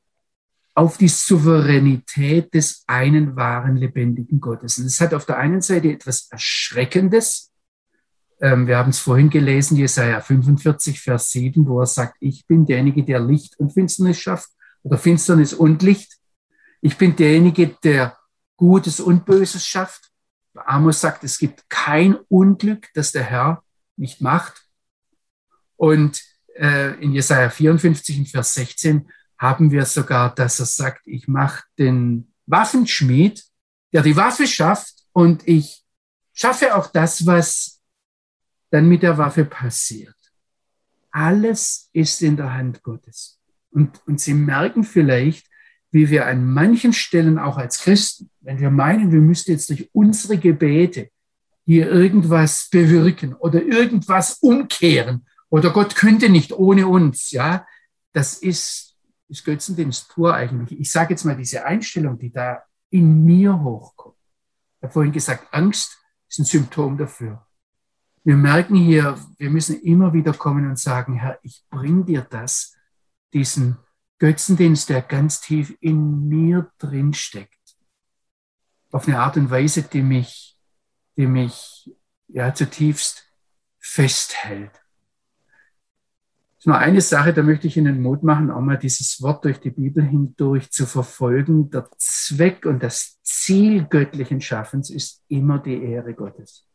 auf 0.73 0.97
die 0.97 1.09
Souveränität 1.09 2.53
des 2.53 2.83
einen 2.87 3.35
wahren 3.35 3.75
lebendigen 3.75 4.39
Gottes. 4.39 4.77
Und 4.77 4.85
es 4.85 5.01
hat 5.01 5.13
auf 5.13 5.25
der 5.25 5.37
einen 5.37 5.61
Seite 5.61 5.91
etwas 5.91 6.27
Erschreckendes. 6.31 7.51
Ähm, 8.39 8.67
wir 8.67 8.77
haben 8.77 8.91
es 8.91 8.99
vorhin 8.99 9.29
gelesen, 9.29 9.77
Jesaja 9.77 10.21
45, 10.21 11.01
Vers 11.01 11.31
7, 11.31 11.67
wo 11.67 11.81
er 11.81 11.85
sagt, 11.85 12.15
ich 12.19 12.47
bin 12.47 12.65
derjenige, 12.65 13.03
der 13.03 13.19
Licht 13.19 13.59
und 13.59 13.73
Finsternis 13.73 14.19
schafft 14.19 14.49
oder 14.83 14.97
Finsternis 14.97 15.53
und 15.53 15.83
Licht. 15.83 16.17
Ich 16.79 16.97
bin 16.97 17.15
derjenige, 17.15 17.75
der 17.83 18.17
Gutes 18.55 18.99
und 18.99 19.25
Böses 19.25 19.65
schafft. 19.65 20.09
Amos 20.53 21.01
sagt, 21.01 21.23
es 21.23 21.37
gibt 21.37 21.69
kein 21.69 22.15
Unglück, 22.29 22.87
das 22.93 23.11
der 23.11 23.23
Herr 23.23 23.63
nicht 23.97 24.21
macht. 24.21 24.65
Und 25.75 26.21
äh, 26.55 26.93
in 27.03 27.11
Jesaja 27.11 27.49
54, 27.49 28.31
Vers 28.31 28.53
16 28.53 29.09
haben 29.41 29.71
wir 29.71 29.85
sogar, 29.85 30.35
dass 30.35 30.59
er 30.59 30.67
sagt, 30.67 31.07
ich 31.07 31.27
mache 31.27 31.63
den 31.79 32.31
Waffenschmied, 32.45 33.43
der 33.91 34.03
die 34.03 34.15
Waffe 34.15 34.45
schafft 34.45 34.93
und 35.13 35.47
ich 35.47 35.83
schaffe 36.31 36.75
auch 36.75 36.85
das, 36.87 37.25
was 37.25 37.81
dann 38.69 38.87
mit 38.87 39.01
der 39.01 39.17
Waffe 39.17 39.43
passiert. 39.43 40.15
Alles 41.09 41.89
ist 41.91 42.21
in 42.21 42.37
der 42.37 42.53
Hand 42.53 42.83
Gottes. 42.83 43.39
Und, 43.71 43.99
und 44.05 44.21
Sie 44.21 44.35
merken 44.35 44.83
vielleicht, 44.83 45.47
wie 45.89 46.11
wir 46.11 46.27
an 46.27 46.45
manchen 46.45 46.93
Stellen 46.93 47.39
auch 47.39 47.57
als 47.57 47.79
Christen, 47.79 48.29
wenn 48.41 48.59
wir 48.59 48.69
meinen, 48.69 49.11
wir 49.11 49.21
müssten 49.21 49.51
jetzt 49.51 49.71
durch 49.71 49.89
unsere 49.91 50.37
Gebete 50.37 51.09
hier 51.65 51.89
irgendwas 51.89 52.69
bewirken 52.69 53.33
oder 53.33 53.63
irgendwas 53.63 54.37
umkehren 54.39 55.25
oder 55.49 55.71
Gott 55.71 55.95
könnte 55.95 56.29
nicht 56.29 56.53
ohne 56.53 56.87
uns, 56.87 57.31
ja, 57.31 57.65
das 58.13 58.35
ist 58.35 58.90
ist 59.31 59.45
Götzendienst 59.45 60.09
pur 60.09 60.33
eigentlich. 60.33 60.79
Ich 60.79 60.91
sage 60.91 61.13
jetzt 61.13 61.23
mal 61.23 61.35
diese 61.35 61.65
Einstellung, 61.65 62.19
die 62.19 62.31
da 62.31 62.63
in 62.89 63.25
mir 63.25 63.59
hochkommt. 63.61 64.17
Ich 64.77 64.83
habe 64.83 64.93
vorhin 64.93 65.13
gesagt, 65.13 65.47
Angst 65.53 65.97
ist 66.27 66.39
ein 66.39 66.45
Symptom 66.45 66.97
dafür. 66.97 67.47
Wir 68.23 68.35
merken 68.35 68.75
hier, 68.75 69.17
wir 69.37 69.49
müssen 69.49 69.81
immer 69.81 70.13
wieder 70.13 70.33
kommen 70.33 70.69
und 70.69 70.77
sagen, 70.77 71.15
Herr, 71.15 71.39
ich 71.43 71.63
bring 71.69 72.05
dir 72.05 72.21
das, 72.21 72.75
diesen 73.33 73.77
Götzendienst, 74.19 74.89
der 74.89 75.01
ganz 75.01 75.41
tief 75.41 75.75
in 75.79 76.27
mir 76.27 76.69
drin 76.77 77.13
steckt. 77.13 77.57
Auf 78.91 79.07
eine 79.07 79.19
Art 79.19 79.37
und 79.37 79.49
Weise, 79.49 79.83
die 79.83 80.03
mich, 80.03 80.59
die 81.15 81.25
mich 81.25 81.89
ja 82.27 82.53
zutiefst 82.53 83.23
festhält 83.79 84.81
ist 86.61 86.67
nur 86.67 86.77
eine 86.77 87.01
Sache, 87.01 87.33
da 87.33 87.41
möchte 87.41 87.65
ich 87.65 87.75
Ihnen 87.75 88.03
Mut 88.03 88.21
machen, 88.21 88.51
auch 88.51 88.61
mal 88.61 88.77
dieses 88.77 89.19
Wort 89.23 89.45
durch 89.45 89.59
die 89.59 89.71
Bibel 89.71 90.03
hindurch 90.03 90.69
zu 90.69 90.85
verfolgen. 90.85 91.71
Der 91.71 91.89
Zweck 91.97 92.67
und 92.67 92.83
das 92.83 93.19
Ziel 93.23 93.85
göttlichen 93.85 94.41
Schaffens 94.41 94.91
ist 94.91 95.23
immer 95.27 95.57
die 95.57 95.83
Ehre 95.83 96.13
Gottes. 96.13 96.67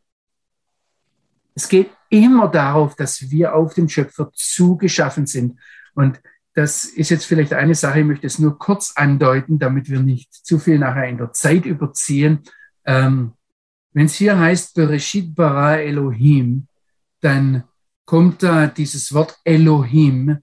Es 1.55 1.69
geht 1.69 1.89
immer 2.09 2.49
darauf, 2.49 2.97
dass 2.97 3.31
wir 3.31 3.55
auf 3.55 3.75
den 3.75 3.87
Schöpfer 3.87 4.29
zugeschaffen 4.33 5.25
sind. 5.25 5.57
Und 5.95 6.19
das 6.53 6.83
ist 6.83 7.09
jetzt 7.09 7.23
vielleicht 7.23 7.53
eine 7.53 7.73
Sache, 7.73 8.01
ich 8.01 8.05
möchte 8.05 8.27
es 8.27 8.39
nur 8.39 8.59
kurz 8.59 8.91
andeuten, 8.93 9.57
damit 9.57 9.89
wir 9.89 10.01
nicht 10.01 10.33
zu 10.33 10.59
viel 10.59 10.79
nachher 10.79 11.07
in 11.07 11.17
der 11.17 11.31
Zeit 11.31 11.65
überziehen. 11.65 12.43
Ähm, 12.83 13.35
Wenn 13.93 14.07
es 14.07 14.15
hier 14.15 14.37
heißt, 14.37 14.75
Bereshit 14.75 15.33
bara 15.33 15.77
Elohim, 15.77 16.67
dann 17.21 17.63
kommt 18.07 18.41
da 18.41 18.67
dieses 18.67 19.13
Wort 19.13 19.37
Elohim 19.43 20.37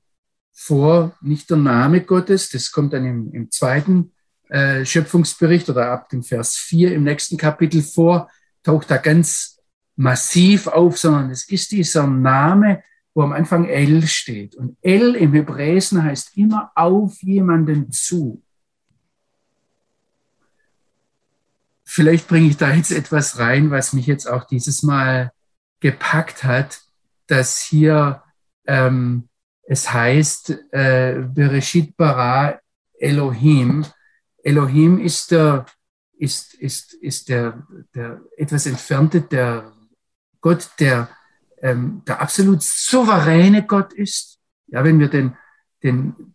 vor, 0.53 1.17
nicht 1.23 1.49
der 1.49 1.57
Name 1.57 2.03
Gottes, 2.03 2.51
das 2.51 2.71
kommt 2.71 2.93
dann 2.93 3.07
im, 3.07 3.33
im 3.33 3.51
zweiten 3.51 4.13
äh, 4.51 4.85
Schöpfungsbericht 4.85 5.71
oder 5.71 5.91
ab 5.91 6.11
dem 6.11 6.23
Vers 6.23 6.57
4 6.57 6.95
im 6.95 7.05
nächsten 7.05 7.39
Kapitel 7.39 7.83
vor, 7.83 8.31
taucht 8.63 8.91
da 8.91 8.99
ganz 8.99 9.59
massiv 9.97 10.67
auf, 10.67 10.99
sondern 10.99 11.31
es 11.31 11.49
ist 11.49 11.73
dieser 11.73 12.07
Name, 12.07 12.83
wo 13.15 13.23
am 13.23 13.33
Anfang 13.33 13.65
El 13.65 14.07
steht. 14.07 14.55
Und 14.57 14.77
El 14.83 15.15
im 15.15 15.33
Hebräischen 15.33 16.03
heißt 16.03 16.37
immer 16.37 16.71
auf 16.75 17.23
jemanden 17.23 17.91
zu. 17.91 18.43
Vielleicht 21.83 22.29
bringe 22.29 22.49
ich 22.49 22.59
da 22.59 22.75
jetzt 22.75 22.91
etwas 22.91 23.39
rein, 23.39 23.71
was 23.71 23.95
mich 23.95 24.07
jetzt 24.07 24.27
auch 24.27 24.45
dieses 24.45 24.83
Mal 24.83 25.33
gepackt 25.81 26.45
hat 26.45 26.84
dass 27.27 27.63
hier 27.63 28.23
ähm, 28.67 29.29
es 29.67 29.93
heißt, 29.93 30.51
äh, 30.73 31.23
Bereshit 31.27 31.97
bara 31.97 32.61
Elohim. 32.99 33.85
Elohim 34.43 34.99
ist 34.99 35.31
der, 35.31 35.67
ist, 36.19 36.55
ist, 36.55 36.95
ist 36.95 37.29
der, 37.29 37.67
der 37.95 38.21
etwas 38.37 38.67
entfernte, 38.67 39.23
der 39.23 39.73
Gott, 40.41 40.69
der, 40.79 41.09
ähm, 41.63 42.03
der 42.07 42.21
absolut 42.21 42.63
souveräne 42.63 43.67
Gott 43.67 43.95
ist. 43.95 44.39
Ja, 44.67 44.85
wenn 44.85 45.01
wir 45.01 45.09
den, 45.09 45.37
den, 45.83 46.35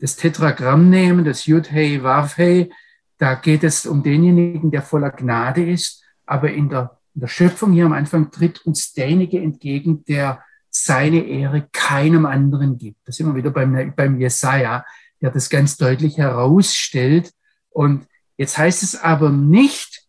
das 0.00 0.16
Tetragramm 0.16 0.90
nehmen, 0.90 1.24
das 1.24 1.46
Yud 1.46 1.70
Hey 1.70 2.02
Vav 2.02 2.36
Hey, 2.36 2.72
da 3.18 3.34
geht 3.34 3.64
es 3.64 3.86
um 3.86 4.02
denjenigen, 4.02 4.70
der 4.70 4.82
voller 4.82 5.10
Gnade 5.10 5.68
ist, 5.68 6.04
aber 6.26 6.50
in 6.50 6.68
der 6.68 6.97
in 7.18 7.22
der 7.22 7.26
Schöpfung 7.26 7.72
hier 7.72 7.84
am 7.84 7.94
Anfang 7.94 8.30
tritt 8.30 8.64
uns 8.64 8.92
derjenige 8.92 9.40
entgegen, 9.40 10.04
der 10.04 10.40
seine 10.70 11.26
Ehre 11.26 11.66
keinem 11.72 12.26
anderen 12.26 12.78
gibt. 12.78 13.00
Das 13.06 13.16
sind 13.16 13.26
wir 13.26 13.34
wieder 13.34 13.50
beim, 13.50 13.92
beim 13.96 14.20
Jesaja, 14.20 14.86
der 15.20 15.32
das 15.32 15.50
ganz 15.50 15.76
deutlich 15.76 16.16
herausstellt. 16.16 17.32
Und 17.70 18.06
jetzt 18.36 18.56
heißt 18.56 18.84
es 18.84 18.94
aber 18.94 19.30
nicht 19.30 20.06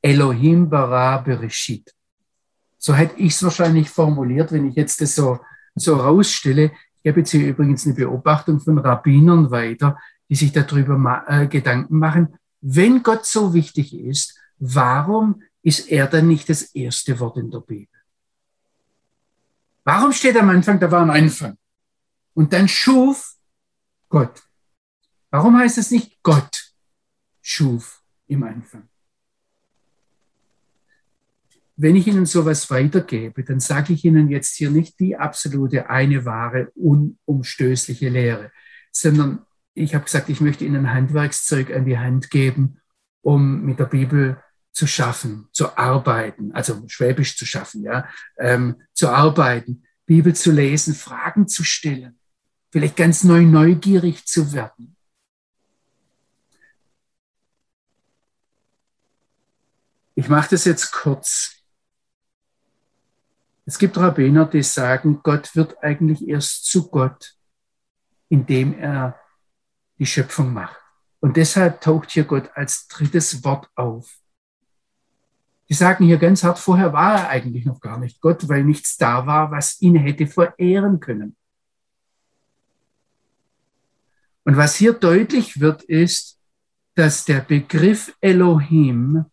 Elohim 0.00 0.70
bara 0.70 1.18
bereshit. 1.18 1.92
So 2.78 2.94
hätte 2.94 3.20
ich 3.20 3.34
es 3.34 3.42
wahrscheinlich 3.42 3.90
formuliert, 3.90 4.52
wenn 4.52 4.66
ich 4.66 4.74
jetzt 4.74 5.02
das 5.02 5.16
so, 5.16 5.38
so 5.74 5.96
rausstelle. 5.96 6.72
Ich 6.96 7.02
gebe 7.02 7.20
jetzt 7.20 7.32
hier 7.32 7.46
übrigens 7.46 7.84
eine 7.84 7.94
Beobachtung 7.94 8.58
von 8.58 8.78
Rabbinern 8.78 9.50
weiter, 9.50 9.98
die 10.30 10.34
sich 10.34 10.50
darüber 10.50 10.96
ma 10.96 11.24
äh, 11.28 11.46
Gedanken 11.46 11.98
machen, 11.98 12.38
wenn 12.62 13.02
Gott 13.02 13.26
so 13.26 13.52
wichtig 13.52 13.94
ist, 13.94 14.34
warum 14.58 15.42
ist 15.68 15.90
er 15.90 16.06
dann 16.06 16.26
nicht 16.26 16.48
das 16.48 16.62
erste 16.74 17.20
Wort 17.20 17.36
in 17.36 17.50
der 17.50 17.60
Bibel? 17.60 18.00
Warum 19.84 20.12
steht 20.12 20.36
am 20.36 20.48
Anfang, 20.48 20.80
da 20.80 20.90
war 20.90 21.02
am 21.02 21.10
Anfang? 21.10 21.58
Und 22.32 22.54
dann 22.54 22.68
schuf 22.68 23.36
Gott. 24.08 24.42
Warum 25.30 25.58
heißt 25.58 25.76
es 25.76 25.90
nicht 25.90 26.22
Gott 26.22 26.72
schuf 27.42 28.02
im 28.28 28.44
Anfang? 28.44 28.88
Wenn 31.76 31.96
ich 31.96 32.06
Ihnen 32.06 32.24
sowas 32.24 32.70
weitergebe, 32.70 33.44
dann 33.44 33.60
sage 33.60 33.92
ich 33.92 34.04
Ihnen 34.04 34.28
jetzt 34.28 34.56
hier 34.56 34.70
nicht 34.70 34.98
die 34.98 35.16
absolute 35.16 35.90
eine 35.90 36.24
wahre, 36.24 36.72
unumstößliche 36.76 38.08
Lehre, 38.08 38.50
sondern 38.90 39.44
ich 39.74 39.94
habe 39.94 40.04
gesagt, 40.04 40.30
ich 40.30 40.40
möchte 40.40 40.64
Ihnen 40.64 40.92
Handwerkszeug 40.92 41.70
an 41.70 41.84
die 41.84 41.98
Hand 41.98 42.30
geben, 42.30 42.80
um 43.20 43.64
mit 43.64 43.78
der 43.78 43.84
Bibel 43.84 44.42
zu 44.72 44.86
schaffen, 44.86 45.48
zu 45.52 45.76
arbeiten, 45.76 46.52
also 46.52 46.82
Schwäbisch 46.88 47.36
zu 47.36 47.46
schaffen, 47.46 47.82
ja, 47.82 48.08
ähm, 48.38 48.82
zu 48.92 49.08
arbeiten, 49.08 49.84
Bibel 50.06 50.34
zu 50.34 50.52
lesen, 50.52 50.94
Fragen 50.94 51.48
zu 51.48 51.64
stellen, 51.64 52.18
vielleicht 52.70 52.96
ganz 52.96 53.24
neu 53.24 53.42
neugierig 53.42 54.26
zu 54.26 54.52
werden. 54.52 54.96
Ich 60.14 60.28
mache 60.28 60.50
das 60.50 60.64
jetzt 60.64 60.90
kurz. 60.90 61.62
Es 63.66 63.78
gibt 63.78 63.98
Rabbiner, 63.98 64.46
die 64.46 64.62
sagen, 64.62 65.20
Gott 65.22 65.54
wird 65.54 65.80
eigentlich 65.82 66.26
erst 66.26 66.64
zu 66.64 66.88
Gott, 66.88 67.36
indem 68.28 68.76
er 68.78 69.20
die 69.98 70.06
Schöpfung 70.06 70.52
macht. 70.52 70.76
Und 71.20 71.36
deshalb 71.36 71.80
taucht 71.80 72.10
hier 72.10 72.24
Gott 72.24 72.50
als 72.54 72.88
drittes 72.88 73.44
Wort 73.44 73.68
auf. 73.74 74.18
Die 75.68 75.74
sagen 75.74 76.06
hier 76.06 76.18
ganz 76.18 76.44
hart, 76.44 76.58
vorher 76.58 76.92
war 76.92 77.14
er 77.16 77.28
eigentlich 77.28 77.66
noch 77.66 77.80
gar 77.80 77.98
nicht 77.98 78.20
Gott, 78.20 78.48
weil 78.48 78.64
nichts 78.64 78.96
da 78.96 79.26
war, 79.26 79.50
was 79.50 79.80
ihn 79.80 79.96
hätte 79.96 80.26
verehren 80.26 81.00
können. 81.00 81.36
Und 84.44 84.56
was 84.56 84.76
hier 84.76 84.94
deutlich 84.94 85.60
wird, 85.60 85.82
ist, 85.82 86.38
dass 86.94 87.26
der 87.26 87.40
Begriff 87.40 88.16
Elohim 88.20 89.26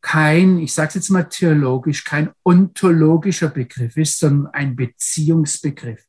kein, 0.00 0.58
ich 0.60 0.72
sage 0.72 0.88
es 0.88 0.94
jetzt 0.94 1.10
mal 1.10 1.24
theologisch, 1.24 2.04
kein 2.04 2.30
ontologischer 2.42 3.48
Begriff 3.48 3.96
ist, 3.96 4.18
sondern 4.18 4.52
ein 4.54 4.76
Beziehungsbegriff. 4.76 6.04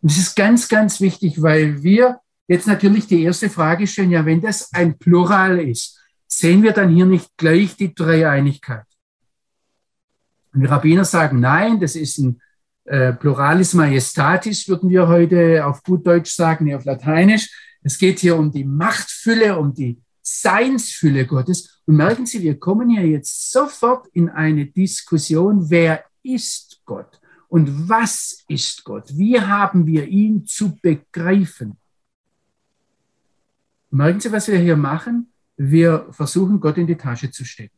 Und 0.00 0.10
das 0.10 0.18
ist 0.18 0.36
ganz, 0.36 0.68
ganz 0.68 1.00
wichtig, 1.00 1.40
weil 1.40 1.82
wir 1.82 2.20
jetzt 2.46 2.66
natürlich 2.66 3.06
die 3.06 3.22
erste 3.22 3.48
Frage 3.48 3.86
stellen, 3.86 4.10
ja, 4.10 4.26
wenn 4.26 4.40
das 4.40 4.72
ein 4.72 4.98
Plural 4.98 5.60
ist, 5.60 6.01
sehen 6.38 6.62
wir 6.62 6.72
dann 6.72 6.90
hier 6.90 7.06
nicht 7.06 7.36
gleich 7.36 7.76
die 7.76 7.94
Dreieinigkeit? 7.94 8.86
Und 10.52 10.60
die 10.60 10.66
Rabbiner 10.66 11.04
sagen, 11.04 11.40
nein, 11.40 11.80
das 11.80 11.96
ist 11.96 12.18
ein 12.18 12.40
äh, 12.84 13.12
Pluralis 13.12 13.74
Majestatis, 13.74 14.68
würden 14.68 14.90
wir 14.90 15.08
heute 15.08 15.64
auf 15.64 15.82
gut 15.82 16.06
Deutsch 16.06 16.32
sagen, 16.32 16.64
nicht 16.64 16.74
auf 16.74 16.84
Lateinisch. 16.84 17.50
Es 17.82 17.98
geht 17.98 18.20
hier 18.20 18.36
um 18.36 18.50
die 18.50 18.64
Machtfülle, 18.64 19.58
um 19.58 19.72
die 19.72 20.00
Seinsfülle 20.20 21.26
Gottes. 21.26 21.82
Und 21.86 21.96
merken 21.96 22.26
Sie, 22.26 22.42
wir 22.42 22.58
kommen 22.58 22.90
hier 22.90 23.06
jetzt 23.06 23.50
sofort 23.50 24.08
in 24.12 24.28
eine 24.28 24.66
Diskussion, 24.66 25.68
wer 25.70 26.04
ist 26.22 26.80
Gott? 26.84 27.20
Und 27.48 27.88
was 27.88 28.44
ist 28.48 28.84
Gott? 28.84 29.16
Wie 29.16 29.40
haben 29.40 29.86
wir 29.86 30.06
ihn 30.06 30.46
zu 30.46 30.76
begreifen? 30.76 31.76
Merken 33.90 34.20
Sie, 34.20 34.32
was 34.32 34.48
wir 34.48 34.58
hier 34.58 34.76
machen? 34.76 35.31
Wir 35.64 36.08
versuchen, 36.10 36.58
Gott 36.58 36.76
in 36.76 36.88
die 36.88 36.96
Tasche 36.96 37.30
zu 37.30 37.44
stecken. 37.44 37.76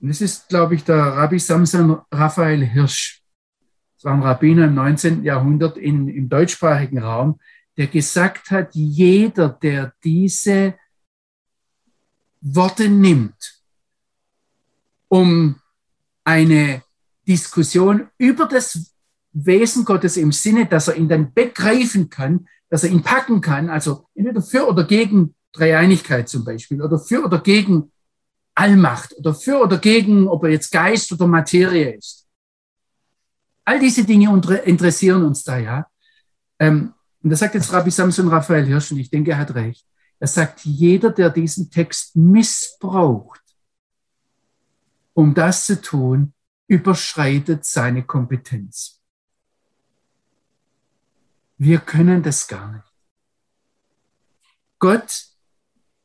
Und 0.00 0.08
das 0.08 0.22
ist, 0.22 0.48
glaube 0.48 0.74
ich, 0.74 0.82
der 0.82 0.96
Rabbi 0.96 1.38
Samson 1.38 2.00
Raphael 2.10 2.64
Hirsch. 2.64 3.22
Das 3.96 4.04
war 4.04 4.14
ein 4.14 4.22
Rabbiner 4.22 4.64
im 4.64 4.74
19. 4.74 5.24
Jahrhundert 5.24 5.76
in, 5.76 6.08
im 6.08 6.30
deutschsprachigen 6.30 7.00
Raum, 7.00 7.38
der 7.76 7.86
gesagt 7.86 8.50
hat, 8.50 8.74
jeder, 8.74 9.50
der 9.50 9.92
diese 10.02 10.74
Worte 12.40 12.88
nimmt, 12.88 13.60
um 15.08 15.60
eine 16.24 16.82
Diskussion 17.28 18.08
über 18.16 18.46
das 18.46 18.94
Wesen 19.32 19.84
Gottes 19.84 20.16
im 20.16 20.32
Sinne, 20.32 20.64
dass 20.64 20.88
er 20.88 20.96
ihn 20.96 21.10
dann 21.10 21.34
begreifen 21.34 22.08
kann, 22.08 22.48
dass 22.70 22.84
er 22.84 22.90
ihn 22.90 23.02
packen 23.02 23.42
kann, 23.42 23.68
also 23.68 24.08
entweder 24.14 24.40
für 24.40 24.66
oder 24.66 24.84
gegen 24.84 25.34
Dreieinigkeit 25.52 26.28
zum 26.28 26.44
Beispiel, 26.44 26.82
oder 26.82 26.98
für 26.98 27.24
oder 27.24 27.40
gegen 27.40 27.92
Allmacht, 28.54 29.16
oder 29.18 29.34
für 29.34 29.60
oder 29.60 29.78
gegen, 29.78 30.28
ob 30.28 30.44
er 30.44 30.50
jetzt 30.50 30.70
Geist 30.70 31.12
oder 31.12 31.26
Materie 31.26 31.96
ist. 31.96 32.28
All 33.64 33.78
diese 33.78 34.04
Dinge 34.04 34.28
interessieren 34.64 35.24
uns 35.24 35.44
da, 35.44 35.58
ja. 35.58 35.86
Ähm, 36.58 36.94
und 37.22 37.30
da 37.30 37.36
sagt 37.36 37.54
jetzt 37.54 37.72
Rabbi 37.72 37.90
Samson 37.90 38.28
Raphael 38.28 38.66
Hirsch, 38.66 38.92
und 38.92 38.98
ich 38.98 39.10
denke, 39.10 39.32
er 39.32 39.38
hat 39.38 39.54
recht. 39.54 39.86
Er 40.18 40.26
sagt, 40.26 40.64
jeder, 40.64 41.10
der 41.10 41.30
diesen 41.30 41.70
Text 41.70 42.16
missbraucht, 42.16 43.42
um 45.14 45.34
das 45.34 45.66
zu 45.66 45.80
tun, 45.80 46.34
überschreitet 46.66 47.64
seine 47.64 48.04
Kompetenz. 48.04 49.00
Wir 51.58 51.78
können 51.78 52.22
das 52.22 52.46
gar 52.48 52.72
nicht. 52.72 52.84
Gott 54.78 55.29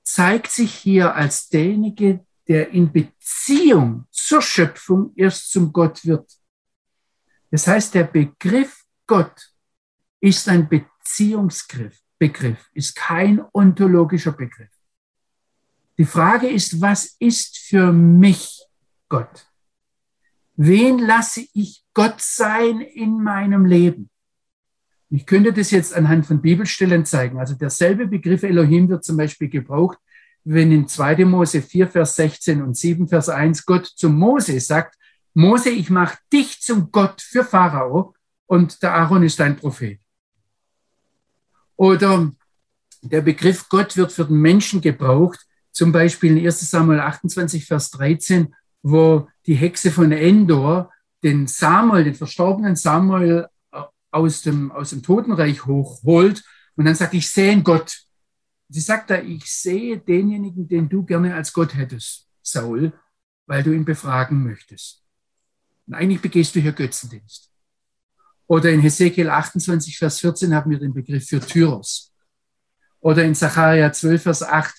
zeigt 0.06 0.52
sich 0.52 0.74
hier 0.74 1.16
als 1.16 1.50
derjenige, 1.50 2.26
der 2.48 2.70
in 2.70 2.92
Beziehung 2.92 4.06
zur 4.12 4.42
Schöpfung 4.42 5.12
erst 5.16 5.52
zum 5.52 5.74
Gott 5.74 6.06
wird. 6.06 6.32
Das 7.52 7.68
heißt, 7.68 7.94
der 7.96 8.04
Begriff 8.04 8.86
Gott 9.08 9.52
ist 10.20 10.48
ein 10.48 10.70
Beziehungsbegriff, 10.70 12.00
Begriff, 12.18 12.70
ist 12.74 12.96
kein 12.96 13.44
ontologischer 13.52 14.32
Begriff. 14.32 14.72
Die 15.98 16.06
Frage 16.06 16.50
ist, 16.50 16.82
was 16.82 17.16
ist 17.20 17.58
für 17.58 17.92
mich 17.92 18.62
Gott? 19.10 19.48
Wen 20.56 21.00
lasse 21.00 21.46
ich 21.54 21.86
Gott 21.94 22.22
sein 22.22 22.82
in 22.82 23.22
meinem 23.22 23.66
Leben? 23.66 24.10
Ich 25.10 25.26
könnte 25.26 25.54
das 25.54 25.72
jetzt 25.72 25.94
anhand 25.94 26.26
von 26.26 26.42
Bibelstellen 26.42 27.06
zeigen. 27.06 27.40
Also 27.40 27.54
derselbe 27.56 28.08
Begriff 28.08 28.44
Elohim 28.44 28.90
wird 28.90 29.04
zum 29.04 29.18
Beispiel 29.18 29.50
gebraucht, 29.50 29.98
wenn 30.44 30.72
in 30.72 30.88
2. 30.88 31.26
Mose 31.26 31.62
4, 31.62 31.88
Vers 31.88 32.16
16 32.16 32.62
und 32.62 32.78
7, 32.78 33.08
Vers 33.08 33.30
1 33.30 33.66
Gott 33.66 33.86
zu 33.86 34.10
Mose 34.10 34.60
sagt, 34.60 34.96
Mose, 35.34 35.70
ich 35.70 35.90
mache 35.90 36.18
dich 36.32 36.62
zum 36.62 36.92
Gott 36.92 37.22
für 37.22 37.44
Pharao 37.44 38.16
und 38.46 38.82
der 38.82 38.94
Aaron 38.94 39.24
ist 39.24 39.40
dein 39.40 39.58
Prophet. 39.58 40.00
Oder 41.76 42.32
der 43.02 43.22
Begriff 43.22 43.68
Gott 43.70 43.98
wird 43.98 44.12
für 44.12 44.26
den 44.26 44.38
Menschen 44.38 44.82
gebraucht, 44.82 45.40
zum 45.72 45.92
Beispiel 45.92 46.38
in 46.38 46.46
1 46.46 46.70
Samuel 46.70 47.02
28, 47.02 47.66
Vers 47.66 47.92
13, 47.92 48.56
wo 48.82 49.28
die 49.46 49.56
Hexe 49.56 49.92
von 49.92 50.12
Endor 50.12 50.92
den 51.24 51.48
Samuel, 51.48 52.04
den 52.06 52.16
verstorbenen 52.16 52.76
Samuel 52.76 53.48
aus 54.16 54.42
dem, 54.42 54.72
aus 54.72 54.92
dem 54.92 55.04
Totenreich 55.04 55.66
hochholt 55.66 56.44
und 56.76 56.86
dann 56.86 56.96
sagt, 56.96 57.14
ich 57.14 57.30
sehe 57.30 57.62
Gott. 57.62 58.02
Sie 58.70 58.80
sagt 58.80 59.10
da, 59.10 59.20
ich 59.20 59.46
sehe 59.46 59.98
denjenigen, 60.00 60.68
den 60.68 60.90
du 60.90 61.04
gerne 61.04 61.36
als 61.36 61.54
Gott 61.54 61.76
hättest, 61.76 62.28
Saul, 62.42 62.94
weil 63.46 63.62
du 63.62 63.74
ihn 63.74 63.86
befragen 63.86 64.44
möchtest. 64.44 65.04
Und 65.86 65.94
eigentlich 65.94 66.22
begehst 66.22 66.56
du 66.56 66.60
hier 66.60 66.72
Götzendienst. 66.72 67.52
Oder 68.48 68.72
in 68.72 68.80
Hesekiel 68.80 69.30
28, 69.30 69.98
Vers 69.98 70.20
14 70.22 70.54
haben 70.54 70.72
wir 70.72 70.80
den 70.80 70.94
Begriff 70.94 71.28
für 71.28 71.40
Tyros. 71.40 72.14
Oder 73.02 73.24
in 73.24 73.36
Sacharja 73.36 73.92
12, 73.92 74.24
Vers 74.24 74.44
8 74.44 74.74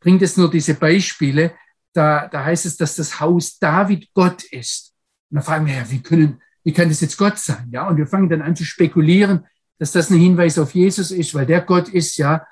bringt 0.00 0.22
es 0.22 0.36
nur 0.36 0.50
diese 0.50 0.74
Beispiele, 0.74 1.54
da, 1.94 2.28
da 2.28 2.44
heißt 2.44 2.66
es, 2.66 2.76
dass 2.76 2.96
das 2.96 3.20
Haus 3.20 3.58
David 3.58 4.12
Gott 4.14 4.44
ist. 4.44 4.94
Und 5.30 5.36
dann 5.36 5.44
fragen 5.44 5.66
wir, 5.66 5.74
ja, 5.74 5.90
wie 5.90 6.02
können, 6.02 6.42
wie 6.64 6.72
kann 6.72 6.88
das 6.88 7.00
jetzt 7.00 7.16
Gott 7.16 7.38
sein? 7.38 7.68
Ja, 7.70 7.88
und 7.88 7.96
wir 7.96 8.06
fangen 8.06 8.28
dann 8.28 8.42
an 8.42 8.56
zu 8.56 8.64
spekulieren, 8.64 9.46
dass 9.78 9.92
das 9.92 10.10
ein 10.10 10.18
Hinweis 10.18 10.58
auf 10.58 10.74
Jesus 10.74 11.10
ist, 11.10 11.34
weil 11.34 11.46
der 11.46 11.60
Gott 11.62 11.88
ist, 11.88 12.16
ja. 12.16 12.46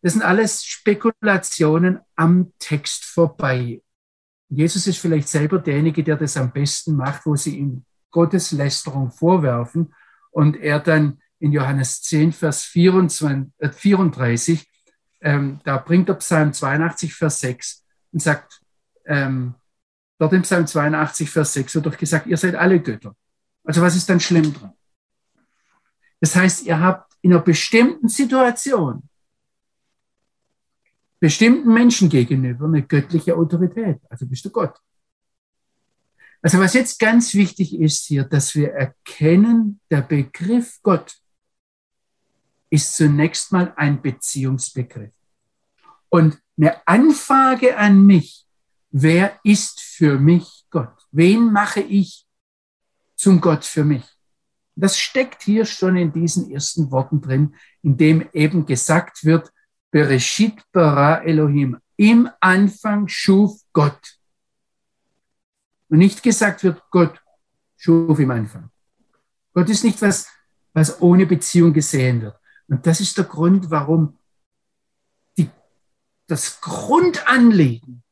Das 0.00 0.12
sind 0.12 0.22
alles 0.22 0.64
Spekulationen 0.64 2.00
am 2.14 2.52
Text 2.58 3.04
vorbei. 3.04 3.82
Jesus 4.48 4.86
ist 4.86 4.98
vielleicht 4.98 5.28
selber 5.28 5.58
derjenige, 5.58 6.02
der 6.02 6.16
das 6.16 6.36
am 6.36 6.52
besten 6.52 6.96
macht, 6.96 7.26
wo 7.26 7.36
sie 7.36 7.58
ihm 7.58 7.84
Gotteslästerung 8.10 9.10
vorwerfen 9.10 9.92
und 10.30 10.56
er 10.56 10.80
dann 10.80 11.20
in 11.38 11.52
Johannes 11.52 12.02
10, 12.02 12.32
Vers 12.32 12.64
24, 12.64 13.52
äh, 13.58 13.70
34, 13.70 14.66
ähm, 15.20 15.60
da 15.64 15.78
bringt 15.78 16.08
er 16.08 16.14
Psalm 16.16 16.52
82, 16.52 17.14
Vers 17.14 17.40
6, 17.40 17.84
und 18.12 18.22
sagt, 18.22 18.60
ähm, 19.04 19.54
dort 20.18 20.32
im 20.32 20.42
Psalm 20.42 20.66
82, 20.66 21.30
Vers 21.30 21.52
6 21.54 21.74
wird 21.76 21.86
doch 21.86 21.96
gesagt, 21.96 22.26
ihr 22.26 22.36
seid 22.36 22.54
alle 22.54 22.80
Götter. 22.80 23.14
Also 23.64 23.82
was 23.82 23.96
ist 23.96 24.08
dann 24.08 24.20
schlimm 24.20 24.52
dran? 24.52 24.72
Das 26.20 26.34
heißt, 26.34 26.66
ihr 26.66 26.80
habt 26.80 27.14
in 27.22 27.32
einer 27.32 27.42
bestimmten 27.42 28.08
Situation 28.08 29.08
bestimmten 31.20 31.72
Menschen 31.72 32.08
gegenüber 32.08 32.66
eine 32.66 32.82
göttliche 32.82 33.36
Autorität. 33.36 34.00
Also 34.08 34.26
bist 34.26 34.44
du 34.44 34.50
Gott. 34.50 34.74
Also 36.40 36.58
was 36.58 36.74
jetzt 36.74 37.00
ganz 37.00 37.34
wichtig 37.34 37.78
ist 37.78 38.06
hier, 38.06 38.24
dass 38.24 38.54
wir 38.54 38.72
erkennen, 38.72 39.80
der 39.90 40.02
Begriff 40.02 40.78
Gott 40.82 41.16
ist 42.70 42.94
zunächst 42.94 43.50
mal 43.50 43.72
ein 43.76 44.00
Beziehungsbegriff. 44.00 45.12
Und 46.10 46.38
eine 46.56 46.86
Anfrage 46.86 47.76
an 47.76 48.06
mich, 48.06 48.46
wer 48.90 49.38
ist 49.44 49.80
für 49.80 50.18
mich 50.18 50.64
Gott? 50.70 50.94
Wen 51.10 51.52
mache 51.52 51.80
ich 51.80 52.26
zum 53.16 53.40
Gott 53.40 53.64
für 53.64 53.84
mich? 53.84 54.04
Das 54.76 54.96
steckt 54.96 55.42
hier 55.42 55.64
schon 55.64 55.96
in 55.96 56.12
diesen 56.12 56.50
ersten 56.50 56.90
Worten 56.90 57.20
drin, 57.20 57.56
in 57.82 57.96
dem 57.96 58.28
eben 58.32 58.64
gesagt 58.64 59.24
wird, 59.24 59.52
Bereshit 59.90 60.62
bara 60.72 61.22
Elohim. 61.22 61.78
Im 61.96 62.30
Anfang 62.40 63.08
schuf 63.08 63.60
Gott. 63.72 64.18
Und 65.88 65.98
nicht 65.98 66.22
gesagt 66.22 66.62
wird, 66.62 66.82
Gott 66.90 67.20
schuf 67.76 68.18
im 68.18 68.30
Anfang. 68.30 68.70
Gott 69.54 69.68
ist 69.68 69.82
nicht 69.82 70.00
was, 70.02 70.28
was 70.74 71.00
ohne 71.00 71.26
Beziehung 71.26 71.72
gesehen 71.72 72.22
wird. 72.22 72.36
Und 72.68 72.86
das 72.86 73.00
ist 73.00 73.16
der 73.16 73.24
Grund, 73.24 73.70
warum 73.70 74.18
die, 75.36 75.50
das 76.26 76.60
Grundanliegen, 76.60 78.04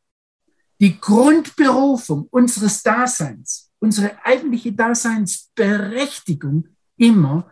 die 0.80 1.00
Grundberufung 1.00 2.26
unseres 2.30 2.82
Daseins, 2.82 3.70
unsere 3.78 4.24
eigentliche 4.24 4.72
Daseinsberechtigung 4.72 6.68
immer 6.96 7.50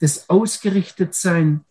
das 0.00 0.28
Ausgerichtetsein 0.28 1.64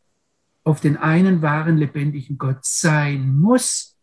auf 0.64 0.82
den 0.82 0.98
einen 0.98 1.42
wahren, 1.42 1.78
lebendigen 1.78 2.38
Gott 2.38 2.66
sein 2.66 3.36
muss. 3.38 3.98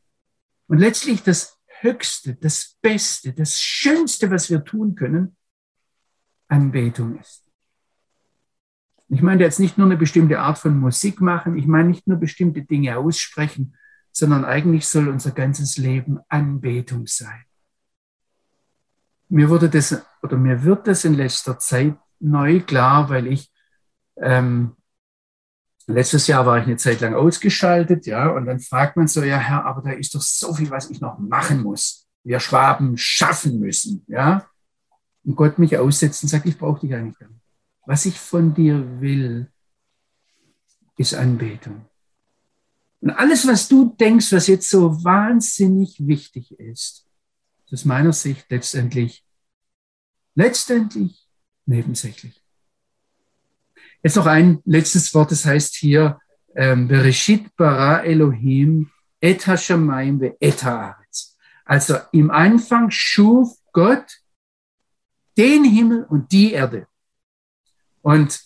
Und 0.67 0.79
letztlich 0.79 1.23
das 1.23 1.59
Höchste, 1.81 2.35
das 2.37 2.79
Beste, 2.81 3.33
das 3.35 3.61
Schönste, 3.61 4.31
was 4.31 4.49
wir 4.49 4.65
tun 4.65 4.95
können, 4.95 5.37
Anbetung 6.49 7.19
ist. 7.19 7.45
Ich 9.09 9.21
meine 9.21 9.43
jetzt 9.43 9.61
nicht 9.61 9.77
nur 9.77 9.87
eine 9.87 9.97
bestimmte 9.97 10.41
Art 10.41 10.59
von 10.59 10.79
Musik 10.79 11.21
machen, 11.21 11.59
ich 11.59 11.67
meine 11.67 11.91
nicht 11.91 12.07
nur 12.07 12.17
bestimmte 12.17 12.63
Dinge 12.63 12.97
aussprechen, 12.97 13.77
sondern 14.15 14.45
eigentlich 14.45 14.87
soll 14.87 15.09
unser 15.09 15.33
ganzes 15.33 15.77
Leben 15.77 16.21
Anbetung 16.29 17.07
sein. 17.07 17.45
Mir 19.29 19.51
wurde 19.51 19.69
das 19.69 20.01
oder 20.23 20.37
mir 20.37 20.63
wird 20.63 20.87
das 20.87 21.05
in 21.05 21.15
letzter 21.15 21.59
Zeit 21.59 21.97
neu 22.21 22.61
klar, 22.61 23.11
weil 23.11 23.27
ich 23.27 23.51
ähm, 24.17 24.77
letztes 25.87 26.29
Jahr 26.29 26.47
war 26.47 26.59
ich 26.59 26.65
eine 26.65 26.77
Zeit 26.77 27.01
lang 27.01 27.15
ausgeschaltet, 27.15 28.07
ja, 28.07 28.31
und 28.31 28.47
dann 28.47 28.61
fragt 28.61 28.97
man 28.97 29.09
so, 29.09 29.23
ja 29.25 29.37
Herr, 29.37 29.65
aber 29.65 29.83
da 29.83 29.91
ist 29.91 30.15
doch 30.15 30.23
so 30.23 30.55
viel, 30.55 30.71
was 30.71 30.91
ich 30.91 31.01
noch 31.01 31.19
machen 31.19 31.63
muss. 31.63 32.07
Wir 32.23 32.39
Schwaben 32.39 32.97
schaffen 32.97 33.59
müssen, 33.59 34.05
ja. 34.07 34.47
Und 35.25 35.35
Gott 35.35 35.59
mich 35.59 35.77
aussetzt 35.77 36.23
und 36.23 36.29
sagt, 36.29 36.47
ich 36.47 36.57
brauche 36.57 36.81
dich 36.81 36.95
eigentlich 36.95 37.19
gar 37.19 37.29
nicht. 37.29 37.41
Was 37.87 38.07
ich 38.07 38.19
von 38.19 38.55
dir 38.55 39.01
will, 39.01 39.51
ist 40.97 41.15
Anbetung. 41.15 41.87
Und 43.05 43.11
alles, 43.11 43.47
was 43.47 43.69
du 43.69 43.95
denkst, 44.01 44.33
was 44.33 44.47
jetzt 44.47 44.71
so 44.71 45.05
wahnsinnig 45.05 46.07
wichtig 46.07 46.59
ist, 46.59 47.07
ist 47.67 47.73
aus 47.75 47.85
meiner 47.85 48.15
Sicht 48.15 48.47
letztendlich, 48.49 49.27
letztendlich 50.35 51.29
nebensächlich. 51.67 52.43
Jetzt 54.03 54.17
noch 54.17 54.25
ein 54.25 54.63
letztes 54.65 55.13
Wort, 55.13 55.33
das 55.33 55.45
heißt 55.45 55.75
hier, 55.75 56.19
ähm, 56.57 56.89
Bereshit 56.89 57.55
bara 57.57 58.03
Elohim 58.05 58.91
et 59.21 59.47
hashamayim 59.47 60.23
ve 60.23 60.39
et 60.41 60.65
haaretz. 60.65 61.37
Also 61.67 61.99
im 62.13 62.31
Anfang 62.31 62.91
schuf 62.91 63.51
Gott 63.73 64.23
den 65.37 65.65
Himmel 65.65 66.05
und 66.05 66.33
die 66.33 66.53
Erde. 66.53 66.87
Und 68.01 68.41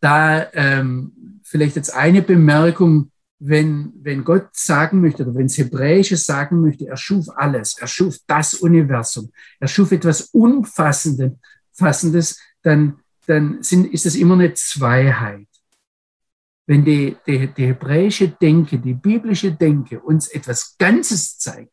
da 0.00 0.52
ähm, 0.54 1.40
vielleicht 1.44 1.76
jetzt 1.76 1.94
eine 1.94 2.22
Bemerkung, 2.22 3.11
wenn, 3.44 3.92
wenn 4.00 4.22
Gott 4.22 4.50
sagen 4.52 5.00
möchte 5.00 5.24
oder 5.24 5.34
wenn 5.34 5.46
es 5.46 5.58
Hebräische 5.58 6.16
sagen 6.16 6.60
möchte, 6.60 6.86
er 6.86 6.96
schuf 6.96 7.26
alles, 7.34 7.76
er 7.78 7.88
schuf 7.88 8.18
das 8.28 8.54
Universum, 8.54 9.32
er 9.58 9.66
schuf 9.66 9.90
etwas 9.90 10.30
Umfassendes, 10.32 12.40
dann, 12.62 13.00
dann 13.26 13.62
sind, 13.62 13.92
ist 13.92 14.06
es 14.06 14.14
immer 14.14 14.34
eine 14.34 14.54
Zweiheit. 14.54 15.48
Wenn 16.66 16.84
die, 16.84 17.16
die, 17.26 17.48
die 17.48 17.66
hebräische 17.66 18.28
Denke, 18.28 18.78
die 18.78 18.94
biblische 18.94 19.50
Denke 19.50 20.00
uns 20.00 20.28
etwas 20.28 20.76
Ganzes 20.78 21.38
zeigt, 21.38 21.72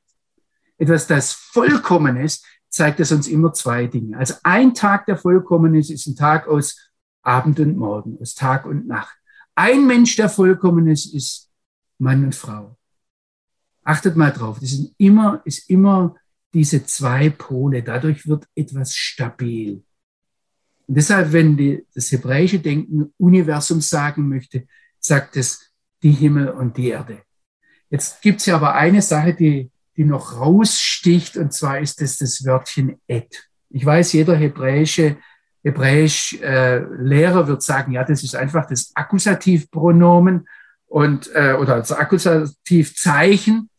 etwas, 0.79 1.05
das 1.05 1.33
vollkommen 1.33 2.17
ist, 2.17 2.43
zeigt 2.69 2.99
es 2.99 3.11
uns 3.11 3.27
immer 3.27 3.53
zwei 3.53 3.85
Dinge. 3.85 4.17
Also 4.17 4.33
ein 4.41 4.73
Tag, 4.73 5.05
der 5.05 5.17
vollkommen 5.17 5.75
ist, 5.75 5.91
ist 5.91 6.07
ein 6.07 6.15
Tag 6.15 6.47
aus 6.47 6.89
Abend 7.21 7.59
und 7.59 7.77
Morgen, 7.77 8.17
aus 8.19 8.33
Tag 8.33 8.65
und 8.65 8.87
Nacht. 8.87 9.15
Ein 9.53 9.85
Mensch, 9.85 10.15
der 10.15 10.29
vollkommen 10.29 10.87
ist, 10.87 11.13
ist 11.13 11.48
Mann 11.99 12.23
und 12.23 12.35
Frau. 12.35 12.77
Achtet 13.83 14.15
mal 14.15 14.31
drauf, 14.31 14.59
das 14.59 14.71
sind 14.71 14.93
immer, 14.97 15.41
ist 15.45 15.69
immer 15.69 16.15
diese 16.53 16.85
zwei 16.85 17.29
Pole. 17.29 17.83
Dadurch 17.83 18.27
wird 18.27 18.47
etwas 18.55 18.95
stabil. 18.95 19.83
Und 20.87 20.95
deshalb, 20.95 21.31
wenn 21.31 21.55
die, 21.55 21.85
das 21.93 22.11
hebräische 22.11 22.59
Denken 22.59 23.13
Universum 23.17 23.81
sagen 23.81 24.27
möchte, 24.27 24.67
sagt 24.99 25.37
es 25.37 25.71
die 26.01 26.11
Himmel 26.11 26.49
und 26.49 26.77
die 26.77 26.89
Erde. 26.89 27.21
Jetzt 27.89 28.21
gibt 28.21 28.39
es 28.39 28.47
ja 28.47 28.55
aber 28.55 28.75
eine 28.75 29.01
Sache, 29.01 29.33
die 29.33 29.71
die 29.99 30.05
noch 30.05 30.39
raussticht, 30.39 31.35
und 31.35 31.51
zwar 31.51 31.79
ist 31.79 32.01
es 32.01 32.19
das 32.19 32.45
Wörtchen 32.45 33.01
et. 33.05 33.49
Ich 33.69 33.85
weiß, 33.85 34.13
jeder 34.13 34.33
hebräische 34.33 35.17
Hebräisch 35.61 36.39
äh, 36.41 36.77
Lehrer 36.77 37.49
wird 37.49 37.61
sagen, 37.61 37.91
ja, 37.91 38.05
das 38.05 38.23
ist 38.23 38.33
einfach 38.33 38.65
das 38.65 38.91
Akkusativpronomen 38.95 40.47
und 40.89 41.33
äh, 41.33 41.53
oder 41.53 41.77
das 41.77 41.91
Akkusativzeichen. 41.91 43.69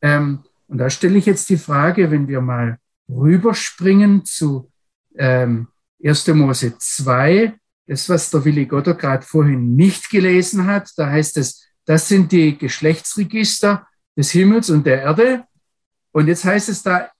Ähm, 0.00 0.44
und 0.68 0.78
da 0.78 0.90
stelle 0.90 1.18
ich 1.18 1.26
jetzt 1.26 1.48
die 1.48 1.56
Frage, 1.56 2.10
wenn 2.10 2.28
wir 2.28 2.40
mal 2.40 2.78
rüberspringen 3.08 4.24
zu 4.24 4.70
ähm, 5.16 5.68
1. 6.04 6.28
Mose 6.28 6.76
2, 6.78 7.54
das, 7.86 8.08
was 8.08 8.30
der 8.30 8.44
Willi 8.44 8.66
Gotter 8.66 8.94
gerade 8.94 9.24
vorhin 9.24 9.74
nicht 9.74 10.10
gelesen 10.10 10.66
hat, 10.66 10.90
da 10.96 11.10
heißt 11.10 11.36
es, 11.38 11.66
das 11.84 12.08
sind 12.08 12.30
die 12.32 12.56
Geschlechtsregister 12.56 13.86
des 14.16 14.30
Himmels 14.30 14.70
und 14.70 14.86
der 14.86 15.02
Erde. 15.02 15.44
Und 16.12 16.28
jetzt 16.28 16.44
heißt 16.44 16.68
es 16.68 16.82
da, 16.82 17.10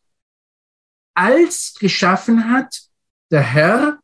als 1.14 1.74
geschaffen 1.78 2.50
hat 2.50 2.80
der 3.30 3.42
Herr 3.42 3.98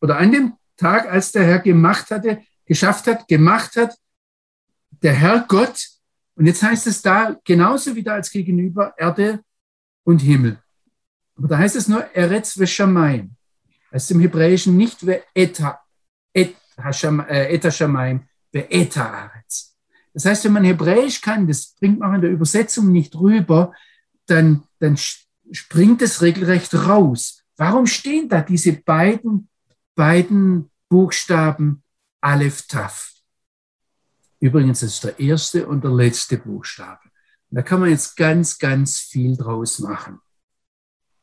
oder 0.00 0.18
an 0.18 0.32
dem 0.32 0.52
Tag, 0.76 1.10
als 1.10 1.32
der 1.32 1.44
Herr 1.44 1.58
gemacht 1.58 2.10
hatte, 2.10 2.42
geschafft 2.66 3.06
hat, 3.06 3.26
gemacht 3.28 3.76
hat, 3.76 3.96
der 5.06 5.14
Herr 5.14 5.44
Gott. 5.46 5.86
Und 6.34 6.46
jetzt 6.46 6.64
heißt 6.64 6.88
es 6.88 7.00
da 7.00 7.36
genauso 7.44 7.94
wieder 7.94 8.14
als 8.14 8.28
gegenüber 8.30 8.92
Erde 8.98 9.40
und 10.04 10.18
Himmel. 10.18 10.58
Aber 11.36 11.46
da 11.46 11.58
heißt 11.58 11.76
es 11.76 11.86
nur 11.86 12.02
Eretz 12.12 12.58
veshamayim. 12.58 13.30
Das 13.92 14.02
ist 14.02 14.10
im 14.10 14.20
Hebräischen 14.20 14.76
nicht 14.76 15.06
ve 15.06 15.22
eta, 15.32 15.78
et, 16.34 16.56
äh, 16.76 17.72
shamayim, 17.72 18.26
ve 18.52 18.66
eta 18.68 19.04
aretz. 19.04 19.76
Das 20.12 20.24
heißt, 20.24 20.44
wenn 20.44 20.54
man 20.54 20.64
Hebräisch 20.64 21.20
kann, 21.20 21.46
das 21.46 21.76
bringt 21.78 22.00
man 22.00 22.16
in 22.16 22.22
der 22.22 22.30
Übersetzung 22.30 22.90
nicht 22.90 23.14
rüber, 23.14 23.72
dann, 24.26 24.64
dann 24.80 24.96
springt 25.52 26.02
es 26.02 26.20
regelrecht 26.20 26.74
raus. 26.74 27.44
Warum 27.56 27.86
stehen 27.86 28.28
da 28.28 28.40
diese 28.42 28.72
beiden, 28.72 29.48
beiden 29.94 30.68
Buchstaben 30.88 31.84
Aleph 32.20 32.66
Taf? 32.66 33.15
Übrigens, 34.40 34.82
ist 34.82 35.04
der 35.04 35.18
erste 35.18 35.66
und 35.66 35.84
der 35.84 35.92
letzte 35.92 36.38
Buchstabe. 36.38 37.00
Da 37.50 37.62
kann 37.62 37.80
man 37.80 37.90
jetzt 37.90 38.16
ganz, 38.16 38.58
ganz 38.58 38.98
viel 38.98 39.36
draus 39.36 39.78
machen. 39.78 40.18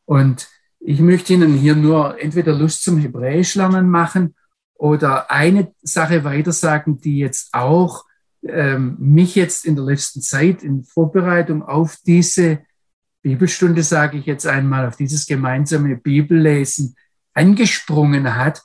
Und 0.06 0.48
ich 0.80 1.00
möchte 1.00 1.34
Ihnen 1.34 1.54
hier 1.54 1.76
nur 1.76 2.20
entweder 2.20 2.54
Lust 2.54 2.84
zum 2.84 2.98
Hebräisch 2.98 3.56
lernen 3.56 3.90
machen 3.90 4.36
oder 4.74 5.32
eine 5.32 5.74
Sache 5.82 6.24
weiter 6.24 6.52
sagen, 6.52 7.00
die 7.00 7.20
jetzt 7.20 7.54
auch 7.54 8.06
ähm, 8.42 8.98
mich 9.00 9.36
jetzt 9.36 9.66
in 9.66 9.76
der 9.76 9.86
letzten 9.86 10.22
Zeit 10.22 10.64
in 10.64 10.84
Vorbereitung 10.84 11.64
auf 11.64 11.98
diese 12.06 12.60
Bibelstunde, 13.22 13.84
sage 13.84 14.18
ich 14.18 14.26
jetzt 14.26 14.46
einmal, 14.46 14.86
auf 14.86 14.98
dieses 14.98 15.26
gemeinsame 15.26 15.96
Bibellesen 15.96 16.96
angesprungen 17.34 18.36
hat, 18.36 18.62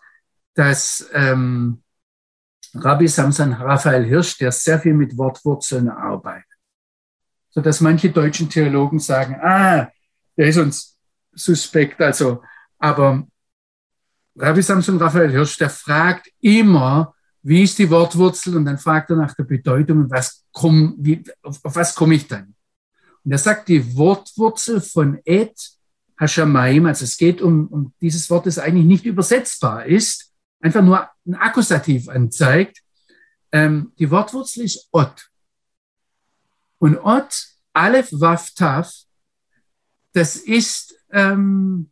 dass 0.55 1.09
ähm, 1.13 1.83
Rabbi 2.85 3.09
Samson 3.09 3.53
Raphael 3.53 4.05
Hirsch, 4.05 4.39
der 4.39 4.53
sehr 4.53 4.79
viel 4.79 4.95
mit 4.95 5.17
Wortwurzeln 5.17 5.89
arbeitet, 5.89 6.47
so 7.51 7.61
dass 7.61 7.81
manche 7.81 8.11
deutschen 8.11 8.49
Theologen 8.49 8.99
sagen, 8.99 9.37
ah, 9.41 9.89
der 10.37 10.47
ist 10.47 10.59
uns 10.59 10.99
suspekt, 11.33 12.01
also, 12.01 12.43
aber 12.79 13.27
Rabbi 14.37 14.63
Samson 14.63 14.99
Raphael 14.99 15.31
Hirsch, 15.31 15.59
der 15.59 15.71
fragt 15.71 16.31
immer, 16.41 17.15
wie 17.43 17.63
ist 17.63 17.79
die 17.79 17.91
Wortwurzel? 17.91 18.57
Und 18.57 18.65
dann 18.65 18.79
fragt 18.79 19.11
er 19.11 19.17
nach 19.17 19.35
der 19.35 19.45
Bedeutung 19.45 19.99
und 19.99 20.11
was 20.11 20.45
komm, 20.53 20.95
wie, 20.99 21.23
auf, 21.43 21.59
auf 21.65 21.77
was 21.77 21.95
komme 21.95 22.15
ich 22.15 22.27
dann? 22.27 22.55
Und 23.25 23.33
er 23.33 23.39
sagt, 23.39 23.69
die 23.69 23.97
Wortwurzel 23.97 24.81
von 24.81 25.21
Et 25.25 25.55
Hashamayim, 26.19 26.87
also 26.87 27.05
es 27.05 27.17
geht 27.17 27.41
um, 27.41 27.67
um 27.69 27.93
dieses 28.01 28.29
Wort, 28.31 28.47
das 28.47 28.59
eigentlich 28.59 28.87
nicht 28.87 29.05
übersetzbar 29.05 29.87
ist, 29.87 30.28
einfach 30.61 30.83
nur 30.83 31.09
ein 31.27 31.35
Akkusativ 31.35 32.09
anzeigt. 32.09 32.83
Ähm, 33.53 33.93
die 33.99 34.11
Wortwurzel 34.11 34.65
ist 34.65 34.89
Ot. 34.93 35.31
Und 36.79 36.99
Ot, 36.99 37.47
Aleph, 37.73 38.11
Waf, 38.13 38.51
Taf, 38.55 38.93
das 40.13 40.37
ist 40.37 40.95
ähm, 41.11 41.91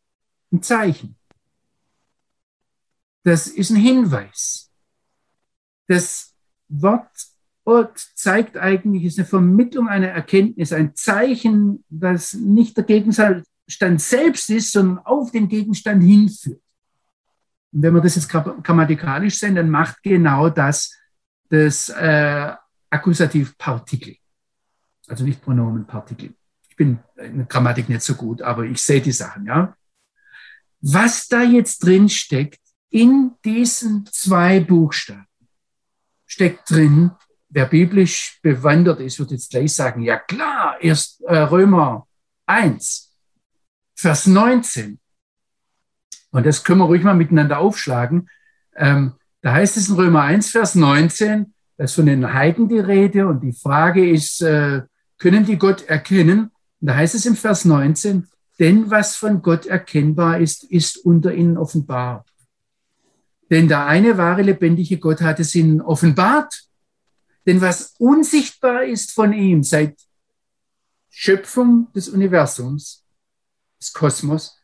ein 0.52 0.62
Zeichen. 0.62 1.16
Das 3.22 3.48
ist 3.48 3.70
ein 3.70 3.76
Hinweis. 3.76 4.70
Das 5.88 6.34
Wort 6.68 7.10
Ot 7.64 7.98
zeigt 8.14 8.56
eigentlich, 8.56 9.04
ist 9.04 9.18
eine 9.18 9.26
Vermittlung 9.26 9.88
einer 9.88 10.08
Erkenntnis, 10.08 10.72
ein 10.72 10.94
Zeichen, 10.94 11.84
das 11.88 12.34
nicht 12.34 12.76
der 12.76 12.84
Gegenstand 12.84 13.44
selbst 14.00 14.50
ist, 14.50 14.70
sondern 14.72 15.04
auf 15.04 15.32
den 15.32 15.48
Gegenstand 15.48 16.04
hinführt. 16.04 16.62
Und 17.76 17.82
wenn 17.82 17.92
wir 17.92 18.00
das 18.00 18.14
jetzt 18.14 18.30
grammatikalisch 18.30 19.38
sehen, 19.38 19.54
dann 19.54 19.68
macht 19.68 20.02
genau 20.02 20.48
das 20.48 20.96
das 21.50 21.90
äh, 21.90 22.54
Akkusativpartikel. 22.88 24.16
Also 25.06 25.24
nicht 25.24 25.42
Pronomenpartikel. 25.42 26.32
Ich 26.70 26.76
bin 26.76 27.00
in 27.16 27.36
der 27.36 27.46
Grammatik 27.46 27.90
nicht 27.90 28.00
so 28.00 28.14
gut, 28.14 28.40
aber 28.40 28.64
ich 28.64 28.80
sehe 28.80 29.02
die 29.02 29.12
Sachen, 29.12 29.44
ja. 29.44 29.76
Was 30.80 31.28
da 31.28 31.42
jetzt 31.42 31.84
drin 31.84 32.08
steckt, 32.08 32.60
in 32.88 33.32
diesen 33.44 34.06
zwei 34.06 34.60
Buchstaben, 34.60 35.26
steckt 36.24 36.70
drin, 36.70 37.10
wer 37.50 37.66
biblisch 37.66 38.38
bewandert 38.40 39.00
ist, 39.00 39.18
wird 39.18 39.32
jetzt 39.32 39.50
gleich 39.50 39.74
sagen, 39.74 40.00
ja 40.00 40.18
klar, 40.18 40.78
erst 40.80 41.20
äh, 41.24 41.36
Römer 41.36 42.08
1, 42.46 43.14
Vers 43.94 44.26
19. 44.26 44.98
Und 46.37 46.45
das 46.45 46.64
können 46.64 46.80
wir 46.80 46.84
ruhig 46.84 47.03
mal 47.03 47.14
miteinander 47.14 47.59
aufschlagen. 47.59 48.28
Ähm, 48.76 49.14
da 49.41 49.55
heißt 49.55 49.78
es 49.78 49.89
in 49.89 49.95
Römer 49.95 50.20
1, 50.20 50.51
Vers 50.51 50.74
19, 50.74 51.55
da 51.78 51.84
ist 51.84 51.95
von 51.95 52.05
den 52.05 52.30
Heiden 52.34 52.68
die 52.68 52.78
Rede 52.78 53.26
und 53.26 53.41
die 53.41 53.55
Frage 53.55 54.07
ist, 54.07 54.43
äh, 54.43 54.82
können 55.16 55.47
die 55.47 55.57
Gott 55.57 55.89
erkennen? 55.89 56.51
Und 56.82 56.89
da 56.89 56.97
heißt 56.97 57.14
es 57.14 57.24
im 57.24 57.37
Vers 57.37 57.64
19, 57.64 58.28
denn 58.59 58.91
was 58.91 59.16
von 59.16 59.41
Gott 59.41 59.64
erkennbar 59.64 60.39
ist, 60.39 60.64
ist 60.64 60.99
unter 60.99 61.32
ihnen 61.32 61.57
offenbar. 61.57 62.26
Denn 63.51 63.66
der 63.66 63.87
eine 63.87 64.18
wahre 64.18 64.43
lebendige 64.43 64.99
Gott 64.99 65.22
hat 65.22 65.41
es 65.41 65.55
ihnen 65.55 65.80
offenbart. 65.80 66.64
Denn 67.47 67.62
was 67.62 67.95
unsichtbar 67.99 68.84
ist 68.84 69.12
von 69.12 69.32
ihm 69.32 69.62
seit 69.62 69.99
Schöpfung 71.09 71.91
des 71.95 72.11
Universums, 72.11 73.07
des 73.80 73.95
Kosmos, 73.95 74.61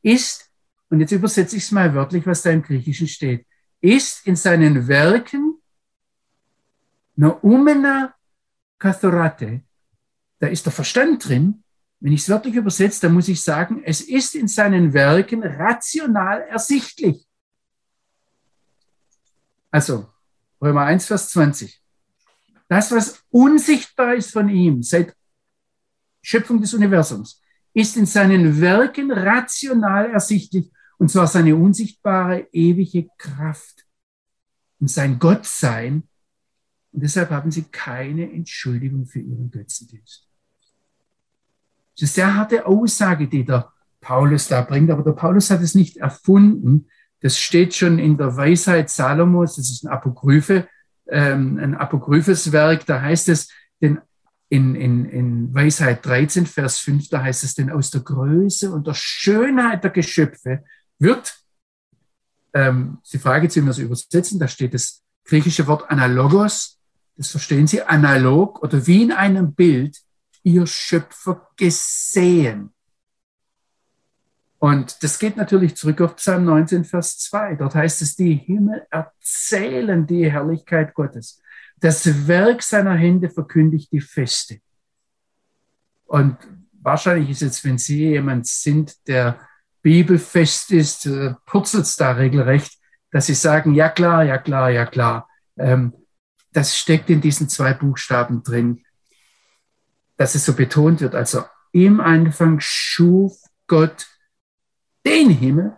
ist, 0.00 0.47
und 0.90 1.00
jetzt 1.00 1.12
übersetze 1.12 1.56
ich 1.56 1.64
es 1.64 1.70
mal 1.70 1.94
wörtlich, 1.94 2.26
was 2.26 2.42
da 2.42 2.50
im 2.50 2.62
Griechischen 2.62 3.08
steht, 3.08 3.46
ist 3.80 4.26
in 4.26 4.36
seinen 4.36 4.88
Werken 4.88 5.60
Naumena 7.16 8.14
Kathorate, 8.78 9.62
da 10.38 10.46
ist 10.46 10.64
der 10.64 10.72
Verstand 10.72 11.28
drin. 11.28 11.64
Wenn 12.00 12.12
ich 12.12 12.20
es 12.20 12.28
wörtlich 12.28 12.54
übersetze, 12.54 13.00
dann 13.02 13.14
muss 13.14 13.26
ich 13.26 13.42
sagen, 13.42 13.82
es 13.84 14.00
ist 14.00 14.36
in 14.36 14.46
seinen 14.46 14.92
Werken 14.92 15.42
rational 15.42 16.42
ersichtlich. 16.42 17.26
Also, 19.70 20.08
Römer 20.62 20.82
1, 20.82 21.06
Vers 21.06 21.30
20. 21.30 21.82
Das, 22.68 22.92
was 22.92 23.24
unsichtbar 23.30 24.14
ist 24.14 24.30
von 24.30 24.48
ihm 24.48 24.82
seit 24.82 25.14
Schöpfung 26.22 26.60
des 26.60 26.72
Universums, 26.72 27.42
ist 27.74 27.96
in 27.96 28.06
seinen 28.06 28.60
Werken 28.60 29.10
rational 29.10 30.10
ersichtlich, 30.10 30.70
und 30.98 31.10
zwar 31.10 31.26
seine 31.26 31.56
unsichtbare, 31.56 32.48
ewige 32.52 33.08
Kraft 33.16 33.86
und 34.80 34.90
sein 34.90 35.18
Gottsein. 35.18 36.08
Und 36.92 37.02
deshalb 37.02 37.30
haben 37.30 37.50
sie 37.50 37.64
keine 37.64 38.30
Entschuldigung 38.30 39.06
für 39.06 39.20
ihren 39.20 39.50
Götzendienst. 39.50 40.28
Das 41.94 42.10
ist 42.10 42.18
eine 42.18 42.26
sehr 42.26 42.34
harte 42.34 42.66
Aussage, 42.66 43.28
die 43.28 43.44
der 43.44 43.72
Paulus 44.00 44.48
da 44.48 44.62
bringt, 44.62 44.90
aber 44.90 45.02
der 45.02 45.12
Paulus 45.12 45.50
hat 45.50 45.60
es 45.62 45.74
nicht 45.74 45.96
erfunden. 45.98 46.86
Das 47.20 47.38
steht 47.38 47.74
schon 47.74 47.98
in 47.98 48.16
der 48.16 48.36
Weisheit 48.36 48.90
Salomos, 48.90 49.56
das 49.56 49.70
ist 49.70 49.84
ein 49.84 49.88
Apokryphe, 49.88 50.68
ähm, 51.08 51.58
ein 51.58 51.74
apokryphes 51.74 52.52
Werk, 52.52 52.86
da 52.86 53.00
heißt 53.00 53.28
es, 53.28 53.50
denn 53.80 53.98
in, 54.48 54.74
in, 54.74 55.04
in 55.04 55.54
Weisheit 55.54 56.06
13, 56.06 56.46
Vers 56.46 56.78
5, 56.78 57.08
da 57.08 57.22
heißt 57.22 57.44
es, 57.44 57.54
denn 57.54 57.70
aus 57.70 57.90
der 57.90 58.00
Größe 58.00 58.72
und 58.72 58.86
der 58.86 58.94
Schönheit 58.94 59.84
der 59.84 59.90
Geschöpfe 59.90 60.64
wird, 60.98 61.38
ähm, 62.54 62.98
wie 63.10 63.24
wir 63.24 63.70
es 63.70 63.78
übersetzen, 63.78 64.38
da 64.38 64.48
steht 64.48 64.74
das 64.74 65.02
griechische 65.24 65.66
Wort 65.66 65.90
analogos, 65.90 66.78
das 67.16 67.30
verstehen 67.30 67.66
Sie, 67.66 67.82
analog 67.82 68.62
oder 68.62 68.86
wie 68.86 69.02
in 69.02 69.12
einem 69.12 69.54
Bild, 69.54 69.98
ihr 70.42 70.66
Schöpfer 70.66 71.48
gesehen. 71.56 72.72
Und 74.58 75.02
das 75.02 75.18
geht 75.18 75.36
natürlich 75.36 75.76
zurück 75.76 76.00
auf 76.00 76.16
Psalm 76.16 76.44
19, 76.44 76.84
Vers 76.84 77.18
2. 77.18 77.56
Dort 77.56 77.74
heißt 77.74 78.02
es, 78.02 78.16
die 78.16 78.34
Himmel 78.34 78.86
erzählen 78.90 80.06
die 80.06 80.30
Herrlichkeit 80.30 80.94
Gottes. 80.94 81.40
Das 81.80 82.26
Werk 82.26 82.62
seiner 82.62 82.94
Hände 82.94 83.30
verkündigt 83.30 83.92
die 83.92 84.00
Feste. 84.00 84.60
Und 86.06 86.36
wahrscheinlich 86.72 87.30
ist 87.30 87.42
jetzt, 87.42 87.64
wenn 87.64 87.78
Sie 87.78 87.98
jemand 87.98 88.46
sind, 88.46 89.06
der 89.06 89.38
bibelfest 89.82 90.70
ist, 90.72 91.06
äh, 91.06 91.34
purzelt 91.46 91.84
es 91.84 91.96
da 91.96 92.12
regelrecht, 92.12 92.78
dass 93.10 93.26
Sie 93.26 93.34
sagen, 93.34 93.74
ja 93.74 93.88
klar, 93.88 94.24
ja 94.24 94.38
klar, 94.38 94.70
ja 94.70 94.86
klar. 94.86 95.28
Ähm, 95.56 95.94
das 96.52 96.76
steckt 96.76 97.10
in 97.10 97.20
diesen 97.20 97.48
zwei 97.48 97.74
Buchstaben 97.74 98.42
drin, 98.42 98.84
dass 100.16 100.34
es 100.34 100.44
so 100.44 100.54
betont 100.54 101.00
wird. 101.00 101.14
Also 101.14 101.44
im 101.72 102.00
Anfang 102.00 102.58
schuf 102.60 103.36
Gott 103.66 104.06
den 105.04 105.30
Himmel, 105.30 105.76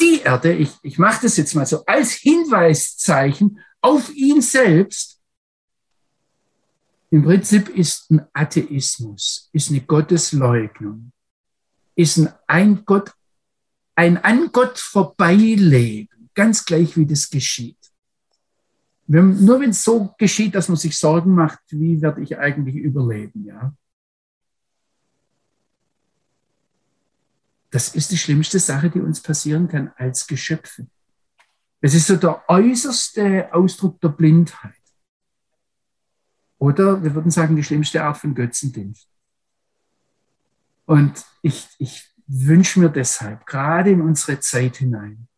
die 0.00 0.20
Erde, 0.22 0.52
ich, 0.52 0.72
ich 0.82 0.98
mache 0.98 1.22
das 1.22 1.36
jetzt 1.36 1.54
mal 1.54 1.66
so 1.66 1.84
als 1.84 2.12
Hinweiszeichen 2.12 3.60
auf 3.80 4.12
ihn 4.14 4.40
selbst. 4.40 5.20
Im 7.10 7.24
Prinzip 7.24 7.68
ist 7.68 8.10
ein 8.10 8.26
Atheismus, 8.32 9.50
ist 9.52 9.70
eine 9.70 9.82
Gottesleugnung, 9.82 11.12
ist 11.94 12.16
ein, 12.16 12.32
ein 12.46 12.84
Gott, 12.84 13.12
ein 13.94 14.18
an 14.18 14.50
Gott 14.52 14.78
vorbeileben, 14.78 16.30
ganz 16.34 16.64
gleich 16.64 16.96
wie 16.96 17.06
das 17.06 17.28
geschieht. 17.28 17.78
Wenn, 19.06 19.44
nur 19.44 19.60
wenn 19.60 19.70
es 19.70 19.84
so 19.84 20.14
geschieht, 20.18 20.54
dass 20.54 20.68
man 20.68 20.76
sich 20.76 20.96
Sorgen 20.96 21.34
macht, 21.34 21.60
wie 21.68 22.00
werde 22.00 22.22
ich 22.22 22.38
eigentlich 22.38 22.76
überleben, 22.76 23.44
ja. 23.44 23.74
Das 27.70 27.94
ist 27.94 28.10
die 28.10 28.18
schlimmste 28.18 28.58
Sache, 28.58 28.90
die 28.90 29.00
uns 29.00 29.20
passieren 29.20 29.66
kann 29.66 29.92
als 29.96 30.26
Geschöpfe. 30.26 30.86
Es 31.80 31.94
ist 31.94 32.06
so 32.06 32.16
der 32.16 32.44
äußerste 32.48 33.52
Ausdruck 33.52 34.00
der 34.00 34.10
Blindheit. 34.10 34.74
Oder 36.58 37.02
wir 37.02 37.14
würden 37.14 37.30
sagen, 37.30 37.56
die 37.56 37.64
schlimmste 37.64 38.04
Art 38.04 38.18
von 38.18 38.34
Götzendienst. 38.34 39.08
Und 40.84 41.24
ich, 41.42 41.66
ich 41.78 42.11
wünsche 42.32 42.80
mir 42.80 42.88
deshalb, 42.88 43.44
gerade 43.46 43.90
in 43.90 44.00
unsere 44.00 44.40
Zeit 44.40 44.76
hinein, 44.76 45.28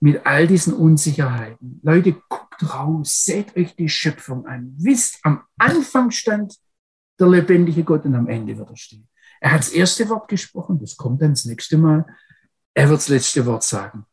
mit 0.00 0.24
all 0.26 0.46
diesen 0.46 0.74
Unsicherheiten, 0.74 1.80
Leute, 1.82 2.12
guckt 2.28 2.72
raus, 2.72 3.24
seht 3.24 3.56
euch 3.56 3.74
die 3.74 3.88
Schöpfung 3.88 4.46
an, 4.46 4.74
wisst, 4.78 5.18
am 5.22 5.42
Anfang 5.56 6.10
stand 6.10 6.54
der 7.18 7.28
lebendige 7.28 7.82
Gott 7.82 8.04
und 8.04 8.14
am 8.14 8.28
Ende 8.28 8.56
wird 8.56 8.70
er 8.70 8.76
stehen. 8.76 9.08
Er 9.40 9.52
hat 9.52 9.60
das 9.60 9.70
erste 9.70 10.08
Wort 10.08 10.28
gesprochen, 10.28 10.78
das 10.78 10.96
kommt 10.96 11.22
dann 11.22 11.30
das 11.30 11.44
nächste 11.44 11.78
Mal. 11.78 12.04
Er 12.74 12.88
wird 12.88 12.98
das 12.98 13.08
letzte 13.08 13.44
Wort 13.46 13.64
sagen. 13.64 14.04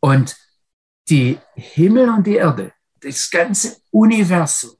Und 0.00 0.36
die 1.08 1.38
Himmel 1.54 2.08
und 2.08 2.26
die 2.26 2.36
Erde, 2.36 2.72
das 3.00 3.30
ganze 3.30 3.76
Universum. 3.90 4.76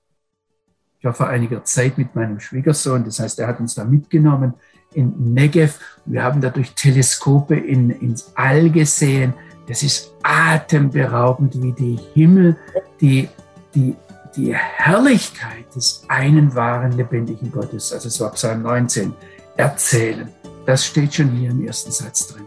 Ich 0.98 1.04
war 1.04 1.14
vor 1.14 1.28
einiger 1.28 1.64
Zeit 1.64 1.98
mit 1.98 2.14
meinem 2.14 2.40
Schwiegersohn, 2.40 3.04
das 3.04 3.18
heißt, 3.18 3.38
er 3.38 3.48
hat 3.48 3.60
uns 3.60 3.74
da 3.74 3.84
mitgenommen 3.84 4.54
in 4.94 5.34
Negev. 5.34 5.78
Wir 6.04 6.22
haben 6.22 6.40
dadurch 6.40 6.74
Teleskope 6.74 7.56
in, 7.56 7.90
ins 7.90 8.32
All 8.34 8.70
gesehen. 8.70 9.34
Das 9.68 9.82
ist 9.82 10.12
atemberaubend, 10.22 11.60
wie 11.62 11.72
die 11.72 11.98
Himmel, 12.14 12.56
die, 13.00 13.28
die 13.74 13.94
die 14.36 14.54
Herrlichkeit 14.54 15.74
des 15.74 16.04
einen 16.08 16.54
wahren 16.54 16.92
lebendigen 16.92 17.50
Gottes, 17.50 17.92
also 17.92 18.08
es 18.08 18.20
war 18.20 18.30
Psalm 18.32 18.62
19, 18.62 19.12
erzählen. 19.56 20.28
Das 20.66 20.86
steht 20.86 21.14
schon 21.14 21.30
hier 21.32 21.50
im 21.50 21.66
ersten 21.66 21.90
Satz 21.90 22.28
drin. 22.28 22.46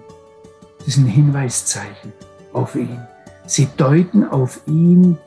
Das 0.79 0.89
ist 0.89 0.97
ein 0.97 1.05
Hinweiszeichen. 1.05 2.13
auf 2.53 2.75
ihn. 2.75 3.01
Sie 3.47 3.67
deuten 3.77 4.23
auf 4.25 4.61
ihn, 4.67 5.17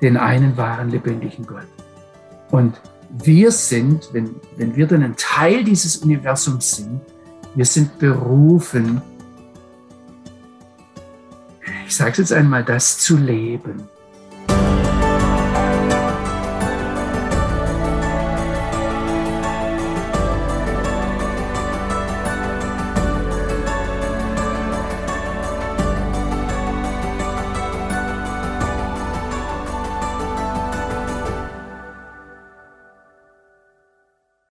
den 0.00 0.16
einen 0.16 0.56
wahren, 0.56 0.90
lebendigen 0.90 1.44
Gott. 1.44 1.66
Und 2.52 2.80
wir 3.24 3.50
sind, 3.50 4.10
wenn, 4.12 4.36
wenn 4.56 4.76
wir 4.76 4.86
dann 4.86 5.02
ein 5.02 5.16
Teil 5.16 5.64
dieses 5.64 5.98
Universums 5.98 6.76
sind, 6.76 7.00
wir 7.54 7.64
sind 7.64 7.98
berufen, 7.98 9.00
ich 11.86 11.94
sage 11.94 12.12
es 12.12 12.18
jetzt 12.18 12.32
einmal, 12.32 12.64
das 12.64 12.98
zu 12.98 13.16
leben. 13.16 13.88